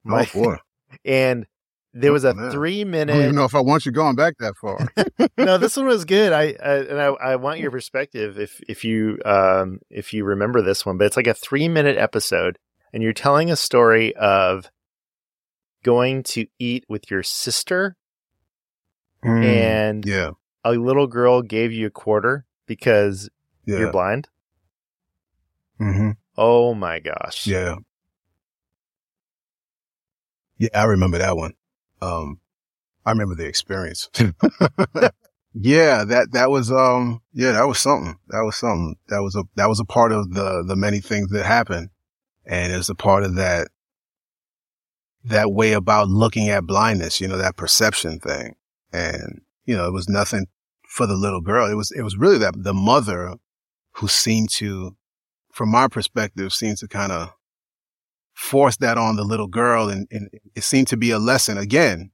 Oh 0.06 0.24
boy. 0.32 0.56
and 1.04 1.46
there 1.94 2.12
was 2.12 2.24
a 2.24 2.34
Oh, 2.36 2.50
three 2.50 2.80
I 2.80 2.84
don't 2.84 2.90
minute 2.90 3.16
even 3.16 3.34
know 3.34 3.44
if 3.44 3.54
I 3.54 3.60
want 3.60 3.86
you 3.86 3.92
going 3.92 4.14
back 4.16 4.34
that 4.38 4.54
far. 4.56 4.88
no, 5.38 5.58
this 5.58 5.76
one 5.76 5.86
was 5.86 6.04
good. 6.04 6.32
I, 6.32 6.54
I 6.62 6.74
and 6.76 7.00
I, 7.00 7.06
I 7.06 7.36
want 7.36 7.60
your 7.60 7.70
perspective 7.70 8.38
if 8.38 8.60
if 8.68 8.84
you 8.84 9.18
um 9.24 9.80
if 9.90 10.12
you 10.12 10.24
remember 10.24 10.62
this 10.62 10.84
one, 10.84 10.98
but 10.98 11.06
it's 11.06 11.16
like 11.16 11.26
a 11.26 11.34
three 11.34 11.68
minute 11.68 11.96
episode, 11.96 12.58
and 12.92 13.02
you're 13.02 13.12
telling 13.12 13.50
a 13.50 13.56
story 13.56 14.14
of 14.16 14.70
going 15.82 16.22
to 16.22 16.46
eat 16.58 16.84
with 16.88 17.10
your 17.10 17.22
sister, 17.22 17.96
Mm, 19.24 19.44
and 19.44 20.06
yeah, 20.06 20.30
a 20.64 20.72
little 20.72 21.06
girl 21.08 21.42
gave 21.42 21.72
you 21.72 21.86
a 21.86 21.90
quarter 21.90 22.46
because 22.66 23.28
yeah, 23.64 23.78
you're 23.78 23.92
blind. 23.92 24.28
hmm 25.78 26.10
Oh 26.36 26.72
my 26.74 27.00
gosh! 27.00 27.46
yeah, 27.46 27.76
yeah. 30.56 30.68
I 30.72 30.84
remember 30.84 31.18
that 31.18 31.36
one. 31.36 31.54
Um, 32.00 32.40
I 33.04 33.10
remember 33.10 33.34
the 33.34 33.46
experience. 33.46 34.08
yeah, 35.54 36.04
that 36.04 36.28
that 36.32 36.50
was 36.50 36.70
um, 36.70 37.22
yeah, 37.32 37.52
that 37.52 37.66
was 37.66 37.78
something. 37.78 38.16
That 38.28 38.42
was 38.44 38.56
something. 38.56 38.96
That 39.08 39.22
was 39.22 39.34
a 39.34 39.42
that 39.56 39.68
was 39.68 39.80
a 39.80 39.84
part 39.84 40.12
of 40.12 40.32
the 40.32 40.62
the 40.66 40.76
many 40.76 41.00
things 41.00 41.30
that 41.30 41.44
happened, 41.44 41.90
and 42.48 42.72
it 42.72 42.76
was 42.76 42.90
a 42.90 42.94
part 42.94 43.22
of 43.22 43.36
that 43.36 43.68
that 45.24 45.52
way 45.52 45.72
about 45.72 46.08
looking 46.08 46.48
at 46.48 46.66
blindness. 46.66 47.20
You 47.20 47.28
know, 47.28 47.38
that 47.38 47.56
perception 47.56 48.18
thing, 48.18 48.56
and 48.92 49.42
you 49.64 49.76
know, 49.76 49.86
it 49.86 49.92
was 49.92 50.08
nothing 50.08 50.46
for 50.88 51.06
the 51.06 51.16
little 51.16 51.40
girl. 51.40 51.70
It 51.70 51.74
was 51.74 51.92
it 51.92 52.02
was 52.02 52.16
really 52.16 52.38
that 52.38 52.54
the 52.56 52.74
mother 52.74 53.34
who 53.92 54.08
seemed 54.08 54.50
to 54.50 54.96
from 55.58 55.70
my 55.70 55.88
perspective, 55.88 56.52
seemed 56.52 56.78
to 56.78 56.86
kind 56.86 57.10
of 57.10 57.32
force 58.32 58.76
that 58.76 58.96
on 58.96 59.16
the 59.16 59.24
little 59.24 59.48
girl. 59.48 59.88
And, 59.88 60.06
and 60.12 60.30
it 60.54 60.62
seemed 60.62 60.86
to 60.88 60.96
be 60.96 61.10
a 61.10 61.18
lesson. 61.18 61.58
Again, 61.58 62.12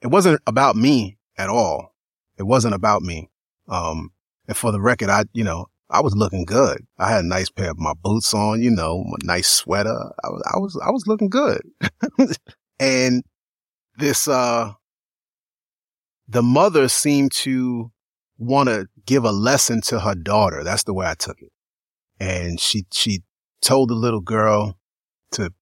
it 0.00 0.06
wasn't 0.06 0.40
about 0.46 0.76
me 0.76 1.18
at 1.36 1.48
all. 1.48 1.96
It 2.38 2.44
wasn't 2.44 2.74
about 2.74 3.02
me. 3.02 3.28
Um, 3.66 4.12
and 4.46 4.56
for 4.56 4.70
the 4.70 4.80
record, 4.80 5.08
I, 5.08 5.24
you 5.32 5.42
know, 5.42 5.66
I 5.88 6.00
was 6.00 6.16
looking 6.16 6.44
good. 6.44 6.86
I 6.98 7.10
had 7.10 7.24
a 7.24 7.28
nice 7.28 7.48
pair 7.48 7.70
of 7.70 7.78
my 7.78 7.92
boots 8.02 8.34
on, 8.34 8.62
you 8.62 8.70
know, 8.70 9.04
my 9.04 9.16
nice 9.22 9.48
sweater. 9.48 9.96
I 10.24 10.28
was, 10.28 10.42
I 10.54 10.58
was, 10.58 10.80
I 10.84 10.90
was 10.90 11.06
looking 11.06 11.28
good. 11.28 11.62
and 12.80 13.22
this, 13.96 14.26
uh, 14.26 14.72
the 16.28 16.42
mother 16.42 16.88
seemed 16.88 17.32
to 17.32 17.92
want 18.36 18.68
to 18.68 18.88
give 19.06 19.24
a 19.24 19.30
lesson 19.30 19.80
to 19.82 20.00
her 20.00 20.14
daughter. 20.14 20.64
That's 20.64 20.84
the 20.84 20.94
way 20.94 21.06
I 21.06 21.14
took 21.14 21.40
it. 21.40 21.52
And 22.18 22.58
she, 22.58 22.86
she 22.92 23.22
told 23.62 23.90
the 23.90 23.94
little 23.94 24.20
girl 24.20 24.78
to 25.32 25.52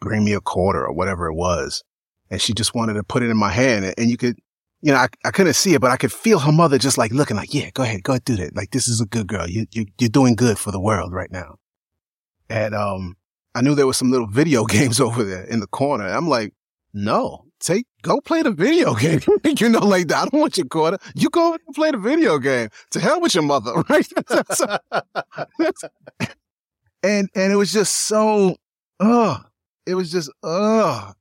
bring 0.00 0.24
me 0.24 0.34
a 0.34 0.40
quarter 0.40 0.84
or 0.84 0.92
whatever 0.92 1.26
it 1.26 1.34
was. 1.34 1.82
And 2.30 2.40
she 2.40 2.52
just 2.52 2.74
wanted 2.74 2.94
to 2.94 3.02
put 3.02 3.22
it 3.22 3.30
in 3.30 3.36
my 3.36 3.50
hand 3.50 3.94
and 3.96 4.10
you 4.10 4.16
could, 4.16 4.36
you 4.82 4.92
know, 4.92 4.98
I, 4.98 5.08
I 5.24 5.30
couldn't 5.30 5.54
see 5.54 5.74
it, 5.74 5.80
but 5.80 5.90
I 5.90 5.96
could 5.96 6.12
feel 6.12 6.38
her 6.38 6.52
mother 6.52 6.78
just 6.78 6.96
like 6.96 7.12
looking 7.12 7.36
like, 7.36 7.52
yeah, 7.52 7.70
go 7.70 7.82
ahead, 7.82 8.02
go 8.02 8.12
ahead, 8.12 8.24
do 8.24 8.36
that. 8.36 8.56
Like, 8.56 8.70
this 8.70 8.88
is 8.88 9.00
a 9.00 9.06
good 9.06 9.26
girl. 9.26 9.48
You, 9.48 9.66
you, 9.72 9.86
you're 9.98 10.08
doing 10.08 10.34
good 10.34 10.58
for 10.58 10.70
the 10.70 10.80
world 10.80 11.12
right 11.12 11.30
now. 11.30 11.56
And, 12.48 12.74
um, 12.74 13.16
I 13.54 13.62
knew 13.62 13.74
there 13.74 13.86
was 13.86 13.96
some 13.96 14.10
little 14.10 14.26
video 14.30 14.64
games 14.64 15.00
over 15.00 15.22
there 15.22 15.44
in 15.44 15.60
the 15.60 15.66
corner. 15.66 16.06
I'm 16.06 16.28
like, 16.28 16.54
no, 16.94 17.44
take, 17.60 17.86
go 18.02 18.20
play 18.20 18.42
the 18.42 18.52
video 18.52 18.94
game. 18.96 19.20
you 19.44 19.68
know, 19.68 19.80
like, 19.80 20.10
I 20.12 20.26
don't 20.26 20.40
want 20.40 20.56
your 20.56 20.66
quarter. 20.66 20.98
You 21.14 21.28
go 21.28 21.52
and 21.52 21.74
play 21.74 21.90
the 21.90 21.98
video 21.98 22.38
game. 22.38 22.70
To 22.92 23.00
hell 23.00 23.20
with 23.20 23.34
your 23.34 23.44
mother, 23.44 23.72
right? 23.88 24.08
and, 27.02 27.28
and 27.34 27.52
it 27.52 27.56
was 27.56 27.72
just 27.72 27.94
so, 27.94 28.56
ugh, 28.98 29.44
it 29.86 29.94
was 29.94 30.10
just, 30.10 30.30
ugh, 30.42 31.14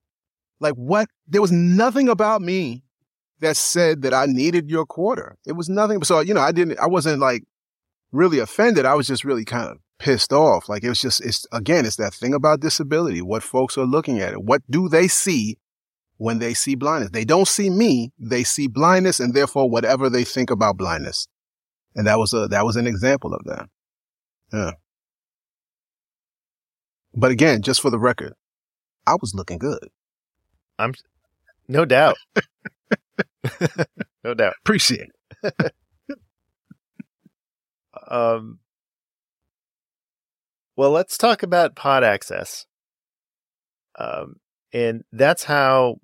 like 0.61 0.75
what? 0.75 1.09
There 1.27 1.41
was 1.41 1.51
nothing 1.51 2.09
about 2.09 2.41
me 2.41 2.83
that 3.39 3.57
said 3.57 4.01
that 4.01 4.13
I 4.13 4.25
needed 4.25 4.69
your 4.69 4.85
quarter. 4.85 5.37
It 5.45 5.53
was 5.53 5.69
nothing. 5.69 6.03
So, 6.03 6.19
you 6.19 6.33
know, 6.33 6.41
I 6.41 6.51
didn't, 6.51 6.79
I 6.79 6.87
wasn't 6.87 7.19
like 7.19 7.43
really 8.11 8.39
offended. 8.39 8.85
I 8.85 8.95
was 8.95 9.07
just 9.07 9.23
really 9.23 9.45
kind 9.45 9.69
of 9.69 9.77
pissed 9.99 10.33
off. 10.33 10.69
Like 10.69 10.83
it 10.83 10.89
was 10.89 11.01
just, 11.01 11.23
it's 11.25 11.45
again, 11.51 11.85
it's 11.85 11.97
that 11.97 12.13
thing 12.13 12.33
about 12.33 12.59
disability, 12.61 13.21
what 13.21 13.43
folks 13.43 13.77
are 13.77 13.85
looking 13.85 14.19
at 14.19 14.33
it. 14.33 14.43
What 14.43 14.61
do 14.69 14.89
they 14.89 15.07
see 15.07 15.57
when 16.17 16.39
they 16.39 16.53
see 16.53 16.75
blindness? 16.75 17.11
They 17.11 17.25
don't 17.25 17.47
see 17.47 17.69
me. 17.69 18.11
They 18.19 18.43
see 18.43 18.67
blindness 18.67 19.19
and 19.19 19.33
therefore 19.33 19.69
whatever 19.69 20.09
they 20.09 20.23
think 20.23 20.49
about 20.49 20.77
blindness. 20.77 21.27
And 21.95 22.07
that 22.07 22.19
was 22.19 22.33
a, 22.33 22.47
that 22.47 22.65
was 22.65 22.75
an 22.75 22.87
example 22.87 23.33
of 23.33 23.43
that. 23.45 23.69
Yeah. 24.53 24.71
But 27.13 27.31
again, 27.31 27.61
just 27.61 27.81
for 27.81 27.89
the 27.89 27.99
record, 27.99 28.33
I 29.07 29.15
was 29.19 29.33
looking 29.33 29.57
good. 29.57 29.89
I'm 30.77 30.93
no 31.67 31.85
doubt. 31.85 32.17
no 34.23 34.33
doubt. 34.33 34.53
Appreciate 34.61 35.09
it. 35.43 35.73
um, 38.09 38.59
well, 40.75 40.91
let's 40.91 41.17
talk 41.17 41.43
about 41.43 41.75
pod 41.75 42.03
access. 42.03 42.65
Um, 43.97 44.35
and 44.71 45.03
that's 45.11 45.43
how 45.43 45.97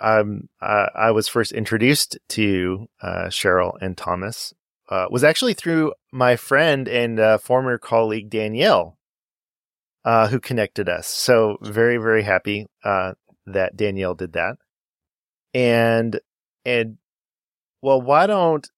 um, 0.00 0.48
I, 0.60 0.88
I 0.94 1.10
was 1.10 1.28
first 1.28 1.52
introduced 1.52 2.18
to 2.30 2.86
uh, 3.02 3.26
Cheryl 3.26 3.72
and 3.80 3.96
Thomas. 3.96 4.52
Uh, 4.88 5.06
was 5.10 5.24
actually 5.24 5.54
through 5.54 5.94
my 6.12 6.36
friend 6.36 6.88
and 6.88 7.18
uh, 7.18 7.38
former 7.38 7.78
colleague 7.78 8.28
Danielle, 8.28 8.98
uh, 10.04 10.28
who 10.28 10.38
connected 10.38 10.90
us. 10.90 11.08
So 11.08 11.56
very, 11.62 11.96
very 11.96 12.22
happy 12.22 12.66
uh, 12.84 13.14
that 13.46 13.76
Danielle 13.76 14.14
did 14.14 14.34
that. 14.34 14.56
And 15.54 16.20
and 16.64 16.98
well, 17.82 18.00
why 18.00 18.26
don't 18.26 18.68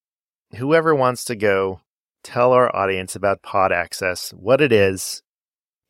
whoever 0.57 0.95
wants 0.95 1.25
to 1.27 1.37
go 1.37 1.81
tell 2.25 2.53
our 2.53 2.75
audience 2.75 3.15
about 3.15 3.43
Pod 3.43 3.73
Access, 3.73 4.31
what 4.31 4.61
it 4.61 4.73
is, 4.73 5.23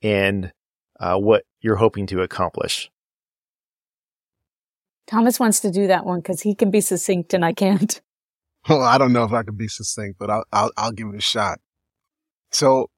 and 0.03 0.53
uh, 1.01 1.16
what 1.16 1.44
you're 1.61 1.76
hoping 1.76 2.07
to 2.09 2.22
accomplish? 2.22 2.90
Thomas 5.07 5.38
wants 5.38 5.61
to 5.61 5.70
do 5.70 5.86
that 5.86 6.05
one 6.05 6.20
because 6.20 6.42
he 6.42 6.55
can 6.55 6.70
be 6.70 6.80
succinct 6.80 7.32
and 7.32 7.44
I 7.44 7.53
can't. 7.53 8.01
Well, 8.68 8.82
I 8.82 8.99
don't 8.99 9.12
know 9.12 9.22
if 9.22 9.32
I 9.32 9.44
can 9.44 9.55
be 9.55 9.68
succinct, 9.68 10.18
but 10.18 10.28
I'll, 10.28 10.44
I'll, 10.53 10.72
I'll 10.76 10.90
give 10.90 11.07
it 11.07 11.14
a 11.14 11.20
shot. 11.20 11.61
So 12.51 12.90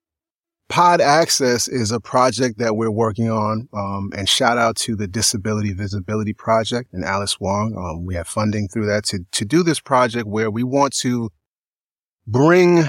Pod 0.68 1.00
Access 1.00 1.66
is 1.66 1.90
a 1.90 2.00
project 2.00 2.58
that 2.58 2.76
we're 2.76 2.90
working 2.90 3.30
on, 3.30 3.68
um, 3.72 4.10
and 4.14 4.28
shout 4.28 4.58
out 4.58 4.76
to 4.76 4.94
the 4.94 5.08
Disability 5.08 5.72
Visibility 5.72 6.34
Project 6.34 6.92
and 6.92 7.04
Alice 7.04 7.40
Wong. 7.40 7.74
Um, 7.74 8.04
we 8.04 8.14
have 8.14 8.28
funding 8.28 8.68
through 8.68 8.86
that 8.86 9.04
to 9.06 9.20
to 9.32 9.44
do 9.44 9.62
this 9.62 9.80
project 9.80 10.26
where 10.26 10.50
we 10.50 10.62
want 10.62 10.94
to 10.98 11.30
bring 12.26 12.84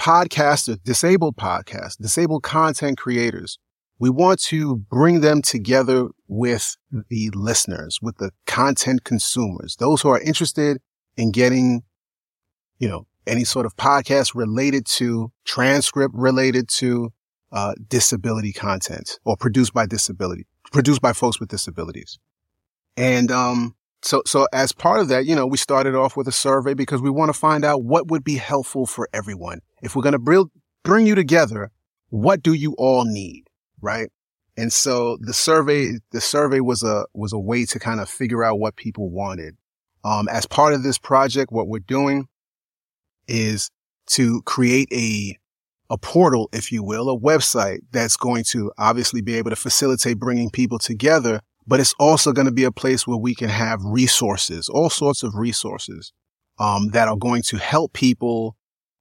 podcasters, 0.00 0.82
disabled 0.84 1.36
podcasts, 1.36 1.96
disabled 2.00 2.44
content 2.44 2.96
creators. 2.98 3.58
We 3.98 4.10
want 4.10 4.40
to 4.44 4.76
bring 4.76 5.20
them 5.20 5.42
together 5.42 6.08
with 6.28 6.76
the 7.08 7.30
listeners, 7.34 7.98
with 8.00 8.18
the 8.18 8.30
content 8.46 9.04
consumers, 9.04 9.76
those 9.76 10.02
who 10.02 10.10
are 10.10 10.20
interested 10.20 10.78
in 11.16 11.32
getting, 11.32 11.82
you 12.78 12.88
know, 12.88 13.06
any 13.26 13.44
sort 13.44 13.66
of 13.66 13.74
podcast 13.76 14.34
related 14.34 14.86
to, 14.86 15.32
transcript 15.44 16.14
related 16.14 16.68
to, 16.68 17.10
uh, 17.52 17.74
disability 17.88 18.52
content 18.52 19.18
or 19.24 19.36
produced 19.36 19.72
by 19.72 19.86
disability, 19.86 20.46
produced 20.72 21.00
by 21.00 21.12
folks 21.12 21.40
with 21.40 21.48
disabilities. 21.48 22.18
And, 22.96 23.30
um, 23.30 23.74
so, 24.02 24.22
so 24.26 24.46
as 24.52 24.72
part 24.72 25.00
of 25.00 25.08
that, 25.08 25.26
you 25.26 25.34
know, 25.34 25.46
we 25.46 25.56
started 25.56 25.94
off 25.94 26.16
with 26.16 26.28
a 26.28 26.32
survey 26.32 26.74
because 26.74 27.02
we 27.02 27.10
want 27.10 27.32
to 27.32 27.38
find 27.38 27.64
out 27.64 27.82
what 27.82 28.08
would 28.08 28.22
be 28.22 28.36
helpful 28.36 28.86
for 28.86 29.08
everyone. 29.12 29.60
If 29.82 29.96
we're 29.96 30.02
going 30.02 30.12
to 30.12 30.18
bring, 30.18 30.50
bring 30.84 31.06
you 31.06 31.14
together, 31.14 31.70
what 32.10 32.42
do 32.42 32.52
you 32.52 32.74
all 32.78 33.04
need? 33.04 33.44
Right. 33.80 34.10
And 34.56 34.72
so 34.72 35.18
the 35.20 35.32
survey, 35.32 35.98
the 36.12 36.20
survey 36.20 36.60
was 36.60 36.82
a, 36.82 37.06
was 37.14 37.32
a 37.32 37.38
way 37.38 37.64
to 37.66 37.78
kind 37.78 38.00
of 38.00 38.08
figure 38.08 38.44
out 38.44 38.58
what 38.58 38.76
people 38.76 39.10
wanted. 39.10 39.56
Um, 40.04 40.28
as 40.28 40.46
part 40.46 40.72
of 40.72 40.82
this 40.82 40.98
project, 40.98 41.50
what 41.50 41.66
we're 41.66 41.80
doing 41.80 42.28
is 43.26 43.70
to 44.10 44.40
create 44.42 44.88
a 44.92 45.36
a 45.90 45.98
portal, 45.98 46.48
if 46.52 46.72
you 46.72 46.82
will, 46.82 47.08
a 47.08 47.18
website 47.18 47.80
that's 47.92 48.16
going 48.16 48.44
to 48.44 48.72
obviously 48.78 49.20
be 49.20 49.34
able 49.36 49.50
to 49.50 49.56
facilitate 49.56 50.18
bringing 50.18 50.50
people 50.50 50.78
together, 50.78 51.40
but 51.66 51.80
it's 51.80 51.94
also 51.98 52.32
going 52.32 52.46
to 52.46 52.52
be 52.52 52.64
a 52.64 52.72
place 52.72 53.06
where 53.06 53.16
we 53.16 53.34
can 53.34 53.48
have 53.48 53.80
resources, 53.84 54.68
all 54.68 54.90
sorts 54.90 55.22
of 55.22 55.34
resources, 55.34 56.12
um, 56.58 56.88
that 56.88 57.08
are 57.08 57.16
going 57.16 57.42
to 57.42 57.58
help 57.58 57.92
people 57.92 58.56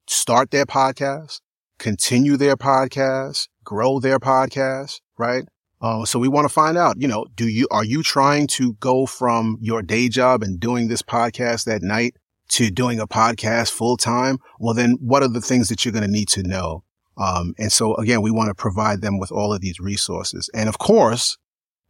start 0.08 0.52
their 0.52 0.66
podcast, 0.66 1.42
continue 1.80 2.38
their 2.38 2.56
podcast, 2.56 3.48
grow 3.64 4.00
their 4.00 4.20
podcast, 4.20 5.02
right? 5.18 5.46
Uh, 5.82 6.06
so 6.06 6.18
we 6.20 6.28
want 6.28 6.46
to 6.46 6.54
find 6.54 6.78
out, 6.78 6.96
you 7.00 7.08
know, 7.08 7.26
do 7.36 7.48
you, 7.48 7.68
are 7.70 7.84
you 7.84 8.02
trying 8.02 8.48
to 8.48 8.74
go 8.74 9.06
from 9.06 9.58
your 9.62 9.82
day 9.82 10.10
job 10.10 10.42
and 10.42 10.60
doing 10.60 10.88
this 10.88 11.02
podcast 11.02 11.74
at 11.74 11.82
night 11.82 12.16
to 12.50 12.70
doing 12.70 13.00
a 13.00 13.08
podcast 13.08 13.72
full 13.72 13.98
time, 13.98 14.38
well, 14.60 14.74
then 14.74 14.98
what 15.02 15.24
are 15.24 15.30
the 15.30 15.42
things 15.42 15.70
that 15.70 15.84
you're 15.84 15.92
going 15.92 16.06
to 16.06 16.12
need 16.12 16.30
to 16.30 16.44
know? 16.44 16.84
Um, 17.18 17.54
and 17.58 17.72
so 17.72 17.96
again, 17.96 18.22
we 18.22 18.32
want 18.32 18.50
to 18.50 18.56
provide 18.56 19.02
them 19.02 19.20
with 19.20 19.32
all 19.32 19.54
of 19.54 19.62
these 19.62 19.80
resources. 19.80 20.50
And 20.54 20.68
of 20.70 20.78
course, 20.78 21.38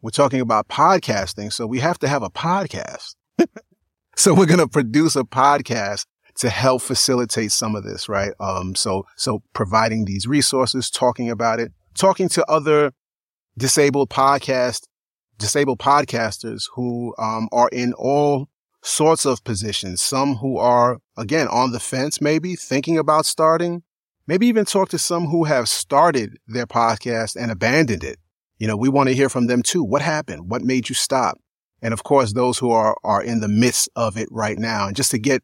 we're 0.02 0.12
talking 0.12 0.42
about 0.42 0.68
podcasting. 0.68 1.52
So 1.52 1.66
we 1.66 1.80
have 1.80 1.98
to 2.00 2.08
have 2.08 2.22
a 2.22 2.30
podcast. 2.30 3.16
so 4.16 4.34
we're 4.34 4.46
going 4.46 4.60
to 4.60 4.68
produce 4.68 5.16
a 5.16 5.24
podcast 5.24 6.06
to 6.36 6.50
help 6.50 6.82
facilitate 6.82 7.52
some 7.52 7.76
of 7.76 7.84
this, 7.84 8.08
right? 8.10 8.34
Um, 8.40 8.76
so, 8.76 9.08
so 9.16 9.42
providing 9.54 10.06
these 10.06 10.28
resources, 10.28 10.90
talking 10.90 11.30
about 11.30 11.60
it, 11.60 11.72
talking 11.96 12.30
to 12.30 12.46
other 12.50 12.92
disabled 13.58 14.10
podcast, 14.10 14.84
disabled 15.38 15.80
podcasters 15.80 16.64
who, 16.76 17.16
um, 17.18 17.48
are 17.52 17.70
in 17.70 17.94
all 17.94 18.50
sorts 18.86 19.26
of 19.26 19.44
positions. 19.44 20.02
Some 20.02 20.36
who 20.36 20.58
are, 20.58 21.00
again, 21.18 21.48
on 21.48 21.72
the 21.72 21.80
fence, 21.80 22.22
maybe 22.22 22.56
thinking 22.56 22.98
about 22.98 23.26
starting, 23.26 23.84
maybe 24.28 24.48
even 24.48 24.66
talk 24.66 24.90
to 24.90 25.00
some 25.00 25.26
who 25.26 25.46
have 25.46 25.68
started 25.68 26.38
their 26.48 26.68
podcast 26.68 27.36
and 27.36 27.52
abandoned 27.52 28.04
it. 28.04 28.20
You 28.60 28.68
know, 28.68 28.78
we 28.78 28.90
want 28.90 29.10
to 29.10 29.16
hear 29.16 29.28
from 29.28 29.48
them 29.48 29.64
too. 29.64 29.84
What 29.84 30.02
happened? 30.02 30.50
What 30.50 30.62
made 30.62 30.88
you 30.88 30.96
stop? 30.96 31.40
And 31.82 31.94
of 31.94 32.04
course, 32.04 32.34
those 32.34 32.60
who 32.60 32.72
are, 32.72 32.96
are 33.04 33.22
in 33.22 33.42
the 33.42 33.48
midst 33.48 33.90
of 33.96 34.18
it 34.18 34.30
right 34.32 34.58
now. 34.58 34.88
And 34.88 34.96
just 34.96 35.12
to 35.12 35.20
get 35.20 35.44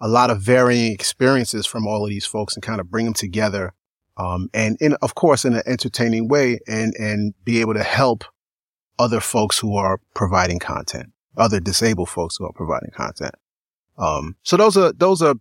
a 0.00 0.08
lot 0.08 0.30
of 0.30 0.40
varying 0.40 0.92
experiences 0.92 1.66
from 1.66 1.86
all 1.86 2.04
of 2.04 2.10
these 2.10 2.26
folks 2.26 2.54
and 2.54 2.62
kind 2.62 2.80
of 2.80 2.90
bring 2.90 3.06
them 3.06 3.14
together. 3.14 3.72
Um, 4.16 4.48
and 4.52 4.76
in, 4.80 4.94
of 5.00 5.14
course, 5.14 5.44
in 5.44 5.54
an 5.54 5.62
entertaining 5.66 6.28
way 6.28 6.60
and, 6.68 6.94
and 6.98 7.34
be 7.44 7.60
able 7.60 7.74
to 7.74 7.82
help 7.82 8.24
other 8.98 9.20
folks 9.20 9.58
who 9.58 9.76
are 9.76 9.98
providing 10.14 10.58
content 10.58 11.12
other 11.36 11.60
disabled 11.60 12.08
folks 12.08 12.36
who 12.36 12.46
are 12.46 12.52
providing 12.52 12.90
content. 12.90 13.34
Um, 13.98 14.36
so 14.42 14.56
those 14.56 14.76
are, 14.76 14.92
those 14.92 15.22
are 15.22 15.34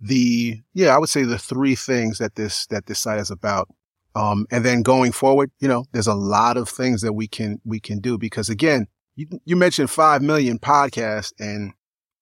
the, 0.00 0.60
yeah, 0.74 0.94
I 0.94 0.98
would 0.98 1.08
say 1.08 1.22
the 1.22 1.38
three 1.38 1.74
things 1.74 2.18
that 2.18 2.34
this, 2.34 2.66
that 2.66 2.86
this 2.86 2.98
site 2.98 3.18
is 3.18 3.30
about. 3.30 3.68
Um, 4.14 4.46
and 4.50 4.64
then 4.64 4.82
going 4.82 5.12
forward, 5.12 5.50
you 5.60 5.68
know, 5.68 5.84
there's 5.92 6.06
a 6.06 6.14
lot 6.14 6.56
of 6.56 6.68
things 6.68 7.02
that 7.02 7.12
we 7.12 7.28
can, 7.28 7.60
we 7.64 7.80
can 7.80 8.00
do 8.00 8.16
because 8.16 8.48
again, 8.48 8.86
you, 9.14 9.26
you 9.44 9.56
mentioned 9.56 9.90
5 9.90 10.22
million 10.22 10.58
podcasts 10.58 11.32
and 11.38 11.72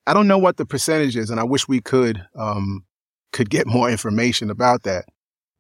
I 0.07 0.13
don't 0.13 0.29
know 0.29 0.39
what 0.39 0.57
the 0.57 0.67
percentage 0.67 1.17
is. 1.17 1.31
And 1.31 1.41
I 1.41 1.45
wish 1.45 1.69
we 1.69 1.81
could, 1.81 2.25
um, 2.37 2.85
could 3.33 3.49
get 3.49 3.67
more 3.67 3.91
information 3.91 4.51
about 4.51 4.83
that. 4.83 5.07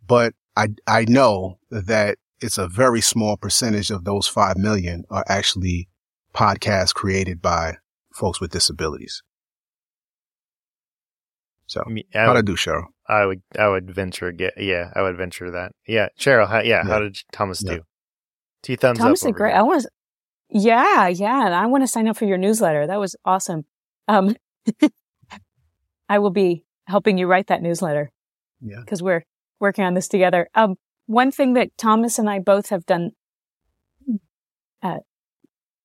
But 0.07 0.35
I, 0.57 0.69
I 0.87 1.05
know 1.09 1.59
that 1.71 2.19
it's 2.41 2.59
a 2.59 2.69
very 2.69 3.01
small 3.01 3.37
percentage 3.37 3.91
of 3.91 4.05
those 4.05 4.27
5 4.27 4.57
million 4.57 5.05
are 5.11 5.25
actually 5.29 5.89
podcasts 6.35 6.93
created 6.95 7.41
by 7.41 7.77
folks 8.15 8.41
with 8.41 8.51
disabilities. 8.51 9.23
So 11.67 11.83
I 11.87 11.91
mean, 11.91 12.05
how'd 12.13 12.37
I 12.37 12.43
do, 12.43 12.57
Cheryl? 12.57 12.85
I 13.09 13.25
would, 13.27 13.43
I 13.59 13.69
would 13.69 13.91
venture 13.95 14.33
get, 14.33 14.55
yeah, 14.59 14.91
I 14.95 15.03
would 15.03 15.17
venture 15.17 15.51
that. 15.51 15.73
Yeah, 15.87 16.09
Cheryl, 16.19 16.49
how, 16.49 16.59
yeah, 16.61 16.83
Yeah. 16.83 16.85
how 16.85 17.01
did 17.01 17.17
Thomas 17.33 17.63
Yeah. 17.65 17.77
do? 17.77 17.81
Two 18.63 18.77
thumbs 18.77 18.99
Thomas 18.99 19.23
up. 19.23 19.27
did 19.29 19.31
over 19.31 19.39
great. 19.39 19.51
here. 19.53 19.59
I 19.61 19.63
want 19.63 19.83
to, 19.83 19.89
yeah, 20.51 21.09
yeah. 21.09 21.47
And 21.47 21.55
I 21.55 21.67
want 21.67 21.83
to 21.83 21.89
sign 21.89 22.07
up 22.09 22.17
for 22.17 22.25
your 22.27 22.39
newsletter. 22.39 22.87
That 22.87 23.01
was 23.01 23.17
awesome. 23.25 23.65
Um, 24.09 24.37
I 26.09 26.19
will 26.19 26.31
be 26.31 26.65
helping 26.87 27.17
you 27.19 27.27
write 27.27 27.47
that 27.49 27.63
newsletter 27.63 28.11
Yeah. 28.61 28.81
because 28.81 29.03
we're 29.03 29.25
working 29.61 29.85
on 29.85 29.95
this 29.95 30.09
together. 30.09 30.49
Um, 30.55 30.77
one 31.07 31.31
thing 31.31 31.55
that 31.55 31.71
Thomas 31.79 32.19
and 32.19 32.29
I 32.29 32.39
both 32.41 32.69
have 32.69 32.85
done, 32.87 33.11
uh, 34.83 34.99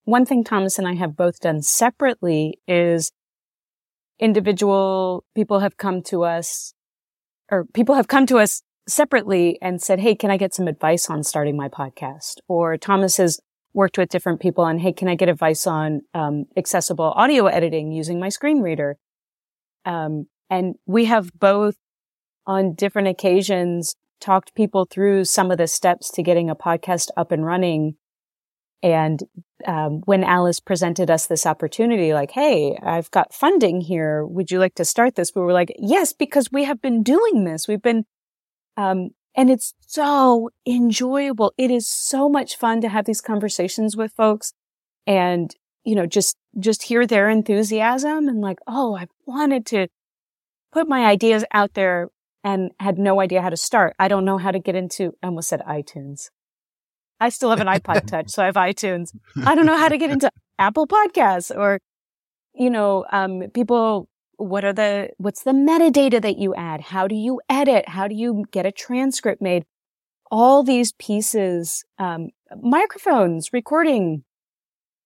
one 0.10 0.26
thing 0.26 0.43
Thomas 0.43 0.80
and 0.80 0.88
I 0.88 0.95
have 0.95 1.16
both 1.16 1.39
done 1.39 1.62
separately 1.62 2.60
is 2.68 3.12
individual 4.20 5.24
people 5.36 5.60
have 5.60 5.78
come 5.78 6.01
to 6.03 6.24
us 6.24 6.74
or 7.51 7.66
people 7.74 7.95
have 7.95 8.07
come 8.07 8.26
to 8.26 8.38
us 8.38 8.64
separately 8.88 9.57
and 9.62 9.82
said, 9.82 9.99
Hey, 9.99 10.16
can 10.16 10.32
I 10.32 10.38
get 10.38 10.53
some 10.53 10.68
advice 10.68 11.10
on 11.10 11.24
starting 11.24 11.55
my 11.55 11.70
podcast? 11.70 12.36
Or 12.47 12.78
Thomas 12.78 13.18
has 13.18 13.39
worked 13.74 13.97
with 13.97 14.10
different 14.10 14.39
people 14.39 14.64
on, 14.64 14.80
Hey, 14.80 14.93
can 14.93 15.07
I 15.07 15.16
get 15.16 15.30
advice 15.30 15.68
on, 15.68 16.01
um, 16.14 16.45
accessible 16.57 17.12
audio 17.16 17.45
editing 17.45 17.91
using 17.91 18.20
my 18.20 18.30
screen 18.30 18.62
reader? 18.62 18.97
Um, 19.86 20.26
and 20.49 20.76
we 20.88 21.05
have 21.05 21.32
both 21.39 21.76
on 22.47 22.74
different 22.74 23.07
occasions 23.07 23.95
talked 24.20 24.55
people 24.55 24.86
through 24.89 25.24
some 25.26 25.51
of 25.51 25.57
the 25.57 25.68
steps 25.68 26.10
to 26.12 26.24
getting 26.24 26.49
a 26.49 26.55
podcast 26.55 27.10
up 27.16 27.32
and 27.32 27.45
running. 27.45 27.95
And 28.82 29.21
um, 29.67 30.01
when 30.05 30.23
Alice 30.23 30.59
presented 30.59 31.11
us 31.11 31.27
this 31.27 31.45
opportunity, 31.45 32.13
like, 32.13 32.32
hey, 32.32 32.77
I've 32.82 33.11
got 33.11 33.34
funding 33.34 33.82
here. 33.82 34.25
Would 34.25 34.51
you 34.51 34.59
like 34.59 34.75
to 34.75 34.86
start 34.86 35.15
this? 35.15 35.34
We 35.36 35.41
were 35.41 35.53
like, 35.53 35.73
yes, 35.77 36.13
because 36.13 36.49
we 36.51 36.63
have 36.63 36.82
been 36.82 37.03
doing 37.03 37.43
this. 37.43 37.67
We've 37.67 37.82
been, 37.82 38.05
um, 38.77 39.09
and 39.36 39.49
it's 39.49 39.73
so 39.86 40.49
enjoyable. 40.65 41.53
It 41.57 41.71
is 41.71 41.88
so 41.88 42.30
much 42.30 42.55
fun 42.55 42.80
to 42.82 42.89
have 42.89 43.05
these 43.05 43.21
conversations 43.21 43.97
with 43.97 44.13
folks 44.13 44.53
and, 45.05 45.53
you 45.84 45.95
know, 45.95 46.05
just, 46.05 46.38
just 46.57 46.84
hear 46.84 47.05
their 47.05 47.30
enthusiasm 47.30 48.30
and 48.30 48.39
like, 48.39 48.59
oh, 48.65 48.95
I 48.95 49.07
wanted 49.25 49.65
to 49.67 49.88
put 50.71 50.88
my 50.88 51.05
ideas 51.05 51.43
out 51.53 51.73
there 51.73 52.09
and 52.45 52.71
had 52.80 52.97
no 52.97 53.19
idea 53.19 53.41
how 53.41 53.49
to 53.49 53.57
start. 53.57 53.93
I 53.99 54.07
don't 54.07 54.25
know 54.25 54.38
how 54.38 54.51
to 54.51 54.59
get 54.59 54.75
into, 54.75 55.13
I 55.21 55.27
almost 55.27 55.49
said 55.49 55.61
iTunes. 55.67 56.30
I 57.20 57.30
still 57.30 57.49
have 57.49 57.59
an 57.59 57.67
iPod 57.67 58.07
touch, 58.07 58.30
so 58.30 58.41
I 58.41 58.45
have 58.45 58.55
iTunes. 58.55 59.15
I 59.45 59.55
don't 59.55 59.65
know 59.65 59.78
how 59.78 59.89
to 59.89 59.97
get 59.97 60.09
into 60.09 60.32
Apple 60.59 60.88
podcasts 60.88 61.55
or, 61.55 61.80
you 62.53 62.70
know, 62.70 63.05
um, 63.11 63.43
people, 63.53 64.07
what 64.38 64.63
are 64.63 64.74
the, 64.74 65.09
what's 65.17 65.43
the 65.43 65.51
metadata 65.51 66.22
that 66.22 66.38
you 66.38 66.55
add? 66.55 66.82
How 66.82 67.07
do 67.07 67.15
you 67.15 67.41
edit? 67.49 67.89
How 67.89 68.07
do 68.07 68.15
you 68.15 68.45
get 68.51 68.65
a 68.65 68.72
transcript 68.72 69.41
made? 69.41 69.65
All 70.32 70.63
these 70.63 70.93
pieces, 70.93 71.84
um, 71.97 72.30
microphones, 72.61 73.51
recording, 73.51 74.24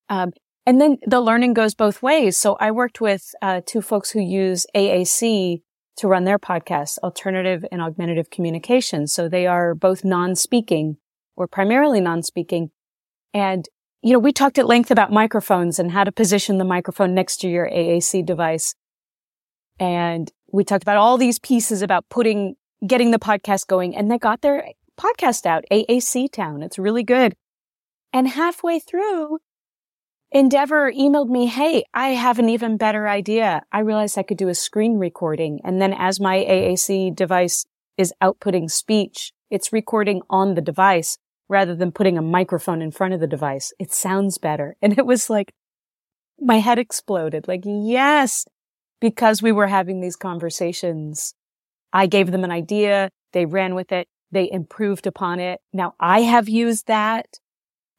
um, 0.09 0.33
and 0.65 0.79
then 0.79 0.97
the 1.05 1.21
learning 1.21 1.53
goes 1.53 1.73
both 1.73 2.01
ways. 2.01 2.37
So 2.37 2.57
I 2.59 2.71
worked 2.71 3.01
with, 3.01 3.33
uh, 3.41 3.61
two 3.65 3.81
folks 3.81 4.11
who 4.11 4.19
use 4.19 4.65
AAC 4.75 5.61
to 5.97 6.07
run 6.07 6.23
their 6.23 6.39
podcast, 6.39 6.97
alternative 6.99 7.65
and 7.71 7.81
augmentative 7.81 8.29
communication. 8.29 9.07
So 9.07 9.27
they 9.27 9.47
are 9.47 9.75
both 9.75 10.03
non-speaking 10.03 10.97
or 11.35 11.47
primarily 11.47 11.99
non-speaking. 11.99 12.71
And, 13.33 13.67
you 14.01 14.13
know, 14.13 14.19
we 14.19 14.31
talked 14.31 14.57
at 14.57 14.67
length 14.67 14.91
about 14.91 15.11
microphones 15.11 15.79
and 15.79 15.91
how 15.91 16.03
to 16.03 16.11
position 16.11 16.57
the 16.57 16.65
microphone 16.65 17.13
next 17.13 17.37
to 17.37 17.47
your 17.47 17.67
AAC 17.69 18.25
device. 18.25 18.75
And 19.79 20.31
we 20.51 20.63
talked 20.63 20.83
about 20.83 20.97
all 20.97 21.17
these 21.17 21.39
pieces 21.39 21.81
about 21.81 22.05
putting, 22.09 22.55
getting 22.85 23.11
the 23.11 23.19
podcast 23.19 23.67
going 23.67 23.95
and 23.95 24.11
they 24.11 24.17
got 24.17 24.41
their 24.41 24.69
podcast 24.99 25.45
out, 25.45 25.63
AAC 25.71 26.31
Town. 26.31 26.61
It's 26.61 26.77
really 26.77 27.03
good. 27.03 27.35
And 28.11 28.27
halfway 28.27 28.79
through, 28.79 29.39
Endeavor 30.35 30.91
emailed 30.91 31.29
me, 31.29 31.45
Hey, 31.45 31.83
I 31.93 32.09
have 32.09 32.39
an 32.39 32.49
even 32.49 32.75
better 32.75 33.07
idea. 33.07 33.61
I 33.71 33.81
realized 33.81 34.17
I 34.17 34.23
could 34.23 34.37
do 34.37 34.47
a 34.47 34.55
screen 34.55 34.97
recording. 34.97 35.61
And 35.63 35.79
then 35.79 35.93
as 35.93 36.19
my 36.19 36.37
AAC 36.37 37.15
device 37.15 37.67
is 37.99 38.11
outputting 38.19 38.71
speech, 38.71 39.31
it's 39.51 39.71
recording 39.71 40.23
on 40.31 40.55
the 40.55 40.61
device 40.61 41.19
rather 41.53 41.75
than 41.75 41.91
putting 41.91 42.17
a 42.17 42.21
microphone 42.21 42.81
in 42.81 42.91
front 42.91 43.13
of 43.13 43.19
the 43.21 43.27
device. 43.27 43.71
It 43.79 43.93
sounds 43.93 44.37
better. 44.37 44.75
And 44.81 44.97
it 44.97 45.05
was 45.05 45.29
like, 45.29 45.53
my 46.39 46.57
head 46.57 46.79
exploded. 46.79 47.47
Like, 47.47 47.61
yes, 47.63 48.45
because 48.99 49.41
we 49.41 49.53
were 49.53 49.67
having 49.67 50.01
these 50.01 50.17
conversations. 50.17 51.33
I 51.93 52.07
gave 52.07 52.31
them 52.31 52.43
an 52.43 52.51
idea. 52.51 53.09
They 53.31 53.45
ran 53.45 53.75
with 53.75 53.91
it. 53.91 54.07
They 54.31 54.51
improved 54.51 55.07
upon 55.07 55.39
it. 55.39 55.61
Now 55.71 55.93
I 55.99 56.21
have 56.23 56.49
used 56.49 56.87
that. 56.87 57.27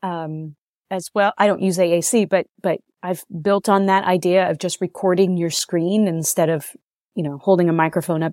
Um, 0.02 0.56
as 0.90 1.10
well. 1.14 1.32
I 1.36 1.46
don't 1.46 1.62
use 1.62 1.78
AAC, 1.78 2.28
but, 2.28 2.46
but 2.62 2.80
I've 3.02 3.24
built 3.42 3.68
on 3.68 3.86
that 3.86 4.04
idea 4.04 4.50
of 4.50 4.58
just 4.58 4.80
recording 4.80 5.36
your 5.36 5.50
screen 5.50 6.08
instead 6.08 6.48
of, 6.48 6.66
you 7.14 7.22
know, 7.22 7.38
holding 7.38 7.68
a 7.68 7.72
microphone 7.72 8.22
up 8.22 8.32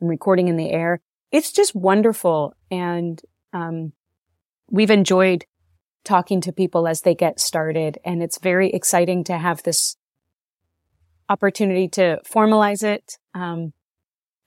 and 0.00 0.10
recording 0.10 0.48
in 0.48 0.56
the 0.56 0.70
air. 0.70 1.00
It's 1.32 1.52
just 1.52 1.74
wonderful. 1.74 2.54
And, 2.70 3.20
um, 3.52 3.92
we've 4.70 4.90
enjoyed 4.90 5.44
talking 6.04 6.40
to 6.42 6.52
people 6.52 6.86
as 6.88 7.02
they 7.02 7.14
get 7.14 7.40
started. 7.40 7.98
And 8.04 8.22
it's 8.22 8.38
very 8.38 8.70
exciting 8.70 9.24
to 9.24 9.36
have 9.38 9.62
this 9.62 9.96
opportunity 11.28 11.88
to 11.88 12.18
formalize 12.30 12.82
it. 12.82 13.18
Um, 13.34 13.72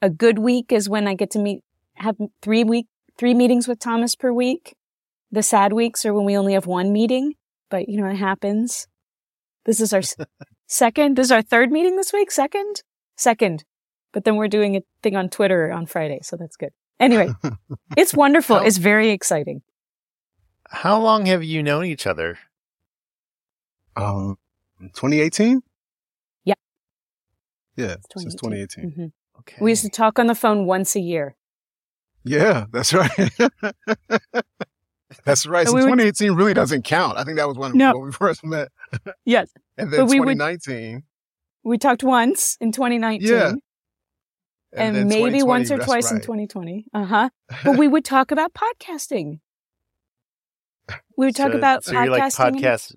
a 0.02 0.10
good 0.10 0.40
week 0.40 0.72
is 0.72 0.90
when 0.90 1.08
I 1.08 1.14
get 1.14 1.32
to 1.32 1.40
meet, 1.40 1.62
have 1.96 2.16
three 2.42 2.64
week, 2.64 2.88
three 3.18 3.34
meetings 3.34 3.68
with 3.68 3.80
Thomas 3.80 4.16
per 4.16 4.32
week. 4.34 4.76
The 5.32 5.44
sad 5.44 5.74
weeks 5.74 6.06
are 6.06 6.14
when 6.14 6.26
we 6.26 6.36
only 6.36 6.54
have 6.54 6.66
one 6.66 6.92
meeting, 6.92 7.36
but 7.70 7.88
you 7.88 8.02
know, 8.02 8.10
it 8.10 8.16
happens. 8.16 8.88
This 9.66 9.80
is 9.80 9.94
our 9.94 10.02
second, 10.68 11.16
this 11.18 11.28
is 11.28 11.32
our 11.32 11.42
third 11.44 11.72
meeting 11.72 11.96
this 11.96 12.12
week. 12.12 12.32
Second, 12.32 12.82
second, 13.16 13.64
but 14.12 14.24
then 14.26 14.36
we're 14.36 14.48
doing 14.48 14.76
a 14.76 14.82
thing 15.04 15.16
on 15.16 15.30
Twitter 15.30 15.72
on 15.72 15.86
Friday. 15.86 16.20
So 16.24 16.36
that's 16.36 16.58
good. 16.58 16.72
Anyway, 17.00 17.30
it's 17.98 18.14
wonderful. 18.14 18.58
How- 18.60 18.66
It's 18.66 18.78
very 18.78 19.12
exciting. 19.12 19.62
How 20.72 21.00
long 21.02 21.26
have 21.26 21.44
you 21.44 21.62
known 21.62 21.86
each 21.86 22.08
other? 22.08 22.38
Um, 23.96 24.38
2018? 24.80 25.62
Yeah. 26.46 26.54
Yeah, 27.76 27.96
since 28.18 28.36
2018. 28.36 28.92
Mhm. 28.92 29.12
Okay. 29.40 29.58
We 29.60 29.72
used 29.72 29.84
to 29.84 29.90
talk 29.90 30.18
on 30.20 30.28
the 30.28 30.36
phone 30.36 30.66
once 30.66 30.96
a 30.96 31.00
year. 31.02 31.36
Yeah, 32.24 32.66
that's 32.72 32.94
right. 32.94 33.12
that's 35.26 35.46
right. 35.46 35.68
So 35.68 35.72
So 35.72 35.76
we 35.76 35.82
would- 35.82 35.98
2018 35.98 36.32
really 36.34 36.54
doesn't 36.54 36.84
count. 36.84 37.18
I 37.18 37.24
think 37.24 37.38
that 37.38 37.48
was 37.48 37.58
when, 37.58 37.78
No. 37.78 37.94
when 37.98 38.06
we 38.08 38.12
first 38.12 38.44
met. 38.44 38.70
Yes. 39.26 39.50
And 39.78 39.92
then 39.92 40.02
But 40.02 40.10
we 40.10 40.20
would- 40.20 40.36
2019. 40.38 41.04
We 41.64 41.78
talked 41.78 42.04
once 42.04 42.58
in 42.62 42.72
2019 42.72 43.28
Yeah. 43.28 43.54
and, 44.74 44.96
then 44.96 45.08
maybe 45.08 45.44
once 45.44 45.70
or 45.70 45.78
that's 45.78 45.86
twice 45.88 46.12
in 46.12 46.22
2020. 46.22 46.86
Uh 46.94 47.04
huh. 47.06 47.30
But 47.64 47.78
we 47.78 47.88
would 47.88 48.06
talk 48.06 48.32
about 48.32 48.54
podcasting. 48.54 49.40
We 51.18 51.26
would 51.28 51.36
talk 51.36 51.52
So- 51.52 51.58
about 51.58 51.84
so 51.84 51.92
you're 51.94 52.08
like 52.08 52.24
podcasting. 52.24 52.48
and- 52.48 52.56
podcast. 52.58 52.96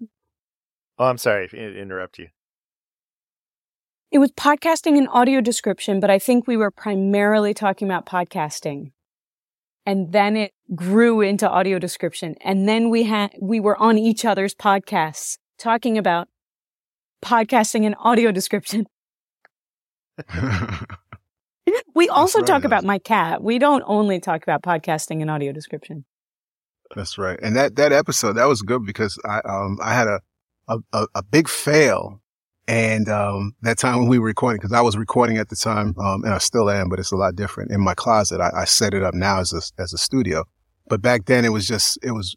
Oh, 0.99 1.07
I'm 1.07 1.19
sorry 1.19 1.49
interrupt 1.53 2.19
you. 2.19 2.29
It 4.11 4.19
was 4.19 4.31
podcasting 4.33 4.97
and 4.97 5.09
audio 5.11 5.41
description, 5.41 5.99
but 5.99 6.09
I 6.09 6.19
think 6.21 6.47
we 6.47 6.57
were 6.57 6.71
primarily 6.71 7.53
talking 7.53 7.89
about 7.89 8.07
podcasting. 8.07 8.93
And 9.85 10.13
then 10.13 10.37
it 10.37 10.53
grew 10.75 11.21
into 11.21 11.49
audio 11.51 11.79
description. 11.79 12.37
And 12.41 12.69
then 12.69 12.91
we 12.91 13.03
had, 13.03 13.33
we 13.41 13.61
were 13.61 13.77
on 13.77 13.99
each 13.99 14.25
other's 14.25 14.55
podcasts 14.55 15.39
talking 15.59 15.99
about 15.99 16.29
podcasting 17.23 17.85
and 17.85 17.97
audio 17.99 18.31
description. 18.31 18.87
We 21.95 22.09
also 22.09 22.41
right, 22.41 22.47
talk 22.47 22.65
about 22.65 22.85
my 22.85 22.99
cat. 22.99 23.43
We 23.43 23.59
don't 23.59 23.83
only 23.87 24.21
talk 24.21 24.43
about 24.43 24.63
podcasting 24.63 25.23
and 25.23 25.31
audio 25.31 25.53
description. 25.53 26.05
That's 26.95 27.19
right. 27.19 27.39
And 27.43 27.57
that, 27.57 27.77
that 27.77 27.93
episode, 27.93 28.35
that 28.35 28.47
was 28.47 28.63
good 28.63 28.85
because 28.87 29.19
I, 29.25 29.41
um, 29.45 29.79
I 29.83 29.95
had 29.95 30.07
a, 30.07 30.21
a, 30.69 31.07
a, 31.15 31.23
big 31.23 31.49
fail. 31.49 32.21
And, 32.67 33.09
um, 33.09 33.55
that 33.63 33.79
time 33.79 33.99
when 33.99 34.09
we 34.09 34.19
were 34.19 34.27
recording, 34.27 34.61
cause 34.61 34.73
I 34.73 34.81
was 34.81 34.97
recording 34.97 35.37
at 35.37 35.51
the 35.51 35.57
time, 35.57 35.95
um, 35.99 36.25
and 36.25 36.33
I 36.33 36.39
still 36.39 36.71
am, 36.71 36.89
but 36.89 36.99
it's 36.99 37.13
a 37.13 37.17
lot 37.17 37.37
different 37.37 37.73
in 37.73 37.81
my 37.81 37.95
closet. 37.95 38.41
I, 38.41 38.51
I 38.55 38.65
set 38.65 38.95
it 38.95 39.03
up 39.03 39.13
now 39.13 39.41
as 39.41 39.53
a, 39.53 39.83
as 39.83 39.93
a 39.93 39.99
studio 39.99 40.45
but 40.87 41.01
back 41.01 41.27
then 41.27 41.45
it 41.45 41.51
was 41.51 41.67
just, 41.67 41.99
it 42.03 42.13
was 42.13 42.37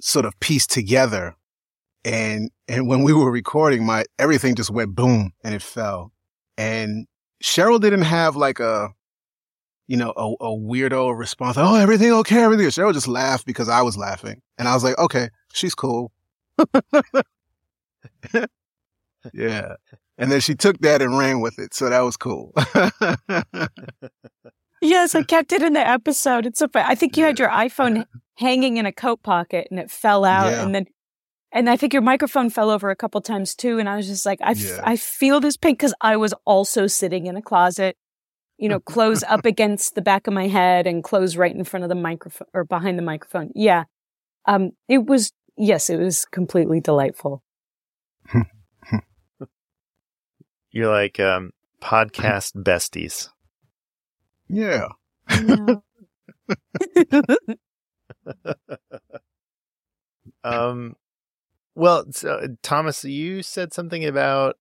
sort 0.00 0.24
of 0.24 0.38
pieced 0.40 0.70
together. 0.70 1.36
And, 2.04 2.50
and 2.66 2.88
when 2.88 3.02
we 3.02 3.12
were 3.12 3.30
recording, 3.30 3.84
my, 3.84 4.04
everything 4.18 4.54
just 4.54 4.70
went 4.70 4.94
boom 4.94 5.32
and 5.44 5.54
it 5.54 5.62
fell. 5.62 6.12
And 6.56 7.06
Cheryl 7.42 7.80
didn't 7.80 8.02
have 8.02 8.36
like 8.36 8.60
a, 8.60 8.90
you 9.88 9.96
know, 9.96 10.12
a, 10.16 10.28
a 10.44 10.56
weirdo 10.56 11.18
response. 11.18 11.56
Oh, 11.58 11.74
everything 11.74 12.12
okay? 12.12 12.42
Everything. 12.42 12.66
Cheryl 12.66 12.92
just 12.92 13.08
laughed 13.08 13.46
because 13.46 13.68
I 13.68 13.82
was 13.82 13.96
laughing. 13.96 14.42
And 14.58 14.68
I 14.68 14.74
was 14.74 14.84
like, 14.84 14.98
okay, 14.98 15.30
she's 15.52 15.74
cool. 15.74 16.12
yeah. 19.32 19.74
And 20.18 20.30
then 20.30 20.40
she 20.40 20.54
took 20.54 20.78
that 20.80 21.00
and 21.00 21.18
ran 21.18 21.40
with 21.40 21.58
it. 21.58 21.72
So 21.72 21.88
that 21.88 22.00
was 22.00 22.18
cool. 22.18 22.52
yes, 24.82 25.14
I 25.14 25.22
kept 25.22 25.52
it 25.52 25.62
in 25.62 25.72
the 25.72 25.86
episode. 25.88 26.44
It's 26.44 26.58
so 26.58 26.68
funny. 26.68 26.84
I 26.86 26.94
think 26.94 27.16
you 27.16 27.24
had 27.24 27.38
your 27.38 27.48
iPhone 27.48 28.04
hanging 28.36 28.76
in 28.76 28.84
a 28.84 28.92
coat 28.92 29.22
pocket 29.22 29.68
and 29.70 29.80
it 29.80 29.90
fell 29.90 30.26
out. 30.26 30.50
Yeah. 30.50 30.64
And 30.64 30.74
then, 30.74 30.86
and 31.50 31.70
I 31.70 31.78
think 31.78 31.94
your 31.94 32.02
microphone 32.02 32.50
fell 32.50 32.68
over 32.68 32.90
a 32.90 32.96
couple 32.96 33.22
times 33.22 33.54
too. 33.54 33.78
And 33.78 33.88
I 33.88 33.96
was 33.96 34.06
just 34.06 34.26
like, 34.26 34.40
I, 34.42 34.52
yeah. 34.52 34.70
f- 34.70 34.80
I 34.84 34.96
feel 34.96 35.40
this 35.40 35.56
pain 35.56 35.72
because 35.72 35.94
I 36.02 36.18
was 36.18 36.34
also 36.44 36.86
sitting 36.86 37.26
in 37.26 37.36
a 37.36 37.42
closet, 37.42 37.96
you 38.58 38.68
know, 38.68 38.80
clothes 38.80 39.22
up 39.28 39.46
against 39.46 39.94
the 39.94 40.02
back 40.02 40.26
of 40.26 40.34
my 40.34 40.48
head 40.48 40.86
and 40.86 41.04
clothes 41.04 41.36
right 41.36 41.54
in 41.54 41.62
front 41.64 41.84
of 41.84 41.88
the 41.88 41.94
microphone 41.94 42.48
or 42.52 42.64
behind 42.64 42.98
the 42.98 43.02
microphone. 43.02 43.50
Yeah. 43.54 43.84
Um, 44.46 44.72
it 44.88 45.06
was, 45.06 45.32
yes, 45.56 45.88
it 45.88 45.98
was 45.98 46.24
completely 46.24 46.80
delightful. 46.80 47.42
You're 50.72 50.92
like, 50.92 51.20
um, 51.20 51.52
podcast 51.80 52.54
besties. 52.56 53.28
Yeah. 54.48 54.88
um, 60.44 60.96
well, 61.74 62.06
so, 62.10 62.56
Thomas, 62.62 63.04
you 63.04 63.42
said 63.42 63.72
something 63.72 64.04
about 64.04 64.56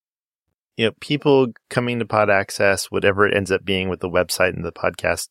you 0.77 0.85
know 0.85 0.91
people 1.01 1.47
coming 1.69 1.99
to 1.99 2.05
Pod 2.05 2.29
Access, 2.29 2.85
whatever 2.85 3.27
it 3.27 3.35
ends 3.35 3.51
up 3.51 3.65
being 3.65 3.89
with 3.89 3.99
the 3.99 4.09
website 4.09 4.55
and 4.55 4.63
the 4.63 4.71
podcast, 4.71 5.27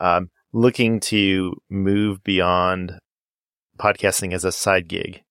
um, 0.00 0.30
looking 0.52 1.00
to 1.00 1.54
move 1.70 2.24
beyond 2.24 2.98
podcasting 3.78 4.32
as 4.32 4.44
a 4.44 4.50
side 4.50 4.88
gig. 4.88 5.22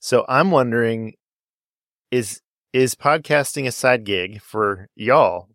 So 0.00 0.24
I'm 0.28 0.50
wondering, 0.50 1.14
is 2.10 2.40
is 2.72 2.94
podcasting 2.94 3.66
a 3.66 3.72
side 3.72 4.04
gig 4.04 4.40
for 4.40 4.88
y'all? 4.96 5.48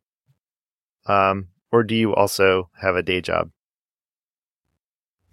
Um, 1.08 1.48
or 1.72 1.84
do 1.84 1.96
you 1.96 2.14
also 2.14 2.70
have 2.80 2.96
a 2.96 3.04
day 3.04 3.22
job? 3.22 3.50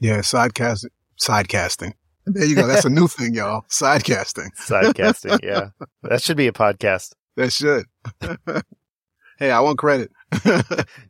Yeah, 0.01 0.19
sidecast, 0.19 0.87
Sidecasting. 1.21 1.93
There 2.27 2.45
you 2.45 2.55
go. 2.55 2.67
That's 2.67 2.85
a 2.87 2.91
new 2.91 3.07
thing, 3.07 3.35
y'all. 3.35 3.65
Sidecasting. 3.71 4.49
Sidecasting. 4.57 5.41
Yeah, 5.43 5.69
that 6.03 6.23
should 6.23 6.37
be 6.37 6.47
a 6.47 6.53
podcast. 6.53 7.13
That 7.37 7.53
should. 7.53 7.87
hey, 9.39 9.51
I 9.51 9.61
want 9.61 9.79
credit. 9.79 10.11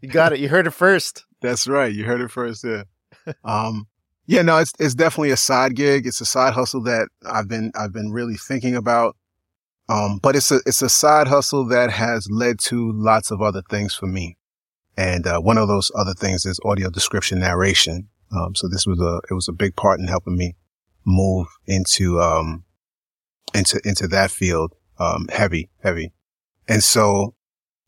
you 0.01 0.09
got 0.09 0.33
it. 0.33 0.41
You 0.41 0.49
heard 0.49 0.67
it 0.67 0.73
first. 0.73 1.25
That's 1.41 1.69
right. 1.69 1.93
You 1.93 2.05
heard 2.05 2.21
it 2.21 2.31
first. 2.31 2.65
Yeah. 2.65 2.85
Um. 3.45 3.87
Yeah. 4.27 4.43
No, 4.43 4.59
it's 4.59 4.73
it's 4.79 4.95
definitely 4.95 5.31
a 5.31 5.37
side 5.37 5.77
gig. 5.77 6.07
It's 6.07 6.21
a 6.21 6.27
side 6.27 6.55
hustle 6.55 6.83
that 6.85 7.09
I've 7.27 7.49
been 7.49 7.73
I've 7.75 7.93
been 7.93 8.11
really 8.13 8.37
thinking 8.37 8.75
about. 8.75 9.17
Um. 9.89 10.19
But 10.23 10.37
it's 10.37 10.51
a 10.51 10.61
it's 10.67 10.83
a 10.83 10.89
side 10.89 11.29
hustle 11.29 11.67
that 11.67 11.91
has 11.91 12.29
led 12.31 12.59
to 12.61 12.93
lots 12.93 13.31
of 13.31 13.43
other 13.43 13.63
things 13.69 13.95
for 13.95 14.07
me. 14.07 14.39
And 14.97 15.27
uh, 15.27 15.41
one 15.41 15.59
of 15.59 15.69
those 15.69 15.91
other 15.95 16.15
things 16.15 16.47
is 16.47 16.61
audio 16.65 16.89
description 16.89 17.41
narration. 17.41 18.09
Um, 18.31 18.55
so 18.55 18.69
this 18.69 18.87
was 18.87 19.01
a 19.01 19.21
it 19.31 19.35
was 19.35 19.49
a 19.49 19.53
big 19.53 19.77
part 19.77 20.01
in 20.01 20.07
helping 20.07 20.37
me 20.37 20.57
move 21.05 21.49
into 21.67 22.21
um, 22.21 22.65
into 23.55 23.81
into 23.85 24.09
that 24.09 24.31
field 24.31 24.75
um, 25.05 25.27
heavy 25.29 25.71
heavy. 25.83 26.13
And 26.67 26.83
so 26.83 27.35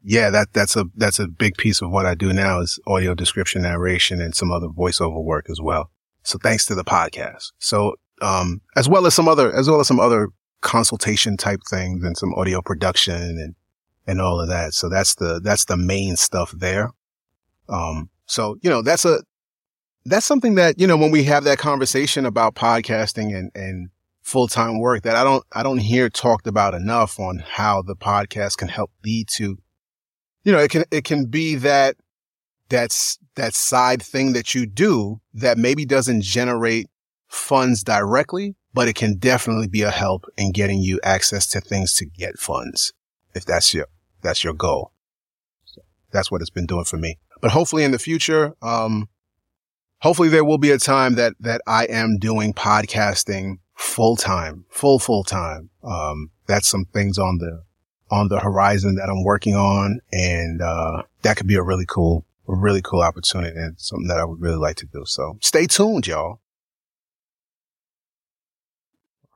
yeah, 0.02 0.30
that 0.30 0.52
that's 0.52 0.76
a 0.76 0.84
that's 0.94 1.18
a 1.18 1.26
big 1.26 1.56
piece 1.56 1.82
of 1.82 1.90
what 1.90 2.06
I 2.06 2.14
do 2.14 2.32
now 2.32 2.60
is 2.60 2.78
audio 2.86 3.14
description 3.14 3.62
narration 3.62 4.20
and 4.20 4.34
some 4.34 4.52
other 4.52 4.68
voiceover 4.68 5.22
work 5.24 5.46
as 5.50 5.60
well. 5.60 5.90
So 6.22 6.38
thanks 6.38 6.66
to 6.66 6.74
the 6.74 6.84
podcast. 6.84 7.52
So 7.58 7.96
um, 8.22 8.60
as 8.76 8.88
well 8.88 9.06
as 9.06 9.14
some 9.14 9.28
other 9.28 9.54
as 9.54 9.68
well 9.68 9.80
as 9.80 9.88
some 9.88 10.00
other 10.00 10.28
consultation 10.60 11.36
type 11.36 11.60
things 11.70 12.04
and 12.04 12.16
some 12.16 12.34
audio 12.34 12.60
production 12.62 13.14
and 13.42 13.54
and 14.06 14.20
all 14.20 14.40
of 14.40 14.48
that. 14.48 14.72
So 14.72 14.88
that's 14.88 15.16
the, 15.16 15.40
that's 15.42 15.64
the 15.64 15.76
main 15.76 16.16
stuff 16.16 16.52
there. 16.52 16.92
Um, 17.68 18.08
so, 18.26 18.56
you 18.62 18.70
know, 18.70 18.82
that's 18.82 19.04
a, 19.04 19.22
that's 20.04 20.26
something 20.26 20.54
that, 20.54 20.78
you 20.78 20.86
know, 20.86 20.96
when 20.96 21.10
we 21.10 21.24
have 21.24 21.44
that 21.44 21.58
conversation 21.58 22.24
about 22.24 22.54
podcasting 22.54 23.36
and, 23.36 23.50
and 23.54 23.90
full-time 24.26 24.80
work 24.80 25.04
that 25.04 25.14
I 25.14 25.22
don't, 25.22 25.44
I 25.52 25.62
don't 25.62 25.78
hear 25.78 26.10
talked 26.10 26.48
about 26.48 26.74
enough 26.74 27.20
on 27.20 27.44
how 27.46 27.80
the 27.80 27.94
podcast 27.94 28.56
can 28.56 28.66
help 28.66 28.90
lead 29.04 29.28
to, 29.36 29.56
you 30.42 30.50
know, 30.50 30.58
it 30.58 30.72
can, 30.72 30.82
it 30.90 31.04
can 31.04 31.26
be 31.26 31.54
that, 31.54 31.94
that's, 32.68 33.20
that 33.36 33.54
side 33.54 34.02
thing 34.02 34.32
that 34.32 34.52
you 34.52 34.66
do 34.66 35.20
that 35.32 35.58
maybe 35.58 35.86
doesn't 35.86 36.24
generate 36.24 36.88
funds 37.28 37.84
directly, 37.84 38.56
but 38.74 38.88
it 38.88 38.96
can 38.96 39.16
definitely 39.16 39.68
be 39.68 39.82
a 39.82 39.92
help 39.92 40.26
in 40.36 40.50
getting 40.50 40.80
you 40.80 40.98
access 41.04 41.46
to 41.46 41.60
things 41.60 41.94
to 41.94 42.04
get 42.04 42.36
funds 42.36 42.92
if 43.32 43.44
that's 43.44 43.72
your 43.72 43.86
that's 44.22 44.42
your 44.42 44.54
goal. 44.54 44.90
So 45.66 45.82
that's 46.10 46.32
what 46.32 46.40
it's 46.40 46.50
been 46.50 46.66
doing 46.66 46.84
for 46.84 46.96
me. 46.96 47.18
But 47.40 47.52
hopefully 47.52 47.84
in 47.84 47.92
the 47.92 47.98
future, 48.00 48.54
um, 48.60 49.08
hopefully 50.00 50.30
there 50.30 50.44
will 50.44 50.58
be 50.58 50.72
a 50.72 50.78
time 50.78 51.14
that, 51.14 51.34
that 51.38 51.60
I 51.64 51.84
am 51.84 52.18
doing 52.18 52.52
podcasting 52.52 53.58
full 53.76 54.16
time, 54.16 54.64
full, 54.70 54.98
full 54.98 55.22
time. 55.22 55.70
Um, 55.84 56.30
that's 56.46 56.66
some 56.68 56.86
things 56.86 57.18
on 57.18 57.38
the, 57.38 57.62
on 58.10 58.28
the 58.28 58.40
horizon 58.40 58.96
that 58.96 59.08
I'm 59.08 59.22
working 59.22 59.54
on. 59.54 60.00
And, 60.12 60.60
uh, 60.60 61.02
that 61.22 61.36
could 61.36 61.46
be 61.46 61.56
a 61.56 61.62
really 61.62 61.84
cool, 61.86 62.24
a 62.48 62.54
really 62.54 62.82
cool 62.82 63.02
opportunity 63.02 63.56
and 63.56 63.78
something 63.78 64.08
that 64.08 64.18
I 64.18 64.24
would 64.24 64.40
really 64.40 64.56
like 64.56 64.76
to 64.76 64.86
do. 64.86 65.04
So 65.04 65.38
stay 65.40 65.66
tuned, 65.66 66.06
y'all. 66.06 66.40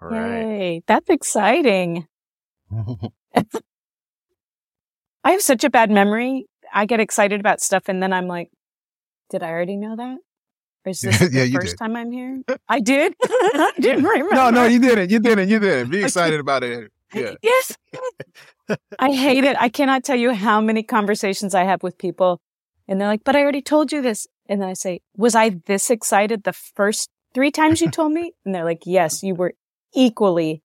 All 0.03 0.09
right. 0.09 0.41
Yay, 0.41 0.83
that's 0.87 1.11
exciting. 1.11 2.07
I 5.23 5.33
have 5.33 5.43
such 5.43 5.65
a 5.65 5.71
bad 5.71 5.91
memory. 5.91 6.47
I 6.73 6.87
get 6.87 7.01
excited 7.01 7.41
about 7.41 7.61
stuff 7.61 7.85
and 7.89 8.03
then 8.03 8.13
I'm 8.13 8.27
like, 8.27 8.51
did 9.29 9.43
I 9.43 9.51
already 9.51 9.77
know 9.77 9.97
that? 9.97 10.19
Or 10.85 10.91
is 10.91 11.01
this 11.03 11.21
yeah, 11.21 11.45
the 11.45 11.53
first 11.53 11.73
did. 11.73 11.79
time 11.79 11.97
I'm 11.97 12.13
here? 12.13 12.43
I 12.69 12.81
did. 12.81 13.15
I 13.23 13.73
didn't 13.79 14.05
remember. 14.05 14.35
No, 14.35 14.51
no, 14.51 14.65
you 14.65 14.79
didn't. 14.79 15.11
You 15.11 15.19
didn't. 15.19 15.49
You 15.49 15.59
didn't. 15.59 15.91
Be 15.91 16.03
excited 16.05 16.41
about 16.41 16.63
it. 16.65 16.91
Yeah. 17.13 17.35
Yes. 17.43 17.77
I 18.99 19.11
hate 19.11 19.45
it. 19.45 19.57
I 19.59 19.69
cannot 19.69 20.05
tell 20.05 20.17
you 20.17 20.33
how 20.33 20.61
many 20.61 20.83
conversations 20.83 21.55
I 21.55 21.65
have 21.65 21.83
with 21.83 21.99
people 21.99 22.41
and 22.91 23.01
they're 23.01 23.09
like, 23.09 23.23
but 23.25 23.37
I 23.37 23.43
already 23.43 23.63
told 23.63 23.93
you 23.93 24.03
this. 24.03 24.27
And 24.49 24.61
then 24.61 24.69
I 24.69 24.73
say, 24.73 25.01
was 25.17 25.37
I 25.37 25.61
this 25.67 25.91
excited 25.91 26.43
the 26.43 26.53
first 26.53 27.09
three 27.33 27.53
times 27.53 27.81
you 27.81 27.89
told 27.89 28.13
me? 28.13 28.33
And 28.45 28.53
they're 28.53 28.65
like, 28.65 28.83
yes, 28.85 29.23
you 29.23 29.37
were 29.37 29.55
equally, 29.95 30.63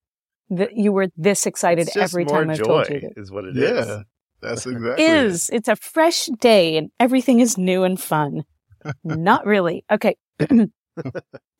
th- 0.55 0.72
you 0.74 0.91
were 0.91 1.09
this 1.16 1.45
excited 1.45 1.88
every 1.95 2.26
time 2.26 2.49
I 2.49 2.55
told 2.55 2.89
you. 2.89 3.01
This. 3.01 3.11
Is 3.16 3.32
what 3.32 3.45
it 3.45 3.55
yeah. 3.55 3.70
is. 3.70 4.03
That's 4.41 4.66
exactly 4.66 5.05
is. 5.05 5.49
It. 5.49 5.55
It's 5.57 5.68
a 5.68 5.76
fresh 5.76 6.26
day 6.39 6.78
and 6.78 6.89
everything 6.99 7.41
is 7.41 7.59
new 7.59 7.84
and 7.84 8.01
fun. 8.01 8.43
Not 9.04 9.46
really. 9.46 9.86
Okay. 9.92 10.16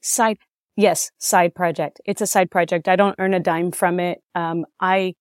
side. 0.02 0.38
Yes, 0.76 1.12
side 1.20 1.56
project. 1.56 2.02
It's 2.06 2.22
a 2.22 2.28
side 2.28 2.52
project. 2.52 2.88
I 2.88 2.96
don't 2.96 3.16
earn 3.18 3.34
a 3.34 3.40
dime 3.40 3.72
from 3.72 4.00
it. 4.00 4.22
Um, 4.34 4.66
I 4.80 5.16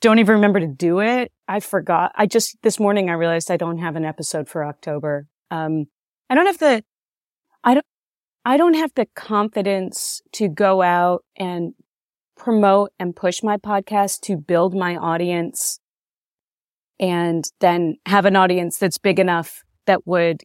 don't 0.00 0.18
even 0.18 0.36
remember 0.36 0.60
to 0.60 0.66
do 0.66 1.00
it. 1.00 1.32
I 1.48 1.60
forgot. 1.60 2.12
I 2.14 2.26
just 2.26 2.56
this 2.62 2.78
morning 2.78 3.10
I 3.10 3.14
realized 3.14 3.50
I 3.50 3.56
don't 3.56 3.78
have 3.78 3.96
an 3.96 4.04
episode 4.04 4.48
for 4.48 4.64
October. 4.64 5.26
Um, 5.50 5.86
I 6.30 6.34
don't 6.34 6.46
have 6.46 6.58
the, 6.58 6.84
I 7.64 7.74
don't, 7.74 7.86
I 8.44 8.56
don't 8.56 8.74
have 8.74 8.92
the 8.94 9.06
confidence 9.14 10.22
to 10.32 10.48
go 10.48 10.82
out 10.82 11.24
and 11.36 11.74
promote 12.36 12.92
and 12.98 13.14
push 13.14 13.42
my 13.42 13.56
podcast 13.56 14.20
to 14.22 14.36
build 14.36 14.74
my 14.74 14.96
audience 14.96 15.78
and 16.98 17.44
then 17.60 17.96
have 18.06 18.24
an 18.24 18.36
audience 18.36 18.78
that's 18.78 18.98
big 18.98 19.18
enough 19.18 19.62
that 19.86 20.06
would 20.06 20.42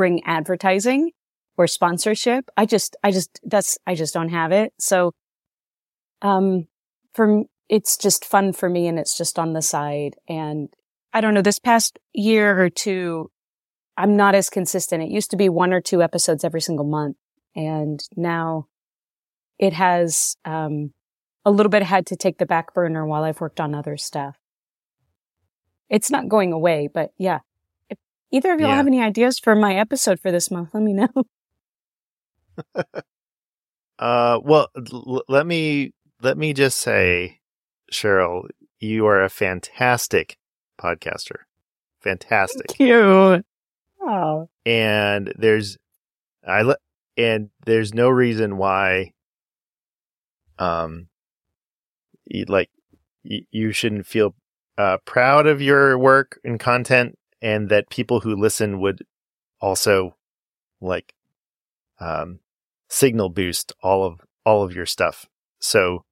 bring 0.00 0.24
advertising 0.24 1.10
or 1.58 1.66
sponsorship. 1.66 2.48
I 2.56 2.64
just, 2.64 2.96
I 3.04 3.10
just, 3.10 3.38
that's, 3.44 3.76
I 3.86 3.94
just 3.94 4.14
don't 4.14 4.30
have 4.30 4.50
it. 4.50 4.72
So, 4.78 5.12
um, 6.22 6.68
for, 7.12 7.42
it's 7.68 7.98
just 7.98 8.24
fun 8.24 8.54
for 8.54 8.70
me 8.70 8.86
and 8.86 8.98
it's 8.98 9.14
just 9.14 9.38
on 9.38 9.52
the 9.52 9.60
side. 9.60 10.16
And 10.26 10.70
I 11.12 11.20
don't 11.20 11.34
know, 11.34 11.42
this 11.42 11.58
past 11.58 11.98
year 12.14 12.58
or 12.58 12.70
two, 12.70 13.30
I'm 13.98 14.16
not 14.16 14.34
as 14.34 14.48
consistent. 14.48 15.02
It 15.02 15.10
used 15.10 15.32
to 15.32 15.36
be 15.36 15.50
one 15.50 15.74
or 15.74 15.82
two 15.82 16.02
episodes 16.02 16.44
every 16.44 16.62
single 16.62 16.86
month. 16.86 17.18
And 17.54 18.02
now 18.16 18.68
it 19.58 19.74
has, 19.74 20.38
um, 20.46 20.94
a 21.44 21.50
little 21.50 21.68
bit 21.68 21.82
had 21.82 22.06
to 22.06 22.16
take 22.16 22.38
the 22.38 22.46
back 22.46 22.72
burner 22.72 23.04
while 23.04 23.24
I've 23.24 23.42
worked 23.42 23.60
on 23.60 23.74
other 23.74 23.98
stuff 23.98 24.40
it's 25.90 26.10
not 26.10 26.28
going 26.28 26.52
away, 26.52 26.88
but 26.92 27.10
yeah. 27.18 27.40
Either 28.32 28.52
of 28.52 28.60
y'all 28.60 28.68
yeah. 28.70 28.76
have 28.76 28.86
any 28.86 29.02
ideas 29.02 29.38
for 29.38 29.54
my 29.54 29.74
episode 29.74 30.20
for 30.20 30.30
this 30.30 30.50
month, 30.50 30.70
let 30.72 30.82
me 30.82 30.92
know. 30.92 31.08
uh, 33.98 34.38
well, 34.42 34.68
l- 34.76 35.24
let 35.28 35.46
me 35.46 35.92
let 36.22 36.36
me 36.36 36.52
just 36.52 36.78
say, 36.78 37.40
Cheryl, 37.92 38.48
you 38.78 39.06
are 39.06 39.22
a 39.22 39.28
fantastic 39.28 40.36
podcaster. 40.80 41.40
Fantastic. 42.00 42.66
Thank 42.68 42.80
you. 42.80 43.42
Oh. 44.00 44.48
And 44.64 45.32
there's, 45.36 45.76
I 46.46 46.62
le- 46.62 46.76
and 47.16 47.50
there's 47.64 47.92
no 47.94 48.08
reason 48.08 48.56
why, 48.56 49.12
um, 50.58 51.08
you, 52.26 52.44
like 52.48 52.70
you, 53.22 53.44
you 53.50 53.72
shouldn't 53.72 54.06
feel 54.06 54.34
uh, 54.78 54.98
proud 55.04 55.46
of 55.46 55.60
your 55.60 55.98
work 55.98 56.38
and 56.44 56.58
content, 56.58 57.18
and 57.42 57.68
that 57.68 57.90
people 57.90 58.20
who 58.20 58.36
listen 58.36 58.80
would 58.80 59.04
also 59.60 60.16
like 60.80 61.14
um, 61.98 62.40
signal 62.88 63.28
boost 63.28 63.72
all 63.82 64.04
of 64.04 64.20
all 64.44 64.62
of 64.62 64.74
your 64.74 64.86
stuff. 64.86 65.26
So, 65.60 66.04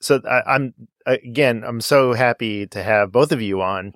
so 0.00 0.20
I, 0.28 0.42
I'm 0.46 0.74
again, 1.06 1.64
I'm 1.66 1.80
so 1.80 2.12
happy 2.12 2.66
to 2.68 2.82
have 2.82 3.12
both 3.12 3.32
of 3.32 3.42
you 3.42 3.60
on. 3.60 3.94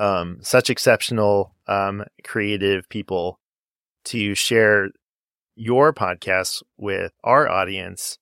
Um, 0.00 0.38
such 0.42 0.70
exceptional, 0.70 1.56
um, 1.66 2.04
creative 2.22 2.88
people 2.88 3.40
to 4.04 4.36
share 4.36 4.90
your 5.56 5.92
podcast 5.92 6.62
with 6.76 7.12
our 7.24 7.48
audience. 7.48 8.16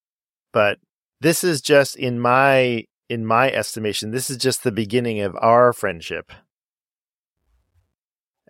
But 0.55 0.79
this 1.21 1.45
is 1.45 1.61
just 1.61 1.97
in 1.97 2.19
my 2.19 2.85
in 3.09 3.25
my 3.25 3.51
estimation, 3.53 4.11
this 4.11 4.31
is 4.31 4.37
just 4.37 4.65
the 4.65 4.73
beginning 4.73 5.21
of 5.21 5.37
our 5.37 5.73
friendship. 5.73 6.33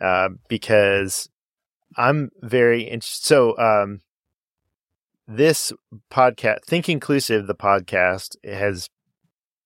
Uh, 0.00 0.30
because 0.48 1.28
I'm 1.96 2.30
very 2.42 2.82
interested. 2.82 3.24
So, 3.24 3.58
um, 3.58 4.00
this 5.28 5.72
podcast, 6.10 6.64
Think 6.64 6.88
Inclusive, 6.88 7.46
the 7.46 7.54
podcast 7.54 8.36
has 8.44 8.88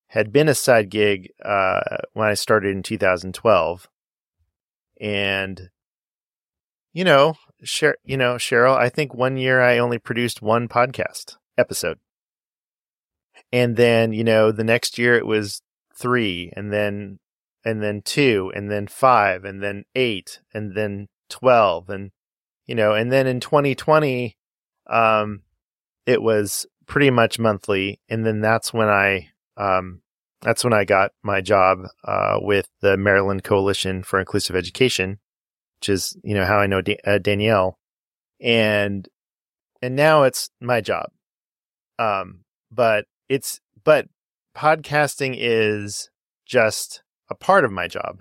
had 0.08 0.32
been 0.32 0.48
a 0.48 0.54
side 0.54 0.90
gig 0.90 1.30
uh, 1.44 1.80
when 2.14 2.28
I 2.28 2.34
started 2.34 2.74
in 2.74 2.82
2012, 2.82 3.88
and 5.00 5.70
you 6.92 7.04
know, 7.04 7.34
you 8.04 8.16
know, 8.16 8.34
Cheryl, 8.34 8.76
I 8.76 8.88
think 8.88 9.14
one 9.14 9.36
year 9.36 9.60
I 9.60 9.78
only 9.78 9.98
produced 9.98 10.42
one 10.42 10.66
podcast 10.66 11.36
episode, 11.56 11.98
and 13.52 13.76
then 13.76 14.12
you 14.12 14.24
know 14.24 14.50
the 14.50 14.64
next 14.64 14.98
year 14.98 15.14
it 15.16 15.26
was 15.26 15.62
three, 15.94 16.52
and 16.56 16.72
then 16.72 17.18
and 17.64 17.82
then 17.82 18.02
two, 18.02 18.52
and 18.54 18.70
then 18.70 18.86
five, 18.86 19.44
and 19.44 19.62
then 19.62 19.84
eight, 19.94 20.40
and 20.54 20.74
then 20.74 21.08
twelve, 21.28 21.88
and 21.90 22.10
you 22.66 22.74
know, 22.74 22.94
and 22.94 23.10
then 23.10 23.26
in 23.26 23.40
2020, 23.40 24.36
um, 24.88 25.42
it 26.06 26.22
was 26.22 26.66
pretty 26.86 27.10
much 27.10 27.38
monthly, 27.38 28.00
and 28.08 28.24
then 28.24 28.40
that's 28.40 28.72
when 28.72 28.88
I 28.88 29.30
um, 29.56 30.02
that's 30.42 30.64
when 30.64 30.72
I 30.72 30.84
got 30.84 31.12
my 31.22 31.40
job 31.40 31.80
uh, 32.04 32.38
with 32.40 32.68
the 32.80 32.96
Maryland 32.96 33.44
Coalition 33.44 34.02
for 34.02 34.18
Inclusive 34.18 34.56
Education, 34.56 35.18
which 35.80 35.88
is 35.88 36.16
you 36.22 36.34
know 36.34 36.46
how 36.46 36.58
I 36.58 36.66
know 36.66 36.80
da- 36.80 37.00
uh, 37.06 37.18
Danielle, 37.18 37.78
and 38.40 39.08
and 39.82 39.96
now 39.96 40.22
it's 40.22 40.50
my 40.60 40.80
job. 40.80 41.10
Um, 41.98 42.44
but 42.70 43.04
it's 43.28 43.60
but 43.84 44.08
podcasting 44.56 45.34
is 45.38 46.10
just 46.46 47.02
a 47.30 47.34
part 47.34 47.64
of 47.64 47.72
my 47.72 47.86
job. 47.86 48.20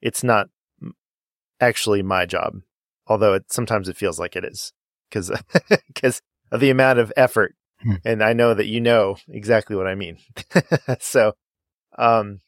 It's 0.00 0.24
not 0.24 0.48
actually 1.60 2.02
my 2.02 2.26
job, 2.26 2.60
although 3.06 3.34
it 3.34 3.52
sometimes 3.52 3.88
it 3.88 3.96
feels 3.96 4.18
like 4.18 4.34
it 4.34 4.44
is 4.44 4.72
because 5.08 5.30
because 5.86 6.20
of 6.50 6.60
the 6.60 6.70
amount 6.70 6.98
of 6.98 7.12
effort 7.16 7.54
Hmm. 7.82 7.94
and 8.04 8.22
I 8.22 8.32
know 8.32 8.54
that 8.54 8.66
you 8.66 8.80
know 8.80 9.16
exactly 9.28 9.74
what 9.76 9.86
I 9.86 9.94
mean. 9.94 10.18
so, 11.00 11.32
um, 11.98 12.40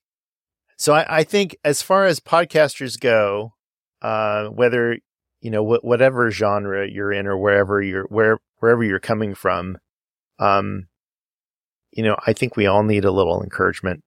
so 0.76 0.94
I, 0.94 1.18
I 1.18 1.24
think 1.24 1.56
as 1.64 1.82
far 1.82 2.06
as 2.06 2.20
podcasters 2.20 2.98
go, 3.00 3.54
uh, 4.02 4.46
whether 4.46 4.98
you 5.40 5.50
know 5.50 5.64
wh- 5.64 5.84
whatever 5.84 6.30
genre 6.30 6.88
you're 6.88 7.12
in 7.12 7.26
or 7.26 7.36
wherever 7.36 7.82
you're 7.82 8.04
where 8.04 8.38
wherever 8.58 8.84
you're 8.84 9.00
coming 9.00 9.34
from, 9.34 9.78
um, 10.38 10.86
you 11.92 12.02
know, 12.02 12.16
I 12.26 12.32
think 12.32 12.56
we 12.56 12.66
all 12.66 12.82
need 12.82 13.04
a 13.04 13.12
little 13.12 13.42
encouragement 13.42 14.02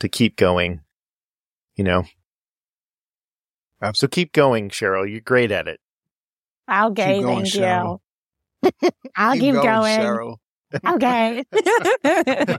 to 0.00 0.08
keep 0.08 0.36
going. 0.36 0.80
You 1.76 1.84
know, 1.84 2.04
so 3.94 4.06
keep 4.08 4.32
going, 4.32 4.68
Cheryl. 4.70 5.10
You're 5.10 5.20
great 5.20 5.50
at 5.50 5.68
it. 5.68 5.80
Okay, 6.70 7.14
Keep 7.16 7.22
going, 7.22 7.44
thank 7.44 7.54
Cheryl. 7.54 7.98
you. 8.62 8.90
I'll 9.16 9.34
keep, 9.34 9.54
going. 9.54 10.00
Cheryl. 10.00 10.36
Okay. 10.86 11.44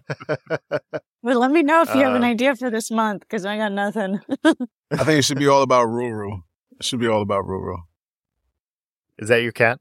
well, 1.23 1.39
let 1.39 1.51
me 1.51 1.63
know 1.63 1.81
if 1.81 1.93
you 1.95 2.01
have 2.01 2.15
an 2.15 2.23
Uh, 2.23 2.27
idea 2.27 2.55
for 2.55 2.69
this 2.69 2.91
month 2.91 3.21
because 3.21 3.45
I 3.45 3.57
got 3.57 3.71
nothing. 3.71 4.19
I 4.43 5.03
think 5.03 5.19
it 5.19 5.25
should 5.25 5.39
be 5.39 5.47
all 5.47 5.61
about 5.63 5.87
Ruru. 5.87 6.41
It 6.79 6.83
should 6.85 6.99
be 6.99 7.07
all 7.07 7.21
about 7.21 7.45
Ruru. 7.45 7.77
Is 9.19 9.29
that 9.29 9.41
your 9.41 9.51
cat? 9.51 9.79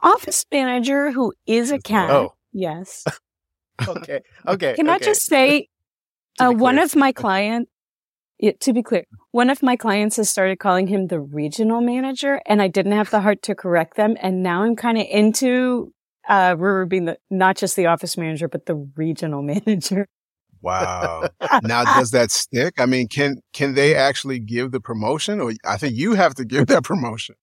Office 0.00 0.44
manager 0.52 1.10
who 1.10 1.32
is 1.46 1.70
a 1.70 1.78
cat. 1.78 2.10
Oh. 2.10 2.34
Yes. 2.52 3.04
Okay. 3.86 4.20
Okay. 4.46 4.74
Can 4.74 4.88
I 4.88 4.98
just 4.98 5.22
say, 5.22 5.62
To 5.62 5.66
uh, 6.38 6.50
one 6.52 6.78
of 6.78 6.94
my 6.96 7.12
clients, 7.12 7.70
yeah, 8.38 8.52
to 8.60 8.72
be 8.72 8.82
clear, 8.82 9.04
one 9.32 9.50
of 9.50 9.62
my 9.62 9.76
clients 9.76 10.16
has 10.16 10.30
started 10.30 10.58
calling 10.58 10.86
him 10.86 11.08
the 11.08 11.20
regional 11.20 11.80
manager, 11.80 12.40
and 12.46 12.62
I 12.62 12.68
didn't 12.68 12.92
have 12.92 13.10
the 13.10 13.20
heart 13.20 13.42
to 13.42 13.54
correct 13.54 13.96
them. 13.96 14.16
And 14.20 14.42
now 14.42 14.62
I'm 14.62 14.76
kind 14.76 14.98
of 14.98 15.06
into 15.10 15.92
uh, 16.28 16.54
Ruru 16.54 16.88
being 16.88 17.06
the 17.06 17.18
not 17.30 17.56
just 17.56 17.74
the 17.76 17.86
office 17.86 18.16
manager, 18.16 18.48
but 18.48 18.66
the 18.66 18.76
regional 18.96 19.42
manager. 19.54 20.06
Wow. 20.60 21.28
now, 21.62 21.84
does 21.84 22.10
that 22.12 22.30
stick? 22.30 22.74
I 22.78 22.86
mean, 22.86 23.08
can 23.08 23.36
can 23.52 23.74
they 23.74 23.94
actually 23.94 24.38
give 24.38 24.70
the 24.72 24.80
promotion, 24.80 25.40
or 25.40 25.52
I 25.64 25.76
think 25.76 25.96
you 25.96 26.14
have 26.14 26.34
to 26.34 26.44
give 26.44 26.66
that 26.68 26.84
promotion? 26.92 27.34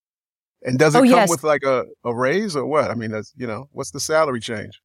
And 0.63 0.79
does 0.79 0.95
it 0.95 0.99
Oh, 0.99 1.01
come 1.01 1.09
yes. 1.09 1.29
with 1.29 1.43
like 1.43 1.63
a, 1.63 1.85
a 2.03 2.15
raise 2.15 2.55
or 2.55 2.65
what? 2.65 2.89
I 2.89 2.95
mean, 2.95 3.11
that's 3.11 3.33
you 3.37 3.47
know, 3.47 3.69
what's 3.71 3.91
the 3.91 3.99
salary 3.99 4.39
change? 4.39 4.81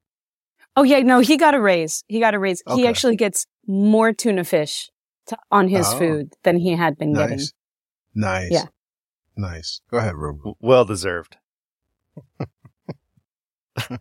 Oh 0.77 0.83
yeah, 0.83 1.01
no, 1.01 1.21
he 1.21 1.37
got 1.37 1.55
a 1.55 1.61
raise. 1.61 2.05
He 2.09 2.21
got 2.21 2.35
a 2.35 2.39
raise. 2.39 2.63
He 2.75 2.87
actually 2.87 3.17
gets 3.17 3.47
more 3.67 4.13
tuna 4.13 4.45
fish 4.45 4.91
to, 5.27 5.37
on 5.51 5.69
his 5.69 5.87
Oh. 5.89 5.99
food 5.99 6.33
than 6.45 6.57
he 6.59 6.73
had 6.77 6.97
been 6.97 7.13
getting. 7.15 7.39
Nice, 7.39 7.53
nice, 8.15 8.51
Yeah. 8.53 8.65
nice. 9.37 9.81
Go 9.91 9.99
ahead, 9.99 10.15
Ruben. 10.15 10.55
well 10.61 10.85
deserved. 10.85 11.37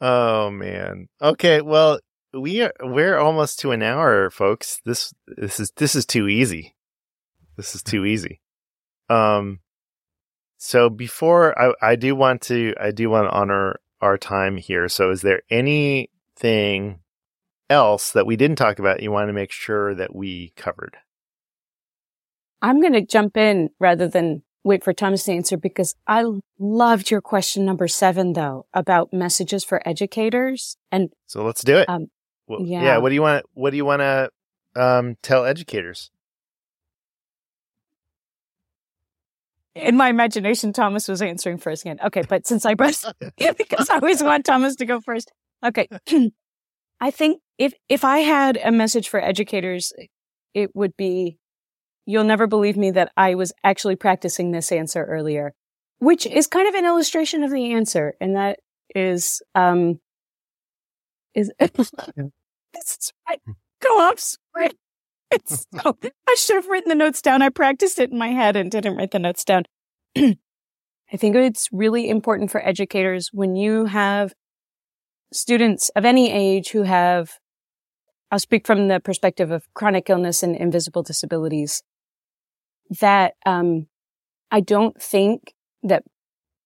oh 0.00 0.50
man. 0.50 1.08
Okay, 1.20 1.60
well, 1.60 2.00
we 2.32 2.62
are 2.62 2.72
we're 2.82 3.18
almost 3.18 3.58
to 3.60 3.72
an 3.72 3.82
hour, 3.82 4.30
folks. 4.30 4.80
This 4.84 5.12
this 5.26 5.60
is 5.60 5.72
this 5.76 5.94
is 5.94 6.06
too 6.06 6.28
easy. 6.28 6.74
This 7.56 7.74
is 7.74 7.82
too 7.82 8.04
easy. 8.04 8.40
Um 9.08 9.60
so 10.58 10.88
before 10.88 11.58
I 11.60 11.72
I 11.82 11.96
do 11.96 12.14
want 12.16 12.40
to 12.42 12.74
I 12.80 12.90
do 12.92 13.10
want 13.10 13.26
to 13.28 13.32
honor 13.36 13.76
our 14.02 14.18
time 14.18 14.58
here. 14.58 14.88
So 14.88 15.10
is 15.10 15.22
there 15.22 15.42
anything 15.48 16.98
else 17.70 18.12
that 18.12 18.26
we 18.26 18.36
didn't 18.36 18.56
talk 18.56 18.78
about 18.78 19.02
you 19.02 19.10
want 19.10 19.28
to 19.28 19.32
make 19.32 19.52
sure 19.52 19.94
that 19.94 20.14
we 20.14 20.52
covered? 20.56 20.98
I'm 22.60 22.80
going 22.80 22.92
to 22.92 23.00
jump 23.00 23.36
in 23.36 23.70
rather 23.80 24.08
than 24.08 24.42
wait 24.64 24.84
for 24.84 24.92
Thomas 24.92 25.24
to 25.24 25.32
answer 25.32 25.56
because 25.56 25.94
I 26.06 26.24
loved 26.58 27.10
your 27.10 27.20
question 27.20 27.64
number 27.64 27.88
seven, 27.88 28.34
though, 28.34 28.66
about 28.74 29.12
messages 29.12 29.64
for 29.64 29.86
educators. 29.88 30.76
And 30.90 31.10
So 31.26 31.44
let's 31.44 31.64
do 31.64 31.78
it. 31.78 31.88
Um, 31.88 32.08
Well, 32.46 32.60
yeah. 32.62 32.82
yeah. 32.82 32.98
What 32.98 33.08
do 33.08 33.14
you 33.14 33.22
want? 33.22 33.46
What 33.54 33.70
do 33.70 33.76
you 33.76 33.84
want 33.84 34.00
to 34.00 34.30
um, 34.76 35.16
tell 35.22 35.44
educators? 35.44 36.10
In 39.74 39.96
my 39.96 40.08
imagination, 40.08 40.72
Thomas 40.72 41.08
was 41.08 41.22
answering 41.22 41.58
first 41.58 41.82
again. 41.82 41.98
Okay, 42.04 42.22
but 42.28 42.46
since 42.46 42.66
I 42.66 42.74
pressed, 42.74 43.10
yeah, 43.38 43.52
because 43.52 43.88
I 43.90 43.96
always 43.96 44.22
want 44.22 44.44
Thomas 44.44 44.76
to 44.76 44.84
go 44.86 45.00
first. 45.00 45.32
Okay. 45.64 45.88
I 47.00 47.10
think 47.10 47.40
if, 47.58 47.74
if 47.88 48.04
I 48.04 48.18
had 48.18 48.58
a 48.62 48.70
message 48.70 49.08
for 49.08 49.20
educators, 49.20 49.92
it 50.54 50.70
would 50.74 50.96
be, 50.96 51.38
you'll 52.06 52.24
never 52.24 52.46
believe 52.46 52.76
me 52.76 52.92
that 52.92 53.10
I 53.16 53.34
was 53.34 53.52
actually 53.64 53.96
practicing 53.96 54.50
this 54.52 54.70
answer 54.70 55.04
earlier, 55.04 55.52
which 55.98 56.26
is 56.26 56.46
kind 56.46 56.68
of 56.68 56.74
an 56.74 56.84
illustration 56.84 57.42
of 57.42 57.50
the 57.50 57.72
answer. 57.72 58.14
And 58.20 58.36
that 58.36 58.60
is, 58.94 59.42
um, 59.54 59.98
is, 61.34 61.50
this 61.58 61.90
is 62.76 63.12
right. 63.28 63.40
Go 63.80 63.98
off 63.98 64.20
script. 64.20 64.76
So, 65.46 65.96
I 66.28 66.34
should 66.36 66.56
have 66.56 66.68
written 66.68 66.88
the 66.88 66.94
notes 66.94 67.22
down. 67.22 67.42
I 67.42 67.48
practiced 67.48 67.98
it 67.98 68.10
in 68.10 68.18
my 68.18 68.28
head 68.28 68.56
and 68.56 68.70
didn't 68.70 68.96
write 68.96 69.10
the 69.10 69.18
notes 69.18 69.44
down. 69.44 69.64
I 70.16 71.16
think 71.16 71.36
it's 71.36 71.68
really 71.72 72.08
important 72.08 72.50
for 72.50 72.66
educators 72.66 73.30
when 73.32 73.56
you 73.56 73.86
have 73.86 74.32
students 75.32 75.90
of 75.90 76.04
any 76.04 76.30
age 76.30 76.70
who 76.70 76.82
have, 76.82 77.38
I'll 78.30 78.38
speak 78.38 78.66
from 78.66 78.88
the 78.88 79.00
perspective 79.00 79.50
of 79.50 79.66
chronic 79.74 80.08
illness 80.08 80.42
and 80.42 80.56
invisible 80.56 81.02
disabilities, 81.02 81.82
that, 83.00 83.34
um, 83.44 83.86
I 84.50 84.60
don't 84.60 85.00
think 85.00 85.54
that 85.82 86.04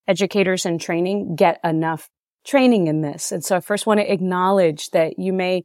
educators 0.09 0.67
in 0.67 0.79
training 0.79 1.37
get 1.37 1.61
enough 1.65 2.09
training 2.45 2.87
in 2.87 3.01
this. 3.01 3.33
And 3.33 3.45
so 3.45 3.57
I 3.57 3.61
first 3.61 3.87
want 3.87 4.01
to 4.01 4.13
acknowledge 4.13 4.91
that 4.91 5.19
you 5.19 5.33
may 5.33 5.65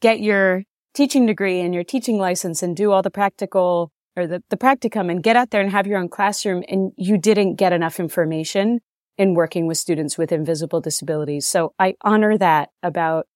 get 0.00 0.20
your 0.20 0.62
teaching 0.94 1.26
degree 1.26 1.60
and 1.60 1.74
your 1.74 1.84
teaching 1.84 2.18
license 2.18 2.62
and 2.62 2.76
do 2.76 2.92
all 2.92 3.02
the 3.02 3.10
practical 3.10 3.92
or 4.16 4.26
the, 4.26 4.42
the 4.48 4.56
practicum 4.56 5.10
and 5.10 5.22
get 5.22 5.36
out 5.36 5.50
there 5.50 5.60
and 5.60 5.70
have 5.70 5.86
your 5.86 5.98
own 5.98 6.08
classroom 6.08 6.62
and 6.68 6.92
you 6.96 7.18
didn't 7.18 7.56
get 7.56 7.72
enough 7.72 7.98
information 7.98 8.80
in 9.18 9.34
working 9.34 9.66
with 9.66 9.78
students 9.78 10.16
with 10.16 10.32
invisible 10.32 10.80
disabilities. 10.80 11.46
So 11.46 11.74
I 11.78 11.94
honor 12.02 12.38
that 12.38 12.70
about 12.82 13.26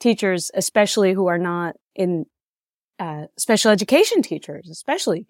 teachers, 0.00 0.50
especially 0.54 1.12
who 1.12 1.26
are 1.26 1.38
not 1.38 1.76
in 1.94 2.26
uh, 2.98 3.26
special 3.38 3.70
education 3.70 4.22
teachers, 4.22 4.68
especially. 4.70 5.26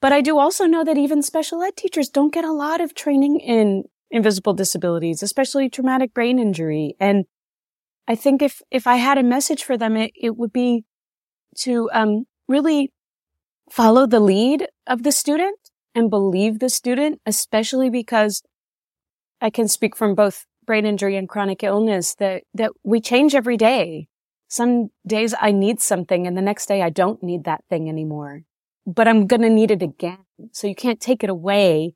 But 0.00 0.12
I 0.12 0.22
do 0.22 0.38
also 0.38 0.64
know 0.64 0.82
that 0.84 0.96
even 0.96 1.22
special 1.22 1.62
ed 1.62 1.76
teachers 1.76 2.08
don't 2.08 2.32
get 2.32 2.44
a 2.44 2.52
lot 2.52 2.80
of 2.80 2.94
training 2.94 3.40
in 3.40 3.84
invisible 4.10 4.54
disabilities, 4.54 5.22
especially 5.22 5.68
traumatic 5.68 6.14
brain 6.14 6.38
injury. 6.38 6.96
And 6.98 7.26
I 8.10 8.16
think 8.16 8.42
if, 8.42 8.60
if 8.72 8.88
I 8.88 8.96
had 8.96 9.18
a 9.18 9.22
message 9.22 9.62
for 9.62 9.78
them, 9.78 9.96
it, 9.96 10.10
it 10.20 10.36
would 10.36 10.52
be 10.52 10.84
to, 11.58 11.88
um, 11.92 12.24
really 12.48 12.90
follow 13.70 14.04
the 14.04 14.18
lead 14.18 14.66
of 14.88 15.04
the 15.04 15.12
student 15.12 15.56
and 15.94 16.10
believe 16.10 16.58
the 16.58 16.70
student, 16.70 17.20
especially 17.24 17.88
because 17.88 18.42
I 19.40 19.48
can 19.48 19.68
speak 19.68 19.94
from 19.94 20.16
both 20.16 20.44
brain 20.66 20.86
injury 20.86 21.16
and 21.16 21.28
chronic 21.28 21.62
illness 21.62 22.16
that, 22.16 22.42
that 22.52 22.72
we 22.82 23.00
change 23.00 23.36
every 23.36 23.56
day. 23.56 24.08
Some 24.48 24.88
days 25.06 25.32
I 25.40 25.52
need 25.52 25.80
something 25.80 26.26
and 26.26 26.36
the 26.36 26.42
next 26.42 26.66
day 26.66 26.82
I 26.82 26.90
don't 26.90 27.22
need 27.22 27.44
that 27.44 27.62
thing 27.70 27.88
anymore, 27.88 28.42
but 28.88 29.06
I'm 29.06 29.28
going 29.28 29.42
to 29.42 29.48
need 29.48 29.70
it 29.70 29.82
again. 29.82 30.24
So 30.50 30.66
you 30.66 30.74
can't 30.74 31.00
take 31.00 31.22
it 31.22 31.30
away 31.30 31.94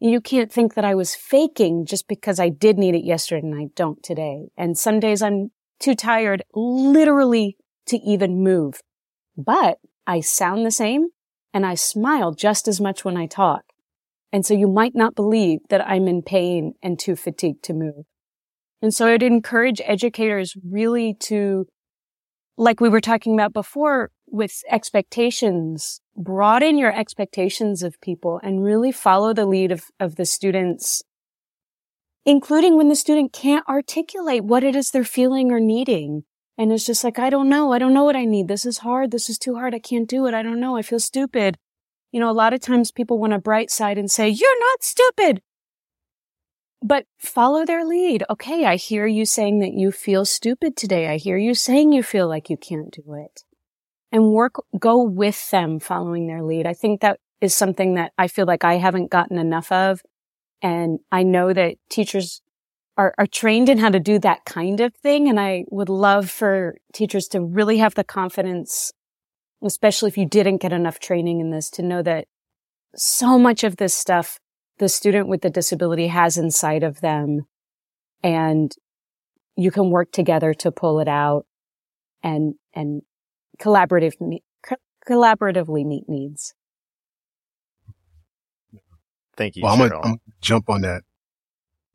you 0.00 0.20
can't 0.20 0.52
think 0.52 0.74
that 0.74 0.84
I 0.84 0.94
was 0.94 1.14
faking 1.14 1.86
just 1.86 2.06
because 2.06 2.38
I 2.38 2.48
did 2.50 2.78
need 2.78 2.94
it 2.94 3.04
yesterday 3.04 3.46
and 3.46 3.54
I 3.54 3.68
don't 3.74 4.02
today. 4.02 4.48
And 4.56 4.76
some 4.76 5.00
days 5.00 5.22
I'm 5.22 5.50
too 5.80 5.94
tired 5.94 6.42
literally 6.54 7.56
to 7.86 7.98
even 7.98 8.42
move, 8.42 8.80
but 9.36 9.78
I 10.06 10.20
sound 10.20 10.64
the 10.64 10.70
same 10.70 11.08
and 11.52 11.64
I 11.64 11.74
smile 11.74 12.32
just 12.32 12.68
as 12.68 12.80
much 12.80 13.04
when 13.04 13.16
I 13.16 13.26
talk. 13.26 13.62
And 14.32 14.44
so 14.44 14.54
you 14.54 14.68
might 14.68 14.94
not 14.94 15.14
believe 15.14 15.60
that 15.70 15.86
I'm 15.86 16.08
in 16.08 16.22
pain 16.22 16.74
and 16.82 16.98
too 16.98 17.16
fatigued 17.16 17.62
to 17.64 17.74
move. 17.74 18.04
And 18.82 18.92
so 18.92 19.06
I'd 19.06 19.22
encourage 19.22 19.80
educators 19.84 20.54
really 20.68 21.14
to, 21.20 21.66
like 22.58 22.80
we 22.80 22.88
were 22.88 23.00
talking 23.00 23.34
about 23.34 23.52
before 23.52 24.10
with 24.26 24.62
expectations, 24.70 26.00
broaden 26.16 26.76
your 26.76 26.92
expectations 26.92 27.82
of 27.82 28.00
people 28.00 28.40
and 28.42 28.62
really 28.62 28.92
follow 28.92 29.32
the 29.32 29.46
lead 29.46 29.72
of, 29.72 29.84
of 29.98 30.16
the 30.16 30.26
students, 30.26 31.02
including 32.26 32.76
when 32.76 32.88
the 32.88 32.96
student 32.96 33.32
can't 33.32 33.66
articulate 33.68 34.44
what 34.44 34.64
it 34.64 34.74
is 34.74 34.90
they're 34.90 35.04
feeling 35.04 35.52
or 35.52 35.60
needing. 35.60 36.24
And 36.58 36.72
it's 36.72 36.84
just 36.84 37.04
like, 37.04 37.18
I 37.18 37.30
don't 37.30 37.48
know. 37.48 37.72
I 37.72 37.78
don't 37.78 37.94
know 37.94 38.04
what 38.04 38.16
I 38.16 38.24
need. 38.24 38.48
This 38.48 38.66
is 38.66 38.78
hard. 38.78 39.12
This 39.12 39.30
is 39.30 39.38
too 39.38 39.54
hard. 39.54 39.74
I 39.74 39.78
can't 39.78 40.08
do 40.08 40.26
it. 40.26 40.34
I 40.34 40.42
don't 40.42 40.58
know. 40.58 40.76
I 40.76 40.82
feel 40.82 40.98
stupid. 40.98 41.56
You 42.10 42.18
know, 42.18 42.30
a 42.30 42.32
lot 42.32 42.52
of 42.52 42.60
times 42.60 42.90
people 42.90 43.18
want 43.18 43.32
a 43.32 43.38
bright 43.38 43.70
side 43.70 43.96
and 43.96 44.10
say, 44.10 44.28
you're 44.28 44.58
not 44.58 44.82
stupid. 44.82 45.42
But 46.82 47.06
follow 47.18 47.64
their 47.64 47.84
lead. 47.84 48.24
Okay. 48.28 48.64
I 48.64 48.76
hear 48.76 49.06
you 49.06 49.24
saying 49.24 49.60
that 49.60 49.74
you 49.74 49.92
feel 49.92 50.24
stupid 50.24 50.76
today. 50.76 51.08
I 51.08 51.18
hear 51.18 51.36
you 51.36 51.54
saying 51.54 51.92
you 51.92 52.02
feel 52.02 52.26
like 52.28 52.50
you 52.50 52.56
can't 52.56 52.90
do 52.90 53.14
it 53.14 53.44
and 54.10 54.32
work, 54.32 54.54
go 54.78 55.02
with 55.02 55.50
them 55.50 55.78
following 55.78 56.26
their 56.26 56.42
lead. 56.42 56.66
I 56.66 56.74
think 56.74 57.02
that 57.02 57.20
is 57.40 57.54
something 57.54 57.94
that 57.94 58.12
I 58.18 58.28
feel 58.28 58.46
like 58.46 58.64
I 58.64 58.74
haven't 58.74 59.10
gotten 59.10 59.38
enough 59.38 59.70
of. 59.70 60.02
And 60.62 61.00
I 61.12 61.22
know 61.22 61.52
that 61.52 61.76
teachers 61.90 62.40
are, 62.96 63.14
are 63.18 63.26
trained 63.26 63.68
in 63.68 63.78
how 63.78 63.90
to 63.90 64.00
do 64.00 64.18
that 64.20 64.44
kind 64.44 64.80
of 64.80 64.94
thing. 64.94 65.28
And 65.28 65.38
I 65.38 65.64
would 65.70 65.88
love 65.88 66.30
for 66.30 66.76
teachers 66.92 67.28
to 67.28 67.40
really 67.40 67.78
have 67.78 67.94
the 67.94 68.04
confidence, 68.04 68.92
especially 69.62 70.08
if 70.08 70.16
you 70.16 70.26
didn't 70.26 70.62
get 70.62 70.72
enough 70.72 70.98
training 70.98 71.40
in 71.40 71.50
this, 71.50 71.70
to 71.70 71.82
know 71.82 72.02
that 72.02 72.26
so 72.94 73.38
much 73.38 73.64
of 73.64 73.76
this 73.76 73.94
stuff 73.94 74.38
the 74.78 74.88
student 74.88 75.28
with 75.28 75.40
the 75.40 75.50
disability 75.50 76.08
has 76.08 76.36
inside 76.36 76.82
of 76.82 77.00
them. 77.00 77.46
And 78.22 78.72
you 79.56 79.70
can 79.70 79.90
work 79.90 80.12
together 80.12 80.52
to 80.54 80.70
pull 80.70 81.00
it 81.00 81.08
out 81.08 81.46
and, 82.22 82.54
and 82.74 83.02
collaborative, 83.58 84.14
collaboratively 85.08 85.86
meet 85.86 86.04
needs. 86.08 86.54
Thank 89.36 89.56
you. 89.56 89.62
Well, 89.62 89.80
I'm 89.80 89.88
gonna, 89.88 90.16
jump 90.40 90.70
on 90.70 90.82
that. 90.82 91.02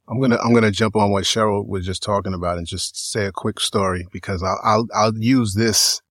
I'm 0.07 0.19
gonna 0.19 0.37
I'm 0.37 0.53
gonna 0.53 0.71
jump 0.71 0.95
on 0.95 1.11
what 1.11 1.23
Cheryl 1.23 1.67
was 1.67 1.85
just 1.85 2.03
talking 2.03 2.33
about 2.33 2.57
and 2.57 2.67
just 2.67 3.11
say 3.11 3.25
a 3.25 3.31
quick 3.31 3.59
story 3.59 4.05
because 4.11 4.43
I'll 4.43 4.59
I'll, 4.63 4.87
I'll 4.93 5.17
use 5.17 5.53
this 5.53 6.01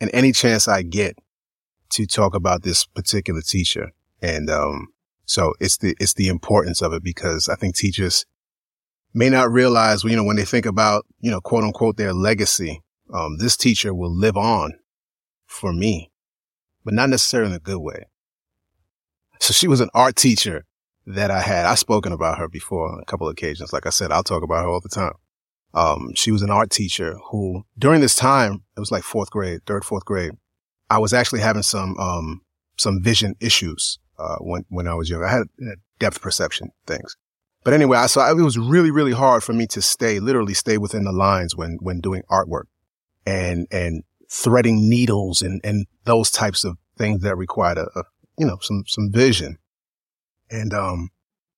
in 0.00 0.08
any 0.10 0.32
chance 0.32 0.68
I 0.68 0.82
get 0.82 1.16
to 1.90 2.06
talk 2.06 2.34
about 2.34 2.62
this 2.62 2.84
particular 2.84 3.40
teacher. 3.40 3.90
And 4.20 4.50
um, 4.50 4.88
so 5.24 5.54
it's 5.60 5.78
the 5.78 5.96
it's 5.98 6.14
the 6.14 6.28
importance 6.28 6.82
of 6.82 6.92
it 6.92 7.02
because 7.02 7.48
I 7.48 7.54
think 7.54 7.74
teachers 7.74 8.26
may 9.14 9.30
not 9.30 9.50
realize, 9.50 10.04
you 10.04 10.16
know, 10.16 10.24
when 10.24 10.36
they 10.36 10.44
think 10.44 10.66
about, 10.66 11.06
you 11.20 11.30
know, 11.30 11.40
quote 11.40 11.64
unquote 11.64 11.96
their 11.96 12.12
legacy, 12.12 12.82
um, 13.12 13.38
this 13.38 13.56
teacher 13.56 13.94
will 13.94 14.14
live 14.14 14.36
on 14.36 14.74
for 15.46 15.72
me, 15.72 16.10
but 16.84 16.94
not 16.94 17.08
necessarily 17.08 17.50
in 17.50 17.56
a 17.56 17.60
good 17.60 17.78
way. 17.78 18.04
So 19.40 19.52
she 19.52 19.68
was 19.68 19.80
an 19.80 19.90
art 19.94 20.16
teacher 20.16 20.64
that 21.08 21.30
I 21.30 21.40
had. 21.40 21.64
I've 21.64 21.78
spoken 21.78 22.12
about 22.12 22.38
her 22.38 22.48
before 22.48 22.92
on 22.92 23.00
a 23.00 23.04
couple 23.06 23.26
of 23.26 23.32
occasions. 23.32 23.72
Like 23.72 23.86
I 23.86 23.90
said, 23.90 24.12
I'll 24.12 24.22
talk 24.22 24.42
about 24.42 24.62
her 24.62 24.68
all 24.68 24.80
the 24.80 24.88
time. 24.90 25.14
Um, 25.72 26.12
she 26.14 26.30
was 26.30 26.42
an 26.42 26.50
art 26.50 26.70
teacher 26.70 27.16
who 27.30 27.62
during 27.78 28.00
this 28.00 28.14
time, 28.14 28.64
it 28.76 28.80
was 28.80 28.90
like 28.90 29.02
fourth 29.02 29.30
grade, 29.30 29.60
third, 29.66 29.84
fourth 29.84 30.04
grade. 30.04 30.32
I 30.90 30.98
was 30.98 31.12
actually 31.12 31.40
having 31.40 31.62
some, 31.62 31.96
um, 31.98 32.42
some 32.76 33.02
vision 33.02 33.34
issues, 33.40 33.98
uh, 34.18 34.36
when, 34.40 34.64
when 34.68 34.86
I 34.86 34.94
was 34.94 35.08
young. 35.08 35.24
I 35.24 35.30
had 35.30 35.44
depth 35.98 36.20
perception 36.20 36.70
things. 36.86 37.16
But 37.64 37.74
anyway, 37.74 37.98
I 37.98 38.06
saw 38.06 38.30
it 38.30 38.34
was 38.42 38.58
really, 38.58 38.90
really 38.90 39.12
hard 39.12 39.42
for 39.42 39.52
me 39.52 39.66
to 39.68 39.82
stay, 39.82 40.20
literally 40.20 40.54
stay 40.54 40.78
within 40.78 41.04
the 41.04 41.12
lines 41.12 41.56
when, 41.56 41.78
when 41.80 42.00
doing 42.00 42.22
artwork 42.30 42.64
and, 43.26 43.66
and 43.70 44.04
threading 44.30 44.88
needles 44.88 45.42
and, 45.42 45.60
and 45.64 45.86
those 46.04 46.30
types 46.30 46.64
of 46.64 46.76
things 46.96 47.22
that 47.22 47.36
required 47.36 47.78
a, 47.78 47.88
a 47.98 48.04
you 48.38 48.46
know, 48.46 48.58
some, 48.60 48.84
some 48.86 49.10
vision. 49.10 49.58
And, 50.50 50.72
um, 50.72 51.10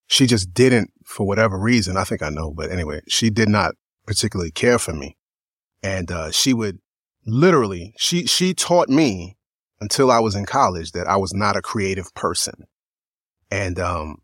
she 0.07 0.27
just 0.27 0.53
didn't 0.53 0.91
for 1.05 1.27
whatever 1.27 1.59
reason. 1.59 1.97
I 1.97 2.05
think 2.05 2.23
I 2.23 2.31
know, 2.31 2.53
but 2.53 2.71
anyway, 2.71 3.01
she 3.09 3.31
did 3.31 3.49
not 3.49 3.75
particularly 4.07 4.51
care 4.51 4.79
for 4.79 4.93
me. 4.93 5.17
And, 5.83 6.11
uh, 6.11 6.31
she 6.31 6.53
would 6.53 6.79
literally, 7.27 7.95
she, 7.97 8.27
she 8.27 8.55
taught 8.55 8.89
me 8.89 9.37
until 9.81 10.11
I 10.11 10.19
was 10.19 10.35
in 10.35 10.45
college 10.45 10.93
that 10.93 11.07
I 11.07 11.17
was 11.17 11.33
not 11.33 11.57
a 11.57 11.63
creative 11.63 12.13
person. 12.15 12.67
And, 13.51 13.79
um, 13.79 14.19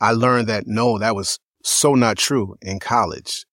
I 0.00 0.12
learned 0.12 0.48
that 0.48 0.66
no, 0.66 0.98
that 0.98 1.14
was 1.14 1.38
so 1.62 1.94
not 1.94 2.18
true 2.18 2.56
in 2.60 2.78
college 2.78 3.46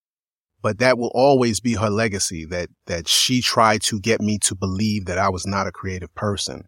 but 0.61 0.77
that 0.79 0.97
will 0.97 1.11
always 1.13 1.59
be 1.59 1.73
her 1.73 1.89
legacy 1.89 2.45
that, 2.45 2.69
that 2.85 3.07
she 3.07 3.41
tried 3.41 3.81
to 3.81 3.99
get 3.99 4.21
me 4.21 4.37
to 4.39 4.55
believe 4.55 5.05
that 5.05 5.17
I 5.17 5.29
was 5.29 5.45
not 5.45 5.67
a 5.67 5.71
creative 5.71 6.13
person. 6.13 6.67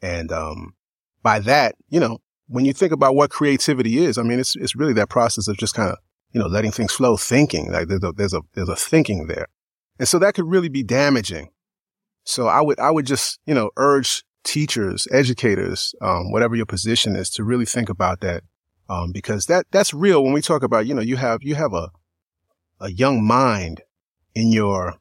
And, 0.00 0.32
um, 0.32 0.74
by 1.22 1.40
that, 1.40 1.74
you 1.88 2.00
know, 2.00 2.18
when 2.48 2.64
you 2.64 2.72
think 2.72 2.92
about 2.92 3.14
what 3.14 3.30
creativity 3.30 3.98
is, 3.98 4.18
I 4.18 4.22
mean, 4.22 4.38
it's, 4.38 4.56
it's 4.56 4.76
really 4.76 4.92
that 4.94 5.08
process 5.08 5.48
of 5.48 5.56
just 5.56 5.74
kind 5.74 5.90
of, 5.90 5.98
you 6.32 6.40
know, 6.40 6.46
letting 6.46 6.72
things 6.72 6.92
flow, 6.92 7.16
thinking 7.16 7.72
like 7.72 7.88
there's 7.88 8.02
a, 8.02 8.12
there's 8.12 8.34
a, 8.34 8.42
there's 8.54 8.68
a 8.68 8.76
thinking 8.76 9.26
there. 9.26 9.46
And 9.98 10.06
so 10.06 10.18
that 10.18 10.34
could 10.34 10.46
really 10.46 10.68
be 10.68 10.82
damaging. 10.82 11.50
So 12.24 12.46
I 12.46 12.60
would, 12.60 12.78
I 12.78 12.90
would 12.90 13.06
just, 13.06 13.40
you 13.46 13.54
know, 13.54 13.70
urge 13.76 14.24
teachers, 14.44 15.08
educators, 15.10 15.94
um, 16.00 16.30
whatever 16.30 16.54
your 16.54 16.66
position 16.66 17.16
is 17.16 17.30
to 17.30 17.44
really 17.44 17.64
think 17.64 17.88
about 17.88 18.20
that. 18.20 18.42
Um, 18.88 19.10
because 19.10 19.46
that, 19.46 19.66
that's 19.72 19.92
real 19.92 20.22
when 20.22 20.32
we 20.32 20.42
talk 20.42 20.62
about, 20.62 20.86
you 20.86 20.94
know, 20.94 21.02
you 21.02 21.16
have, 21.16 21.42
you 21.42 21.56
have 21.56 21.72
a, 21.72 21.90
a 22.78 22.90
young 22.90 23.26
mind 23.26 23.82
in 24.34 24.52
your, 24.52 24.98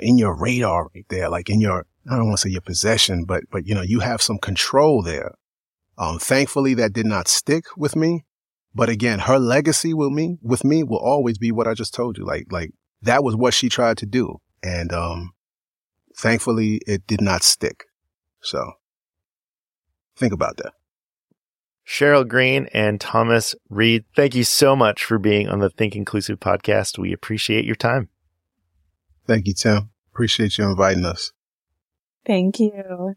in 0.00 0.18
your 0.18 0.36
radar 0.36 0.88
right 0.94 1.06
there, 1.08 1.28
like 1.28 1.48
in 1.48 1.60
your, 1.60 1.86
I 2.08 2.16
don't 2.16 2.26
want 2.26 2.38
to 2.38 2.42
say 2.42 2.50
your 2.50 2.60
possession, 2.60 3.24
but, 3.24 3.44
but, 3.50 3.66
you 3.66 3.74
know, 3.74 3.82
you 3.82 4.00
have 4.00 4.22
some 4.22 4.38
control 4.38 5.02
there. 5.02 5.34
Um, 5.98 6.18
thankfully 6.18 6.74
that 6.74 6.92
did 6.92 7.06
not 7.06 7.28
stick 7.28 7.64
with 7.76 7.96
me. 7.96 8.24
But 8.74 8.88
again, 8.88 9.20
her 9.20 9.38
legacy 9.38 9.92
with 9.92 10.12
me, 10.12 10.38
with 10.40 10.64
me 10.64 10.84
will 10.84 10.98
always 10.98 11.38
be 11.38 11.50
what 11.50 11.66
I 11.66 11.74
just 11.74 11.92
told 11.92 12.16
you. 12.16 12.24
Like, 12.24 12.46
like 12.50 12.70
that 13.02 13.24
was 13.24 13.34
what 13.34 13.54
she 13.54 13.68
tried 13.68 13.98
to 13.98 14.06
do. 14.06 14.40
And, 14.62 14.92
um, 14.92 15.32
thankfully 16.16 16.80
it 16.86 17.06
did 17.06 17.20
not 17.20 17.42
stick. 17.42 17.84
So 18.40 18.72
think 20.16 20.32
about 20.32 20.56
that. 20.58 20.72
Cheryl 21.86 22.28
Green 22.28 22.68
and 22.74 23.00
Thomas 23.00 23.54
Reid, 23.70 24.04
thank 24.14 24.34
you 24.34 24.44
so 24.44 24.76
much 24.76 25.02
for 25.02 25.18
being 25.18 25.48
on 25.48 25.60
the 25.60 25.70
Think 25.70 25.96
Inclusive 25.96 26.38
podcast. 26.38 26.98
We 26.98 27.14
appreciate 27.14 27.64
your 27.64 27.76
time. 27.76 28.10
Thank 29.26 29.46
you, 29.46 29.54
Tim. 29.54 29.90
Appreciate 30.12 30.58
you 30.58 30.64
inviting 30.64 31.06
us. 31.06 31.32
Thank 32.26 32.60
you. 32.60 33.14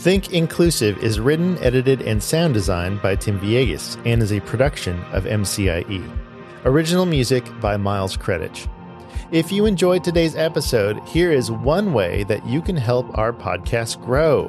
Think 0.00 0.32
Inclusive 0.32 0.98
is 0.98 1.18
written, 1.18 1.58
edited, 1.58 2.02
and 2.02 2.22
sound 2.22 2.54
designed 2.54 3.00
by 3.00 3.16
Tim 3.16 3.40
Villegas 3.40 3.96
and 4.04 4.22
is 4.22 4.30
a 4.32 4.40
production 4.40 5.02
of 5.12 5.24
MCIE. 5.24 6.08
Original 6.64 7.06
music 7.06 7.44
by 7.60 7.76
Miles 7.76 8.16
Credich. 8.16 8.68
If 9.32 9.50
you 9.50 9.64
enjoyed 9.66 10.04
today's 10.04 10.36
episode, 10.36 11.00
here 11.08 11.32
is 11.32 11.50
one 11.50 11.92
way 11.92 12.24
that 12.24 12.46
you 12.46 12.60
can 12.60 12.76
help 12.76 13.16
our 13.16 13.32
podcast 13.32 14.04
grow. 14.04 14.48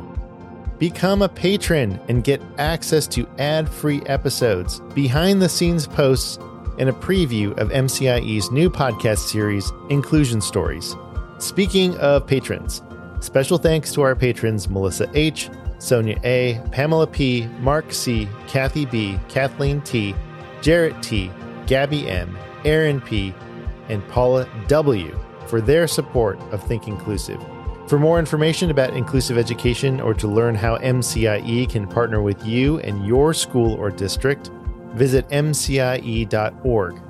Become 0.79 1.21
a 1.21 1.29
patron 1.29 1.99
and 2.09 2.23
get 2.23 2.41
access 2.57 3.07
to 3.07 3.27
ad 3.39 3.69
free 3.69 4.01
episodes, 4.05 4.81
behind 4.93 5.41
the 5.41 5.49
scenes 5.49 5.87
posts, 5.87 6.37
and 6.77 6.89
a 6.89 6.93
preview 6.93 7.57
of 7.57 7.69
MCIE's 7.69 8.51
new 8.51 8.69
podcast 8.69 9.19
series, 9.19 9.71
Inclusion 9.89 10.41
Stories. 10.41 10.95
Speaking 11.39 11.97
of 11.97 12.27
patrons, 12.27 12.83
special 13.27 13.57
thanks 13.57 13.91
to 13.91 14.01
our 14.01 14.15
patrons 14.15 14.69
Melissa 14.69 15.09
H., 15.13 15.49
Sonia 15.79 16.17
A., 16.23 16.59
Pamela 16.71 17.05
P., 17.05 17.45
Mark 17.59 17.91
C., 17.91 18.27
Kathy 18.47 18.85
B., 18.85 19.19
Kathleen 19.27 19.81
T., 19.81 20.15
Jarrett 20.61 21.03
T., 21.03 21.29
Gabby 21.67 22.09
M., 22.09 22.37
Aaron 22.63 23.01
P., 23.01 23.33
and 23.89 24.05
Paula 24.07 24.49
W. 24.69 25.19
for 25.45 25.59
their 25.59 25.87
support 25.87 26.39
of 26.53 26.63
Think 26.63 26.87
Inclusive. 26.87 27.39
For 27.87 27.99
more 27.99 28.17
information 28.17 28.71
about 28.71 28.95
inclusive 28.95 29.37
education 29.37 29.99
or 29.99 30.13
to 30.13 30.27
learn 30.27 30.55
how 30.55 30.77
MCIE 30.77 31.69
can 31.69 31.85
partner 31.85 32.21
with 32.21 32.45
you 32.45 32.79
and 32.79 33.05
your 33.05 33.33
school 33.33 33.73
or 33.73 33.91
district, 33.91 34.51
visit 34.93 35.27
mcie.org. 35.29 37.01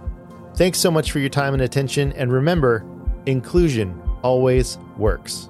Thanks 0.55 0.80
so 0.80 0.89
much 0.89 1.11
for 1.11 1.20
your 1.20 1.30
time 1.30 1.53
and 1.53 1.61
attention, 1.61 2.11
and 2.13 2.34
remember, 2.34 2.84
inclusion 3.28 4.01
always 4.24 4.80
works. 4.97 5.49